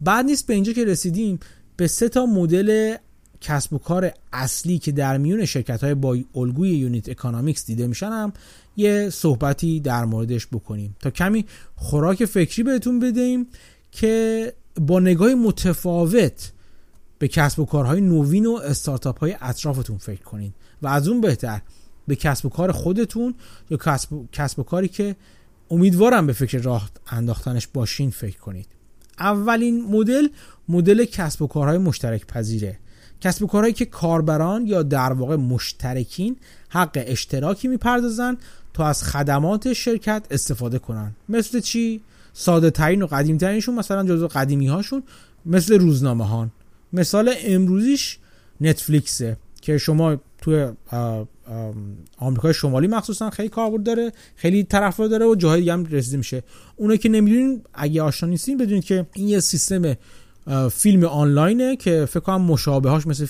بد 0.00 0.24
نیست 0.24 0.46
به 0.46 0.54
اینجا 0.54 0.72
که 0.72 0.84
رسیدیم 0.84 1.38
به 1.76 1.86
سه 1.86 2.08
تا 2.08 2.26
مدل 2.26 2.96
کسب 3.40 3.72
و 3.72 3.78
کار 3.78 4.12
اصلی 4.32 4.78
که 4.78 4.92
در 4.92 5.18
میون 5.18 5.44
شرکت 5.44 5.84
های 5.84 5.94
با 5.94 6.16
الگوی 6.34 6.70
unit 6.70 7.08
economics 7.08 7.66
دیده 7.66 7.86
میشن 7.86 8.06
هم 8.06 8.32
یه 8.76 9.10
صحبتی 9.10 9.80
در 9.80 10.04
موردش 10.04 10.46
بکنیم. 10.46 10.96
تا 11.00 11.10
کمی 11.10 11.44
خوراک 11.76 12.24
فکری 12.24 12.62
بهتون 12.62 12.98
بدهیم 12.98 13.46
که 13.92 14.52
با 14.80 15.00
نگاه 15.00 15.34
متفاوت 15.34 16.52
به 17.18 17.28
کسب 17.28 17.58
و 17.58 17.64
کارهای 17.64 18.00
نوین 18.00 18.46
و 18.46 18.52
استارتاپ 18.52 19.18
های 19.18 19.36
اطرافتون 19.40 19.98
فکر 19.98 20.22
کنید 20.22 20.54
و 20.82 20.88
از 20.88 21.08
اون 21.08 21.20
بهتر 21.20 21.60
به 22.06 22.16
کسب 22.16 22.46
و 22.46 22.48
کار 22.48 22.72
خودتون 22.72 23.34
یا 23.70 23.76
کسب, 23.76 24.08
کسب 24.32 24.58
و 24.58 24.62
کاری 24.62 24.88
که 24.88 25.16
امیدوارم 25.70 26.26
به 26.26 26.32
فکر 26.32 26.58
راه 26.58 26.90
انداختنش 27.10 27.66
باشین 27.66 28.10
فکر 28.10 28.38
کنید. 28.38 28.66
اولین 29.18 29.84
مدل 29.84 30.28
مدل 30.68 31.04
کسب 31.04 31.42
و 31.42 31.46
کارهای 31.46 31.78
مشترک 31.78 32.26
پذیره. 32.26 32.78
کسب 33.20 33.42
و 33.42 33.46
کارهایی 33.46 33.74
که 33.74 33.84
کاربران 33.84 34.66
یا 34.66 34.82
در 34.82 35.12
واقع 35.12 35.36
مشترکین 35.36 36.36
حق 36.68 37.04
اشتراکی 37.06 37.68
می‌پردازن 37.68 38.36
تا 38.74 38.86
از 38.86 39.02
خدمات 39.02 39.72
شرکت 39.72 40.26
استفاده 40.30 40.78
کنن. 40.78 41.12
مثل 41.28 41.60
چی؟ 41.60 42.00
ساده 42.32 42.70
ترین 42.70 43.02
و 43.02 43.06
قدیم 43.06 43.38
ترینشون 43.38 43.74
مثلا 43.74 44.04
جزو 44.04 44.28
قدیمی 44.28 44.66
هاشون 44.66 45.02
مثل 45.46 45.78
روزنامه 45.78 46.26
هان 46.26 46.50
مثال 46.92 47.34
امروزیش 47.44 48.18
نتفلیکسه 48.60 49.36
که 49.62 49.78
شما 49.78 50.16
توی 50.42 50.68
آمریکای 52.18 52.54
شمالی 52.54 52.86
مخصوصا 52.86 53.30
خیلی 53.30 53.48
کاربرد 53.48 53.82
داره 53.82 54.12
خیلی 54.36 54.64
طرفدار 54.64 55.08
داره 55.08 55.26
و 55.26 55.34
جاهای 55.34 55.60
دیگه 55.60 55.72
هم 55.72 55.84
رسیده 55.84 56.16
میشه. 56.16 56.42
اونایی 56.76 56.98
که 56.98 57.08
نمی‌دونین 57.08 57.62
اگه 57.74 58.02
آشنا 58.02 58.28
نیستین 58.28 58.58
بدونید 58.58 58.84
که 58.84 59.06
این 59.14 59.28
یه 59.28 59.40
سیستم 59.40 59.96
فیلم 60.72 61.04
آنلاینه 61.04 61.76
که 61.76 62.06
فکر 62.10 62.20
کنم 62.20 62.42
مشابهاش 62.42 63.06
مثل 63.06 63.26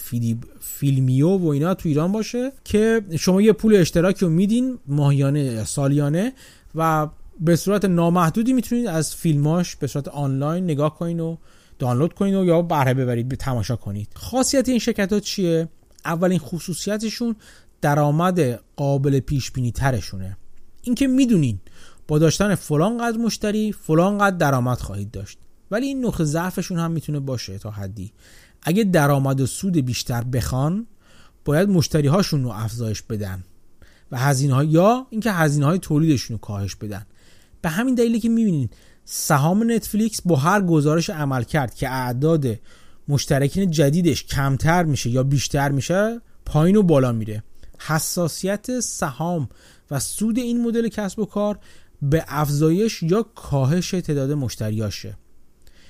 فیلمیو 0.60 1.28
و 1.28 1.46
اینا 1.46 1.74
تو 1.74 1.88
ایران 1.88 2.12
باشه 2.12 2.52
که 2.64 3.02
شما 3.18 3.42
یه 3.42 3.52
پول 3.52 3.76
اشتراکی 3.76 4.24
رو 4.24 4.30
میدین 4.30 4.78
ماهیانه 4.86 5.64
سالیانه 5.64 6.32
و 6.74 7.08
به 7.40 7.56
صورت 7.56 7.84
نامحدودی 7.84 8.52
می‌تونید 8.52 8.86
از 8.86 9.14
فیلماش 9.14 9.76
به 9.76 9.86
صورت 9.86 10.08
آنلاین 10.08 10.64
نگاه 10.64 10.98
کنین 10.98 11.20
و 11.20 11.36
دانلود 11.78 12.12
کنین 12.12 12.34
و 12.34 12.44
یا 12.44 12.62
بهره 12.62 12.94
ببرید 12.94 13.34
تماشا 13.34 13.76
کنید. 13.76 14.08
خاصیت 14.14 14.68
این 14.68 14.78
شرکت 14.78 15.12
ها 15.12 15.20
چیه؟ 15.20 15.68
اولین 16.04 16.38
خصوصیتشون 16.38 17.36
درآمد 17.80 18.60
قابل 18.76 19.20
پیش 19.20 19.50
بینی 19.50 19.72
ترشونه. 19.72 20.36
اینکه 20.82 21.06
می‌دونین 21.06 21.60
با 22.08 22.18
داشتن 22.18 22.54
فلان 22.54 22.98
قدر 22.98 23.18
مشتری 23.18 23.72
فلان 23.72 24.18
قدر 24.18 24.36
درآمد 24.36 24.78
خواهید 24.78 25.10
داشت. 25.10 25.38
ولی 25.70 25.86
این 25.86 26.04
نقطه 26.04 26.24
ضعفشون 26.24 26.78
هم 26.78 26.90
می‌تونه 26.90 27.20
باشه 27.20 27.58
تا 27.58 27.70
حدی. 27.70 28.12
اگه 28.62 28.84
درآمد 28.84 29.40
و 29.40 29.46
سود 29.46 29.76
بیشتر 29.76 30.24
بخوان 30.24 30.86
باید 31.44 31.68
مشتری 31.68 32.08
هاشون 32.08 32.44
رو 32.44 32.50
افزایش 32.50 33.02
بدن 33.02 33.44
و 34.12 34.18
هزینه 34.18 34.54
ها 34.54 34.64
یا 34.64 35.06
اینکه 35.10 35.32
هزینه 35.32 35.66
های 35.66 35.78
تولیدشون 35.78 36.34
رو 36.34 36.38
کاهش 36.38 36.74
بدن. 36.74 37.06
به 37.62 37.68
همین 37.68 37.94
دلیلی 37.94 38.20
که 38.20 38.28
می‌بینین 38.28 38.68
سهام 39.04 39.72
نتفلیکس 39.72 40.20
با 40.24 40.36
هر 40.36 40.62
گزارش 40.62 41.10
عمل 41.10 41.42
کرد 41.42 41.74
که 41.74 41.90
اعداد 41.90 42.46
مشترکین 43.08 43.70
جدیدش 43.70 44.24
کمتر 44.24 44.84
میشه 44.84 45.10
یا 45.10 45.22
بیشتر 45.22 45.70
میشه 45.70 46.20
پایین 46.46 46.76
و 46.76 46.82
بالا 46.82 47.12
میره. 47.12 47.42
حساسیت 47.78 48.80
سهام 48.80 49.48
و 49.90 50.00
سود 50.00 50.38
این 50.38 50.62
مدل 50.62 50.88
کسب 50.88 51.18
و 51.18 51.24
کار 51.24 51.58
به 52.02 52.24
افزایش 52.28 53.02
یا 53.02 53.22
کاهش 53.22 53.90
تعداد 53.90 54.32
مشتریاشه. 54.32 55.16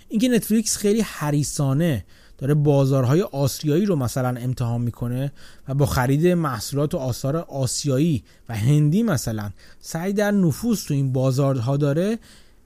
اینکه 0.09 0.29
نتفلیکس 0.29 0.77
خیلی 0.77 1.01
حریصانه 1.01 2.05
داره 2.41 2.55
بازارهای 2.55 3.23
آسیایی 3.23 3.87
رو 3.87 3.97
مثلا 3.97 4.41
امتحان 4.41 4.81
می‌کنه 4.81 5.33
و 5.69 5.75
با 5.75 5.87
خرید 5.87 6.27
محصولات 6.27 6.95
و 6.95 6.99
آثار 6.99 7.37
آسیایی 7.37 8.25
و 8.49 8.57
هندی 8.57 9.03
مثلا 9.03 9.51
سعی 9.81 10.13
در 10.13 10.31
نفوذ 10.31 10.85
تو 10.85 10.95
این 10.95 11.13
بازارها 11.13 11.77
داره 11.77 12.19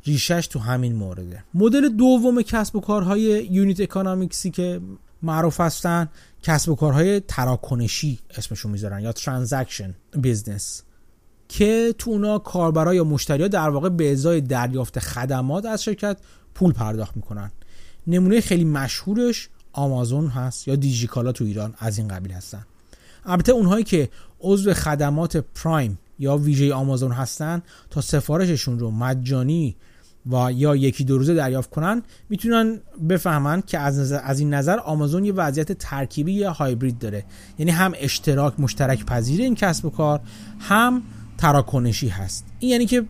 ریشش 0.06 0.46
تو 0.46 0.58
همین 0.58 0.94
مورده. 0.94 1.44
مدل 1.54 1.88
دوم 1.88 2.42
کسب 2.42 2.76
و 2.76 2.80
کارهای 2.80 3.48
unit 3.50 3.80
economics 3.80 4.43
ی 4.43 4.50
که 4.50 4.80
معروف 5.22 5.60
هستن 5.60 6.08
کسب 6.42 6.68
و 6.68 6.74
کارهای 6.74 7.20
تراکنشی 7.20 8.18
اسمشون 8.36 8.72
می‌ذارن 8.72 9.00
یا 9.00 9.12
transaction 9.12 9.94
business 10.16 10.82
که 11.48 11.94
تو 11.98 12.10
اونا 12.10 12.38
کاربرا 12.38 12.94
یا 12.94 13.04
مشتریا 13.04 13.48
در 13.48 13.68
واقع 13.68 13.88
به 13.88 14.12
ازای 14.12 14.40
دریافت 14.40 14.98
خدمات 14.98 15.66
از 15.66 15.84
شرکت 15.84 16.16
پول 16.54 16.72
پرداخت 16.72 17.16
می‌کنن. 17.16 17.50
نمونه 18.06 18.40
خیلی 18.40 18.64
مشهورش 18.64 19.48
آمازون 19.74 20.26
هست 20.26 20.68
یا 20.68 20.76
دیجیکالا 20.76 21.32
تو 21.32 21.44
ایران 21.44 21.74
از 21.78 21.98
این 21.98 22.08
قبیل 22.08 22.32
هستن. 22.32 22.66
البته 23.24 23.52
اونهایی 23.52 23.84
که 23.84 24.08
عضو 24.40 24.74
خدمات 24.74 25.36
پرایم 25.36 25.98
یا 26.18 26.36
ویژه 26.36 26.74
آمازون 26.74 27.12
هستن 27.12 27.62
تا 27.90 28.00
سفارششون 28.00 28.78
رو 28.78 28.90
مجانی 28.90 29.76
و 30.32 30.52
یا 30.52 30.76
یکی 30.76 31.04
دو 31.04 31.18
روزه 31.18 31.34
دریافت 31.34 31.70
کنن 31.70 32.02
می‌تونن 32.28 32.80
بفهمن 33.08 33.62
که 33.66 33.78
از, 33.78 34.12
از 34.12 34.40
این 34.40 34.54
نظر 34.54 34.78
آمازون 34.78 35.24
یه 35.24 35.32
وضعیت 35.32 35.72
ترکیبی 35.72 36.32
یا 36.32 36.52
هایبرید 36.52 36.98
داره. 36.98 37.24
یعنی 37.58 37.70
هم 37.70 37.92
اشتراک 37.96 38.60
مشترک 38.60 39.04
پذیر 39.04 39.40
این 39.40 39.54
کسب 39.54 39.84
و 39.84 39.90
کار 39.90 40.20
هم 40.58 41.02
تراکنشی 41.38 42.08
هست. 42.08 42.44
این 42.58 42.70
یعنی 42.70 42.86
که 42.86 43.04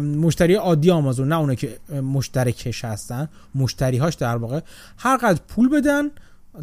مشتری 0.00 0.54
عادی 0.54 0.90
آمازون 0.90 1.28
نه 1.28 1.38
اونه 1.38 1.56
که 1.56 1.78
مشترکش 1.90 2.84
هستن 2.84 3.28
مشتریهاش 3.54 4.14
در 4.14 4.36
واقع 4.36 4.60
هر 4.96 5.16
قدر 5.16 5.40
پول 5.48 5.68
بدن 5.68 6.10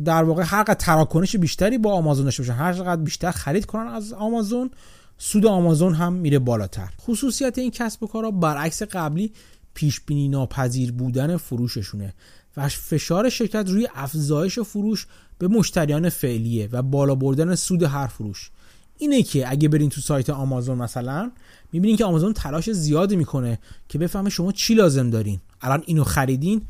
در 0.05 0.23
واقع 0.23 0.43
هر 0.45 0.63
قدر 0.63 0.73
تراکنش 0.73 1.35
بیشتری 1.35 1.77
با 1.77 1.93
آمازون 1.93 2.25
داشته 2.25 2.43
باشن 2.43 2.53
هر 2.53 2.71
قدر 2.71 3.01
بیشتر 3.01 3.31
خرید 3.31 3.65
کنن 3.65 3.87
از 3.87 4.13
آمازون 4.13 4.71
سود 5.17 5.45
آمازون 5.45 5.93
هم 5.93 6.13
میره 6.13 6.39
بالاتر. 6.39 6.89
خصوصیت 7.01 7.57
این 7.57 7.71
کسب 7.71 8.03
و 8.03 8.07
کارها 8.07 8.31
برعکس 8.31 8.83
قبلی 8.83 9.31
پیش 9.73 10.01
بینی 10.01 10.27
ناپذیر 10.27 10.91
بودن 10.91 11.37
فروششونه 11.37 12.13
و 12.57 12.67
فشار 12.67 13.29
شرکت 13.29 13.69
روی 13.69 13.87
افزایش 13.95 14.59
فروش 14.59 15.07
به 15.37 15.47
مشتریان 15.47 16.09
فعلیه 16.09 16.69
و 16.71 16.81
بالا 16.81 17.15
بردن 17.15 17.55
سود 17.55 17.83
هر 17.83 18.07
فروش. 18.07 18.51
اینه 18.97 19.23
که 19.23 19.51
اگه 19.51 19.69
برین 19.69 19.89
تو 19.89 20.01
سایت 20.01 20.29
آمازون 20.29 20.77
مثلا 20.77 21.31
می‌بینین 21.73 21.97
که 21.97 22.05
آمازون 22.05 22.33
تلاش 22.33 22.71
زیادی 22.71 23.15
می‌کنه 23.15 23.59
که 23.89 23.97
بفهمه 23.97 24.29
شما 24.29 24.51
چی 24.51 24.73
لازم 24.73 25.09
دارین. 25.09 25.39
الان 25.61 25.83
اینو 25.85 26.03
خریدین 26.03 26.61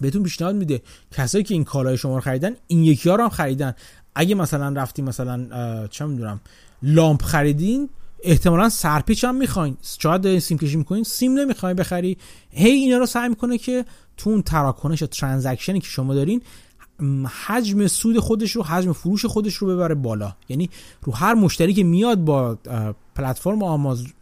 بهتون 0.00 0.22
پیشنهاد 0.22 0.56
میده. 0.56 0.82
کسایی 1.12 1.44
که 1.44 1.54
این 1.54 1.64
کالای 1.64 1.96
شما 1.96 2.14
رو 2.14 2.20
خریدن 2.20 2.56
این 2.66 2.84
یکی 2.84 3.08
ها 3.08 3.14
رو 3.14 3.22
هم 3.22 3.30
خریدن. 3.30 3.74
اگه 4.14 4.34
مثلا 4.34 4.68
رفتیم 4.68 5.04
مثلا 5.04 5.86
چه 5.86 6.04
می‌دونم 6.04 6.40
لامپ 6.82 7.22
خریدین 7.22 7.88
احتمالا 8.22 8.68
سرپیچ 8.68 9.24
هم 9.24 9.34
می‌خواین. 9.34 9.76
شاید 9.82 10.20
دارین 10.20 10.40
سیم 10.40 10.58
کشی 10.58 10.76
می‌کنین 10.76 11.04
سیم 11.04 11.38
نمی‌خواین 11.38 11.76
بخری. 11.76 12.16
هی 12.50 12.70
اینا 12.70 12.98
رو 12.98 13.06
سعی 13.06 13.28
می‌کنه 13.28 13.58
که 13.58 13.84
تو 14.16 14.30
اون 14.30 14.42
تراکنش 14.42 15.00
یا 15.00 15.06
ترانزکشنی 15.06 15.80
که 15.80 15.86
شما 15.86 16.14
دارین 16.14 16.42
حجم 17.46 17.86
سود 17.86 18.18
خودش 18.18 18.50
رو 18.50 18.62
حجم 18.62 18.92
فروش 18.92 19.26
خودش 19.26 19.54
رو 19.54 19.68
ببره 19.68 19.94
بالا. 19.94 20.36
یعنی 20.48 20.70
رو 21.02 21.12
هر 21.12 21.34
مشتری 21.34 21.74
که 21.74 21.84
میاد 21.84 22.18
با 22.18 22.58
پلتفرم 23.16 23.62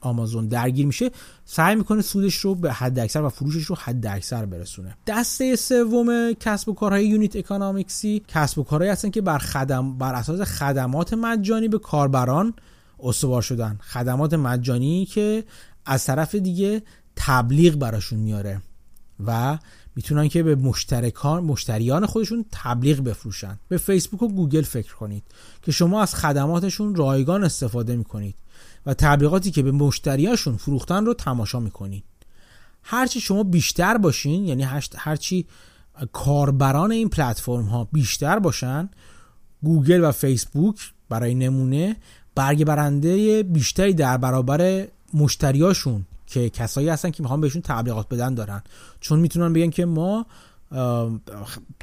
آمازون 0.01 0.49
درگیر 0.49 0.87
میشه 0.87 1.11
سعی 1.45 1.75
می‌کنه 1.75 2.03
سودش 2.03 2.35
رو 2.35 2.55
به 2.55 2.73
حد 2.73 2.99
اکثر 2.99 3.23
و 3.23 3.29
فروشش 3.29 3.65
رو 3.65 3.77
حد 3.77 4.07
اکثر 4.07 4.47
برسونه. 4.47 4.97
دسته 5.07 5.57
سوم 5.57 6.33
کسب 6.33 6.69
و 6.69 6.75
کارهای 6.75 7.07
unit 7.07 7.37
economics 7.37 8.14
ی 8.14 8.23
کسب 8.29 8.59
و 8.59 8.63
کارهایی 8.65 8.93
هستن 8.93 9.11
که 9.11 9.21
بر 9.21 9.39
خدم 9.39 9.99
بر 9.99 10.15
اساس 10.15 10.41
خدمات 10.41 11.15
مجانی 11.15 11.69
به 11.69 11.79
کاربران 11.79 12.55
استوار 13.01 13.43
شدن. 13.43 13.79
خدمات 13.83 14.35
مجانی 14.35 15.07
که 15.07 15.45
از 15.87 16.05
طرف 16.05 16.35
دیگه 16.35 16.83
تبلیغ 17.17 17.75
براشون 17.75 18.19
میاره 18.19 18.63
و 19.27 19.59
می‌تونن 19.97 20.29
که 20.29 20.43
به 20.43 20.55
مشترکان 20.55 21.45
مشتریان 21.45 22.07
خودشون 22.07 22.45
تبلیغ 22.53 23.01
بفروشن. 23.01 23.59
به 23.69 23.79
فیسبوک 23.79 24.23
و 24.23 24.29
گوگل 24.29 24.63
فکر 24.63 24.95
کنید 24.95 25.23
که 25.63 25.73
شما 25.73 26.03
از 26.03 26.15
خدماتشون 26.15 26.95
رایگان 26.95 27.45
استفاده 27.45 27.97
می‌کنید. 27.97 28.35
و 28.87 28.95
تبلیغاتی 28.95 29.51
که 29.51 29.63
به 29.63 29.73
مشتریاشون 29.73 30.57
فروختن 30.57 31.07
رو 31.07 31.15
تماشا 31.15 31.61
می‌کنید 31.61 32.05
هرچی 32.83 33.21
شما 33.21 33.43
بیشتر 33.43 33.99
باشین 33.99 34.45
یعنی 34.45 34.63
هرچی 34.97 35.47
کاربران 36.13 36.93
این 36.93 37.09
پلتفرم 37.09 37.65
ها 37.65 37.89
بیشتر 37.93 38.39
باشن 38.39 38.89
گوگل 39.63 40.05
و 40.05 40.13
فیسبوک 40.13 40.93
برای 41.09 41.35
نمونه 41.35 41.97
برگ 42.35 42.65
برنده 42.65 43.43
بیشتری 43.43 43.95
در 43.95 44.17
برابر 44.17 44.87
مشتریاشون 45.15 46.07
که 46.27 46.51
کسایی 46.51 46.89
هستن 46.89 47.11
که 47.11 47.23
می‌خوان 47.23 47.41
بهشون 47.41 47.63
تبلیغات 47.63 48.09
بدن 48.09 48.35
دارن. 48.35 48.63
چون 49.01 49.21
می‌تونن 49.21 49.53
بگن 49.53 49.71
که 49.71 49.85
ما 49.85 50.27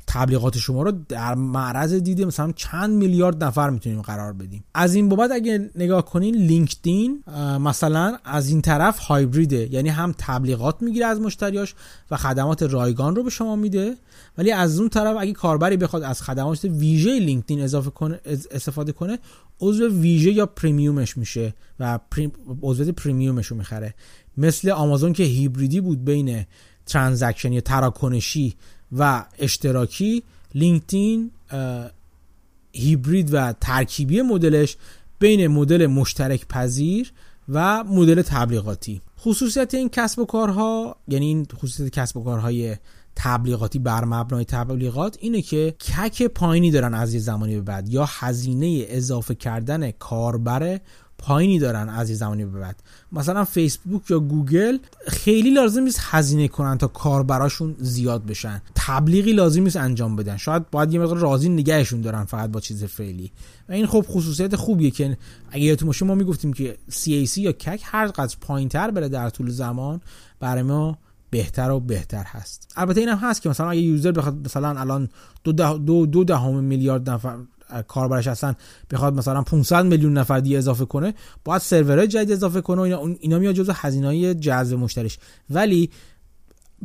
تبلیغات 0.07 0.57
شما 0.57 0.83
رو 0.83 0.91
در 1.09 1.35
معرض 1.35 1.93
دید 1.93 2.25
مثلا 2.25 2.51
چند 2.55 2.89
میلیارد 2.89 3.43
نفر 3.43 3.69
می‌تونیم 3.69 4.01
قرار 4.01 4.33
بدیم. 4.33 4.63
از 4.73 4.95
این 4.95 5.09
بابت 5.09 5.31
اگه 5.31 5.69
نگاه 5.75 6.05
کنین 6.05 6.35
لینکدین 6.35 7.23
مثلا 7.59 8.17
از 8.23 8.49
این 8.49 8.61
طرف 8.61 8.99
هایبریده. 8.99 9.73
یعنی 9.73 9.89
هم 9.89 10.15
تبلیغات 10.17 10.81
می‌گیره 10.81 11.05
از 11.05 11.21
مشتریاش 11.21 11.75
و 12.11 12.17
خدمات 12.17 12.63
رایگان 12.63 13.15
رو 13.15 13.23
به 13.23 13.29
شما 13.29 13.55
میده. 13.55 13.97
ولی 14.37 14.51
از 14.51 14.79
اون 14.79 14.89
طرف 14.89 15.17
اگه 15.19 15.33
کاربری 15.33 15.77
بخواد 15.77 16.03
از 16.03 16.21
خدمات 16.21 16.63
ویژه 16.65 17.19
لینکدین 17.19 17.61
اضافه 17.61 17.89
کنه 17.89 18.19
استفاده 18.51 18.91
کنه 18.91 19.19
عضو 19.59 19.87
ویژه 19.87 20.31
یا 20.31 20.45
premium 20.45 21.01
ش 21.01 21.17
میشه 21.17 21.53
و 21.79 21.99
عضو 22.61 22.91
premium 22.91 23.35
ش 23.35 23.47
رو 23.47 23.57
می‌خره. 23.57 23.93
مثل 24.37 24.69
آمازون 24.69 25.13
که 25.13 25.23
هیبریدی 25.23 25.81
بود 25.81 26.05
بین 26.05 26.45
transaction 26.85 27.53
یا 27.53 27.61
تراکنشی 27.61 28.55
و 28.91 29.25
اشتراکی 29.39 30.23
لینکدین 30.55 31.31
هیبرید 32.73 33.33
و 33.33 33.53
ترکیبی 33.61 34.21
مدلش 34.21 34.77
بین 35.19 35.47
مدل 35.47 35.87
مشترک 35.87 36.47
پذیر 36.47 37.11
و 37.49 37.83
مدل 37.83 38.21
تبلیغاتی. 38.21 39.01
خصوصیت 39.19 39.73
این 39.73 39.89
کسب 39.89 40.19
و 40.19 40.25
کارها 40.25 40.95
یعنی 41.07 41.25
این 41.25 41.47
خصوصیت 41.55 41.89
کسب 41.89 42.17
و 42.17 42.23
کارهای 42.23 42.75
تبلیغاتی 43.15 43.79
بر 43.79 44.05
مبنای 44.05 44.45
تبلیغات 44.45 45.17
اینه 45.21 45.41
که 45.41 45.75
CAC 45.97 46.23
پایینی 46.23 46.71
دارن 46.71 46.93
از 46.93 47.13
یه 47.13 47.19
زمانی 47.19 47.55
به 47.55 47.61
بعد 47.61 47.89
یا 47.89 48.05
هزینه 48.09 48.85
اضافه 48.87 49.35
کردن 49.35 49.91
کاربر 49.91 50.79
پایینی 51.21 51.59
دارن 51.59 51.89
از 51.89 52.09
یه 52.09 52.15
زمانی 52.15 52.45
به 52.45 52.59
بعد. 52.59 52.83
مثلا 53.11 53.45
فیسبوک 53.45 54.11
یا 54.11 54.19
گوگل 54.19 54.77
خیلی 55.07 55.49
لازم 55.51 55.83
نیست 55.83 55.99
هزینه 56.01 56.47
کنن 56.47 56.77
تا 56.77 56.87
کاربراشون 56.87 57.75
زیاد 57.79 58.25
بشن. 58.25 58.61
تبلیغی 58.75 59.33
لازم 59.33 59.63
نیست 59.63 59.77
انجام 59.77 60.15
بدن. 60.15 60.37
شاید 60.37 60.69
باید 60.69 60.93
یه 60.93 60.99
مقدار 60.99 61.17
راضی 61.17 61.49
نگهشون 61.49 62.01
دارن 62.01 62.23
فقط 62.23 62.49
با 62.49 62.59
چیز 62.59 62.83
فعلی. 62.83 63.31
و 63.69 63.71
این 63.71 63.85
خب 63.85 64.05
خصوصیت 64.07 64.55
خوبیه 64.55 64.91
که 64.91 65.17
اگه 65.49 65.63
یادتون 65.63 65.87
باشه 65.87 66.05
ما 66.05 66.15
می‌گفتیم 66.15 66.53
که 66.53 66.77
CAC 66.91 67.37
یا 67.37 67.51
CAC 67.51 67.81
هر 67.83 68.07
قدر 68.07 68.35
پایینتر 68.41 68.91
بره 68.91 69.09
در 69.09 69.29
طول 69.29 69.49
زمان 69.49 70.01
برای 70.39 70.63
ما 70.63 70.97
بهتر 71.29 71.71
و 71.71 71.79
بهتر 71.79 72.23
هست. 72.23 72.73
البته 72.75 72.99
اینم 72.99 73.17
هست 73.17 73.41
که 73.41 73.49
مثلا 73.49 73.69
اگه 73.69 73.81
user 73.81 74.11
بخواد 74.11 74.45
مثلا 74.45 74.79
الان 74.79 75.09
دو, 75.43 75.51
ده 75.51 75.77
دو, 75.77 76.05
دو 76.05 76.23
دهم 76.23 76.63
میلیارد 76.63 77.09
نفر 77.09 77.37
کاربرش 77.87 78.27
هستن 78.27 78.55
بخواد 78.91 79.13
مثلا 79.13 79.41
500 79.41 79.85
میلیون 79.85 80.17
نفر 80.17 80.39
دیگه 80.39 80.57
اضافه 80.57 80.85
کنه 80.85 81.13
باید 81.45 81.61
سرورهای 81.61 82.07
جدید 82.07 82.31
اضافه 82.31 82.61
کنه 82.61 82.77
و 82.77 82.83
اینا, 82.83 83.15
اینا 83.19 83.39
میاد 83.39 83.55
جزو 83.55 83.71
هزینه‌های 83.75 84.35
جذب 84.35 84.77
مشتریش. 84.77 85.17
ولی 85.49 85.89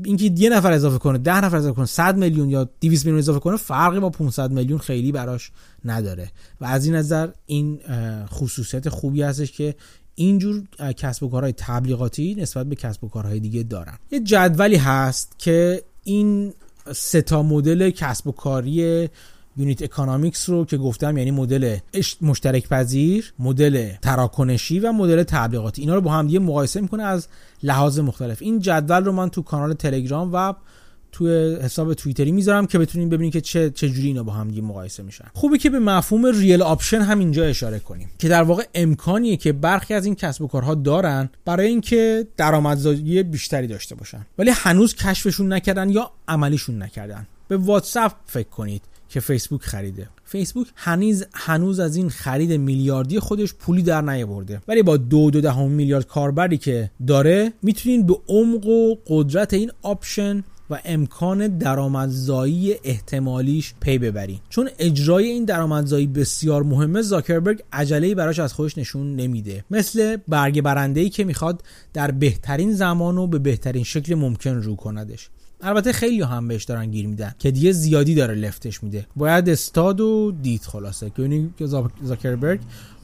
اینکه 0.04 0.32
یه 0.36 0.50
نفر 0.50 0.72
اضافه 0.72 0.98
کنه 0.98 1.18
10 1.18 1.44
نفر 1.44 1.56
اضافه 1.56 1.76
کنه 1.76 1.86
100 1.86 2.16
میلیون 2.16 2.50
یا 2.50 2.68
200 2.80 3.04
میلیون 3.04 3.18
اضافه 3.18 3.40
کنه 3.40 3.56
فرقی 3.56 4.00
با 4.00 4.10
500 4.10 4.50
میلیون 4.50 4.78
خیلی 4.78 5.12
براش 5.12 5.50
نداره. 5.84 6.30
و 6.60 6.64
از 6.64 6.84
این 6.84 6.94
نظر 6.94 7.28
این 7.46 7.80
خصوصیت 8.26 8.88
خوبی 8.88 9.22
هستش 9.22 9.52
که 9.52 9.74
اینجور 10.14 10.62
کسب 10.96 11.22
و 11.22 11.28
کارهای 11.28 11.52
تبلیغاتی 11.56 12.34
نسبت 12.34 12.66
به 12.66 12.74
کسب 12.74 13.04
و 13.04 13.08
کارهای 13.08 13.40
دیگه 13.40 13.62
دارن. 13.62 13.98
یه 14.10 14.20
جدولی 14.20 14.76
هست 14.76 15.34
که 15.38 15.82
این 16.04 16.52
سه 16.94 17.22
تا 17.22 17.42
مدل 17.42 17.90
کسب 17.90 18.26
و 18.26 18.32
کاری 18.32 19.08
unit 19.56 19.82
economics 19.82 20.48
رو 20.48 20.64
که 20.64 20.76
گفتم 20.76 21.18
یعنی 21.18 21.30
مدل 21.30 21.76
مشترک 22.20 22.68
پذیر 22.68 23.32
مدل 23.38 23.90
تراکنشی 24.02 24.80
و 24.80 24.92
مدل 24.92 25.22
تبلیغاتی. 25.22 25.82
اینا 25.82 25.94
رو 25.94 26.00
با 26.00 26.10
هم 26.10 26.26
دیگه 26.26 26.38
مقایسه 26.38 26.80
می‌کنه 26.80 27.02
از 27.02 27.28
لحاظ 27.62 27.98
مختلف. 27.98 28.42
این 28.42 28.60
جدول 28.60 29.04
رو 29.04 29.12
من 29.12 29.28
تو 29.28 29.42
کانال 29.42 29.72
تلگرام 29.72 30.30
و 30.32 30.54
توی 31.12 31.56
حساب 31.62 31.94
توییتری 31.94 32.32
می‌ذارم 32.32 32.66
که 32.66 32.78
بتونیم 32.78 33.08
ببینیم 33.08 33.30
که 33.30 33.40
چه 33.40 33.70
چجوری 33.70 34.06
اینا 34.06 34.22
با 34.22 34.32
هم 34.32 34.48
دیگه 34.48 34.62
مقایسه 34.62 35.02
میشن. 35.02 35.24
خوبه 35.34 35.58
که 35.58 35.70
به 35.70 35.78
مفهوم 35.78 36.26
real 36.26 36.62
option 36.62 37.00
هم 37.00 37.18
اینجا 37.18 37.44
اشاره 37.44 37.78
کنیم 37.78 38.10
که 38.18 38.28
در 38.28 38.42
واقع 38.42 38.64
امکانیه 38.74 39.36
که 39.36 39.52
برخی 39.52 39.94
از 39.94 40.04
این 40.04 40.14
کسب 40.14 40.42
و 40.42 40.46
کارها 40.46 40.74
دارن 40.74 41.30
برای 41.44 41.66
اینکه 41.66 42.26
درآمدزایی 42.36 43.22
بیشتری 43.22 43.66
داشته 43.66 43.94
باشن. 43.94 44.26
ولی 44.38 44.50
هنوز 44.50 44.94
کشفشون 44.94 45.52
نکردن 45.52 45.90
یا 45.90 46.10
عملیشون 46.28 46.82
نکردن. 46.82 47.26
به 47.48 47.56
واتساپ 47.56 48.12
فکر 48.26 48.48
کنید. 48.48 48.82
که 49.08 49.20
فیسبوک 49.20 49.62
خریده. 49.62 50.08
فیسبوک 50.24 50.66
هنوز 50.74 51.24
هنوز 51.34 51.80
از 51.80 51.96
این 51.96 52.08
خرید 52.08 52.52
میلیاردی 52.52 53.20
خودش 53.20 53.54
پولی 53.54 53.82
در 53.82 54.00
نیاورده. 54.00 54.60
ولی 54.68 54.82
با 54.82 54.96
دو 54.96 55.30
دو 55.30 55.40
دهم 55.40 55.70
میلیارد 55.70 56.06
کاربری 56.06 56.58
که 56.58 56.90
داره 57.06 57.52
می‌تونین 57.62 58.06
به 58.06 58.16
عمق 58.28 58.66
و 58.66 58.94
قدرت 59.06 59.54
این 59.54 59.70
option 59.82 60.44
و 60.70 60.80
امکان 60.84 61.58
درآمدزایی 61.58 62.74
احتمالیش 62.84 63.74
پی 63.80 63.98
ببرین. 63.98 64.38
چون 64.48 64.68
اجرای 64.78 65.26
این 65.26 65.44
درآمدزایی 65.44 66.06
بسیار 66.06 66.62
مهمه 66.62 67.02
زاکربرگ 67.02 67.62
عجله‌ای 67.72 68.14
براش 68.14 68.38
از 68.38 68.52
خودش 68.52 68.78
نشون 68.78 69.16
نمیده. 69.16 69.64
مثل 69.70 70.16
برگ 70.28 70.60
برنده 70.60 71.08
که 71.08 71.24
می‌خواد 71.24 71.62
در 71.92 72.10
بهترین 72.10 72.74
زمان 72.74 73.18
و 73.18 73.26
به 73.26 73.38
بهترین 73.38 73.84
شکل 73.84 74.14
ممکن 74.14 74.54
رو 74.54 74.76
کندش. 74.76 75.28
البته 75.60 75.92
خیلی 75.92 76.22
هم 76.22 76.48
بهش 76.48 76.64
دارن 76.64 76.90
گیر 76.90 77.06
میدن 77.06 77.34
که 77.38 77.50
دیگه 77.50 77.72
زیادی 77.72 78.14
داره 78.14 78.34
لفتش 78.34 78.82
میده. 78.82 79.06
باید 79.16 79.48
ایستاد 79.48 80.00
و 80.00 80.32
دید 80.42 80.62
خلاصه. 80.62 81.12
که 81.58 81.66
زاکربرگ 82.02 82.60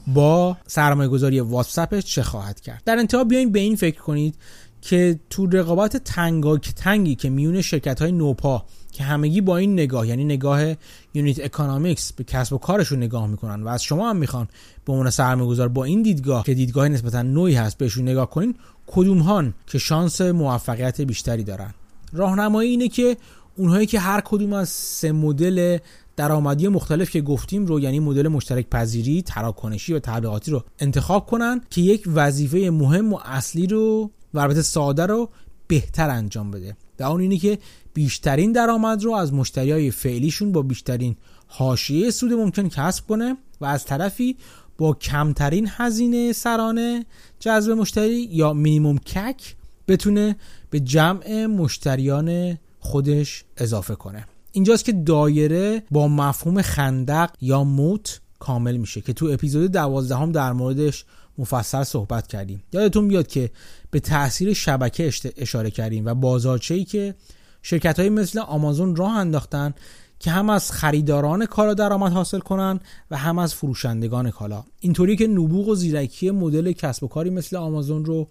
با 0.07 0.57
سرمایه 0.67 1.09
گذاری 1.09 1.39
واتساپش 1.39 2.05
چه 2.05 2.23
خواهد 2.23 2.59
کرد؟ 2.59 2.81
در 2.85 2.97
انتها 2.97 3.23
بیاین 3.23 3.51
به 3.51 3.59
این 3.59 3.75
فکر 3.75 4.01
کنید 4.01 4.35
که 4.81 5.19
تو 5.29 5.45
رقابت 5.45 5.97
تنگا 5.97 6.57
تنگی 6.57 7.15
که 7.15 7.29
میون 7.29 7.61
شرکت 7.61 8.01
های 8.01 8.11
نوپا 8.11 8.65
که 8.91 9.03
همگی 9.03 9.41
با 9.41 9.57
این 9.57 9.73
نگاه 9.73 10.07
یعنی 10.07 10.23
نگاه 10.23 10.73
unit 11.13 11.39
economics 11.39 12.13
به 12.13 12.23
کسب 12.23 12.53
و 12.53 12.57
کارشون 12.57 12.97
نگاه 13.03 13.27
می‌کنن 13.27 13.63
و 13.63 13.67
از 13.67 13.83
شما 13.83 14.09
هم 14.09 14.17
می‌خوان 14.17 14.47
به 14.85 14.93
عنوان 14.93 15.09
سرمایه 15.09 15.49
گذار 15.49 15.67
با 15.67 15.83
این 15.83 16.01
دیدگاه 16.01 16.43
که 16.43 16.53
دیدگاه 16.53 16.87
نسبتا 16.87 17.21
نویی 17.21 17.55
هست 17.55 17.77
بهشون 17.77 18.07
نگاه 18.07 18.29
کنین 18.29 18.55
کدوم 18.87 19.19
هان 19.19 19.53
که 19.67 19.77
شانس 19.77 20.21
موفقیت 20.21 21.01
بیشتری 21.01 21.43
دارن؟ 21.43 21.73
راهنمایی 22.13 22.69
اینه 22.69 22.87
که 22.87 23.17
اونهایی 23.57 23.85
که 23.85 23.99
هر 23.99 24.21
کدوم 24.21 24.53
از 24.53 24.69
سه 24.69 25.11
مدل 25.11 25.77
درآمدی 26.15 26.67
مختلف 26.67 27.09
که 27.09 27.21
گفتیم 27.21 27.65
رو 27.65 27.79
یعنی 27.79 27.99
مدل 27.99 28.27
مشترک 28.27 28.69
پذیری، 28.69 29.21
تراکنشی 29.21 29.93
و 29.93 29.99
تبلیغاتی 29.99 30.51
رو 30.51 30.63
انتخاب 30.79 31.25
کنن 31.25 31.61
که 31.69 31.81
یک 31.81 32.03
وظیفه 32.07 32.69
مهم 32.69 33.13
و 33.13 33.19
اصلی 33.25 33.67
رو 33.67 34.11
و 34.33 34.39
البته 34.39 34.61
ساده 34.61 35.05
رو 35.05 35.29
بهتر 35.67 36.09
انجام 36.09 36.51
بده. 36.51 36.77
و 36.99 37.03
اون 37.03 37.21
اینه 37.21 37.37
که 37.37 37.57
بیشترین 37.93 38.51
درآمد 38.51 39.03
رو 39.03 39.13
از 39.13 39.33
مشتری 39.33 39.71
های 39.71 39.91
فعلیشون 39.91 40.51
با 40.51 40.61
بیشترین 40.61 41.15
حاشیه 41.47 42.11
سود 42.11 42.33
ممکن 42.33 42.69
کسب 42.69 43.07
کنه 43.07 43.37
و 43.61 43.65
از 43.65 43.85
طرفی 43.85 44.35
با 44.77 44.93
کمترین 44.93 45.69
هزینه 45.71 46.33
سرانه 46.33 47.05
جذب 47.39 47.71
مشتری 47.71 48.29
یا 48.31 48.53
مینیموم 48.53 48.97
کک 48.97 49.55
بتونه 49.87 50.35
به 50.69 50.79
جمع 50.79 51.45
مشتریان 51.45 52.57
خودش 52.79 53.43
اضافه 53.57 53.95
کنه. 53.95 54.25
اینجاست 54.51 54.85
که 54.85 54.91
دایره 54.91 55.83
با 55.91 56.07
مفهوم 56.07 56.61
خندق 56.61 57.29
یا 57.41 57.63
موت 57.63 58.21
کامل 58.39 58.77
میشه 58.77 59.01
که 59.01 59.13
تو 59.13 59.25
اپیزود 59.25 59.71
دوازدهم 59.71 60.31
در 60.31 60.53
موردش 60.53 61.05
مفصل 61.37 61.83
صحبت 61.83 62.27
کردیم. 62.27 62.63
یادتون 62.73 63.07
بیاد 63.07 63.27
که 63.27 63.51
به 63.91 63.99
تاثیر 63.99 64.53
شبکه 64.53 65.11
اشاره 65.37 65.71
کردیم 65.71 66.05
و 66.05 66.13
بازارچه‌ای 66.13 66.83
که 66.83 67.15
شرکت 67.61 67.99
های 67.99 68.09
مثل 68.09 68.39
آمازون 68.39 68.95
راه 68.95 69.17
انداختن 69.17 69.73
که 70.19 70.31
هم 70.31 70.49
از 70.49 70.71
خریداران 70.71 71.45
کالا 71.45 71.73
درآمد 71.73 72.11
حاصل 72.11 72.39
کنن 72.39 72.79
و 73.11 73.17
هم 73.17 73.39
از 73.39 73.53
فروشندگان 73.53 74.31
کالا. 74.31 74.63
اینطوری 74.79 75.15
که 75.15 75.27
نبوغ 75.27 75.67
و 75.67 75.75
زیرکی 75.75 76.31
مدل 76.31 76.71
کسب 76.71 77.03
و 77.03 77.07
کاری 77.07 77.29
مثل 77.29 77.55
آمازون 77.55 78.05
رو 78.05 78.27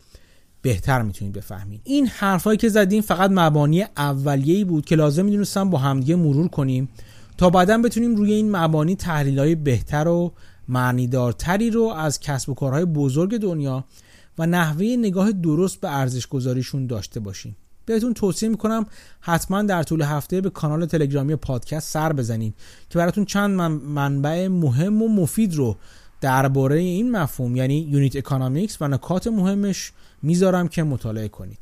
بهتر 0.62 1.02
می‌تونید 1.02 1.34
بفهمید. 1.34 1.80
این 1.84 2.06
حرفایی 2.06 2.58
که 2.58 2.68
زدیم 2.68 3.02
فقط 3.02 3.30
مبانی 3.34 3.84
اولیه‌ای 3.96 4.64
بود 4.64 4.84
که 4.84 4.96
لازم 4.96 5.24
می‌دونستم 5.24 5.70
با 5.70 5.78
همدیگه 5.78 6.16
مرور 6.16 6.48
کنیم 6.48 6.88
تا 7.38 7.50
بعدا 7.50 7.78
بتونیم 7.78 8.16
روی 8.16 8.32
این 8.32 8.56
مبانی 8.56 8.96
تحلیل‌های 8.96 9.54
بهتر 9.54 10.08
و 10.08 10.32
معنیدارتری 10.68 11.70
رو 11.70 11.82
از 11.82 12.20
کسب 12.20 12.48
و 12.48 12.54
کارهای 12.54 12.84
بزرگ 12.84 13.36
دنیا 13.36 13.84
و 14.38 14.46
نحوه 14.46 14.86
نگاه 14.98 15.32
درست 15.32 15.80
به 15.80 15.96
ارزش 15.96 16.26
گذاریشون 16.26 16.86
داشته 16.86 17.20
باشیم. 17.20 17.56
بهتون 17.86 18.14
توصیه 18.14 18.48
می‌کنم 18.48 18.86
حتما 19.20 19.62
در 19.62 19.82
طول 19.82 20.02
هفته 20.02 20.40
به 20.40 20.50
کانال 20.50 20.86
تلگرامی 20.86 21.36
پادکست 21.36 21.92
سر 21.92 22.12
بزنید 22.12 22.54
که 22.90 22.98
براتون 22.98 23.24
چند 23.24 23.60
منبع 23.60 24.48
مهم 24.48 25.02
و 25.02 25.08
مفید 25.08 25.54
رو 25.54 25.76
درباره 26.20 26.78
این 26.78 27.10
مفهوم 27.10 27.56
یعنی 27.56 27.78
unit 27.78 28.16
economics 28.16 28.76
و 28.80 28.88
نکات 28.88 29.26
مهمش 29.26 29.92
می‌ذارم 30.22 30.68
که 30.68 30.82
مطالعه 30.82 31.28
کنید. 31.28 31.58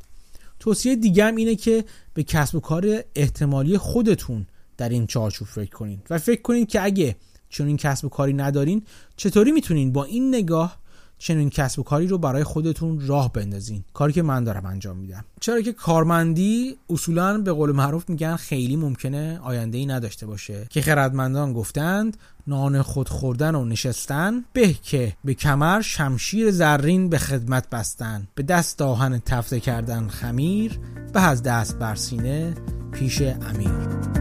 توصیه 0.58 0.96
دیگه 0.96 1.24
هم 1.24 1.36
اینه 1.36 1.56
که 1.56 1.84
به 2.14 2.22
کسب 2.22 2.54
و 2.54 2.60
کار 2.60 3.04
احتمالی 3.14 3.78
خودتون 3.78 4.46
در 4.76 4.88
این 4.88 5.06
چارچوب 5.06 5.48
فکر 5.48 5.70
کنید 5.70 6.06
و 6.10 6.18
فکر 6.18 6.42
کنید 6.42 6.68
که 6.68 6.84
اگه 6.84 7.16
چنین 7.48 7.76
کسب 7.76 8.04
و 8.04 8.08
کاری 8.08 8.32
ندارین 8.32 8.82
چطوری 9.16 9.52
می‌تونین 9.52 9.92
با 9.92 10.04
این 10.04 10.28
نگاه 10.34 10.79
چنین 11.20 11.50
کسب 11.50 11.78
و 11.78 11.82
کاری 11.82 12.06
رو 12.06 12.18
برای 12.18 12.44
خودتون 12.44 13.06
راه 13.06 13.32
بندازین. 13.32 13.84
کاری 13.94 14.12
که 14.12 14.22
من 14.22 14.44
دارم 14.44 14.66
انجام 14.66 14.96
میدم. 14.96 15.24
چرا 15.40 15.60
که 15.60 15.72
کارمندی 15.72 16.76
اصولا 16.90 17.38
به 17.38 17.52
قول 17.52 17.72
معروف 17.72 18.10
میگن 18.10 18.36
خیلی 18.36 18.76
ممکنه 18.76 19.40
آینده 19.42 19.78
ای 19.78 19.86
نداشته 19.86 20.26
باشه. 20.26 20.66
که 20.70 20.80
خردمندان 20.80 21.52
گفتند 21.52 22.16
نان 22.46 22.82
خود 22.82 23.08
خوردن 23.08 23.54
و 23.54 23.64
نشستن 23.64 24.44
به 24.52 24.72
که 24.72 25.16
به 25.24 25.34
کمر 25.34 25.80
شمشیر 25.80 26.50
زرین 26.50 27.08
به 27.08 27.18
خدمت 27.18 27.70
بستن. 27.70 28.28
به 28.34 28.42
دست 28.42 28.82
آهن 28.82 29.18
تفته 29.18 29.60
کردن 29.60 30.08
خمیر 30.08 30.78
به 31.12 31.22
از 31.22 31.42
دست 31.42 31.78
بر 31.78 31.94
سینه 31.94 32.54
پیش 32.92 33.22
امیر. 33.22 34.19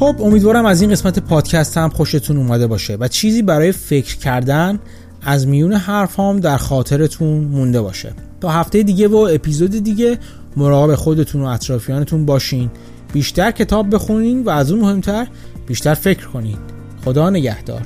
خب 0.00 0.16
امیدوارم 0.20 0.66
از 0.66 0.80
این 0.80 0.90
قسمت 0.90 1.18
پادکست 1.18 1.78
هم 1.78 1.88
خوشتون 1.88 2.36
اومده 2.36 2.66
باشه 2.66 2.96
و 3.00 3.08
چیزی 3.08 3.42
برای 3.42 3.72
فکر 3.72 4.16
کردن 4.16 4.78
از 5.22 5.46
میون 5.46 5.72
حرف 5.72 6.20
هم 6.20 6.40
در 6.40 6.56
خاطرتون 6.56 7.44
مونده 7.44 7.80
باشه. 7.80 8.12
تا 8.40 8.48
هفته 8.48 8.82
دیگه 8.82 9.08
و 9.08 9.16
اپیزود 9.16 9.70
دیگه 9.70 10.18
مراقب 10.56 10.94
خودتون 10.94 11.42
و 11.42 11.44
اطرافیانتون 11.44 12.26
باشین. 12.26 12.70
بیشتر 13.12 13.50
کتاب 13.50 13.94
بخونین 13.94 14.44
و 14.44 14.50
از 14.50 14.70
اون 14.70 14.80
مهمتر 14.80 15.26
بیشتر 15.66 15.94
فکر 15.94 16.26
کنید 16.26 16.58
خدا 17.04 17.30
نگهدار. 17.30 17.82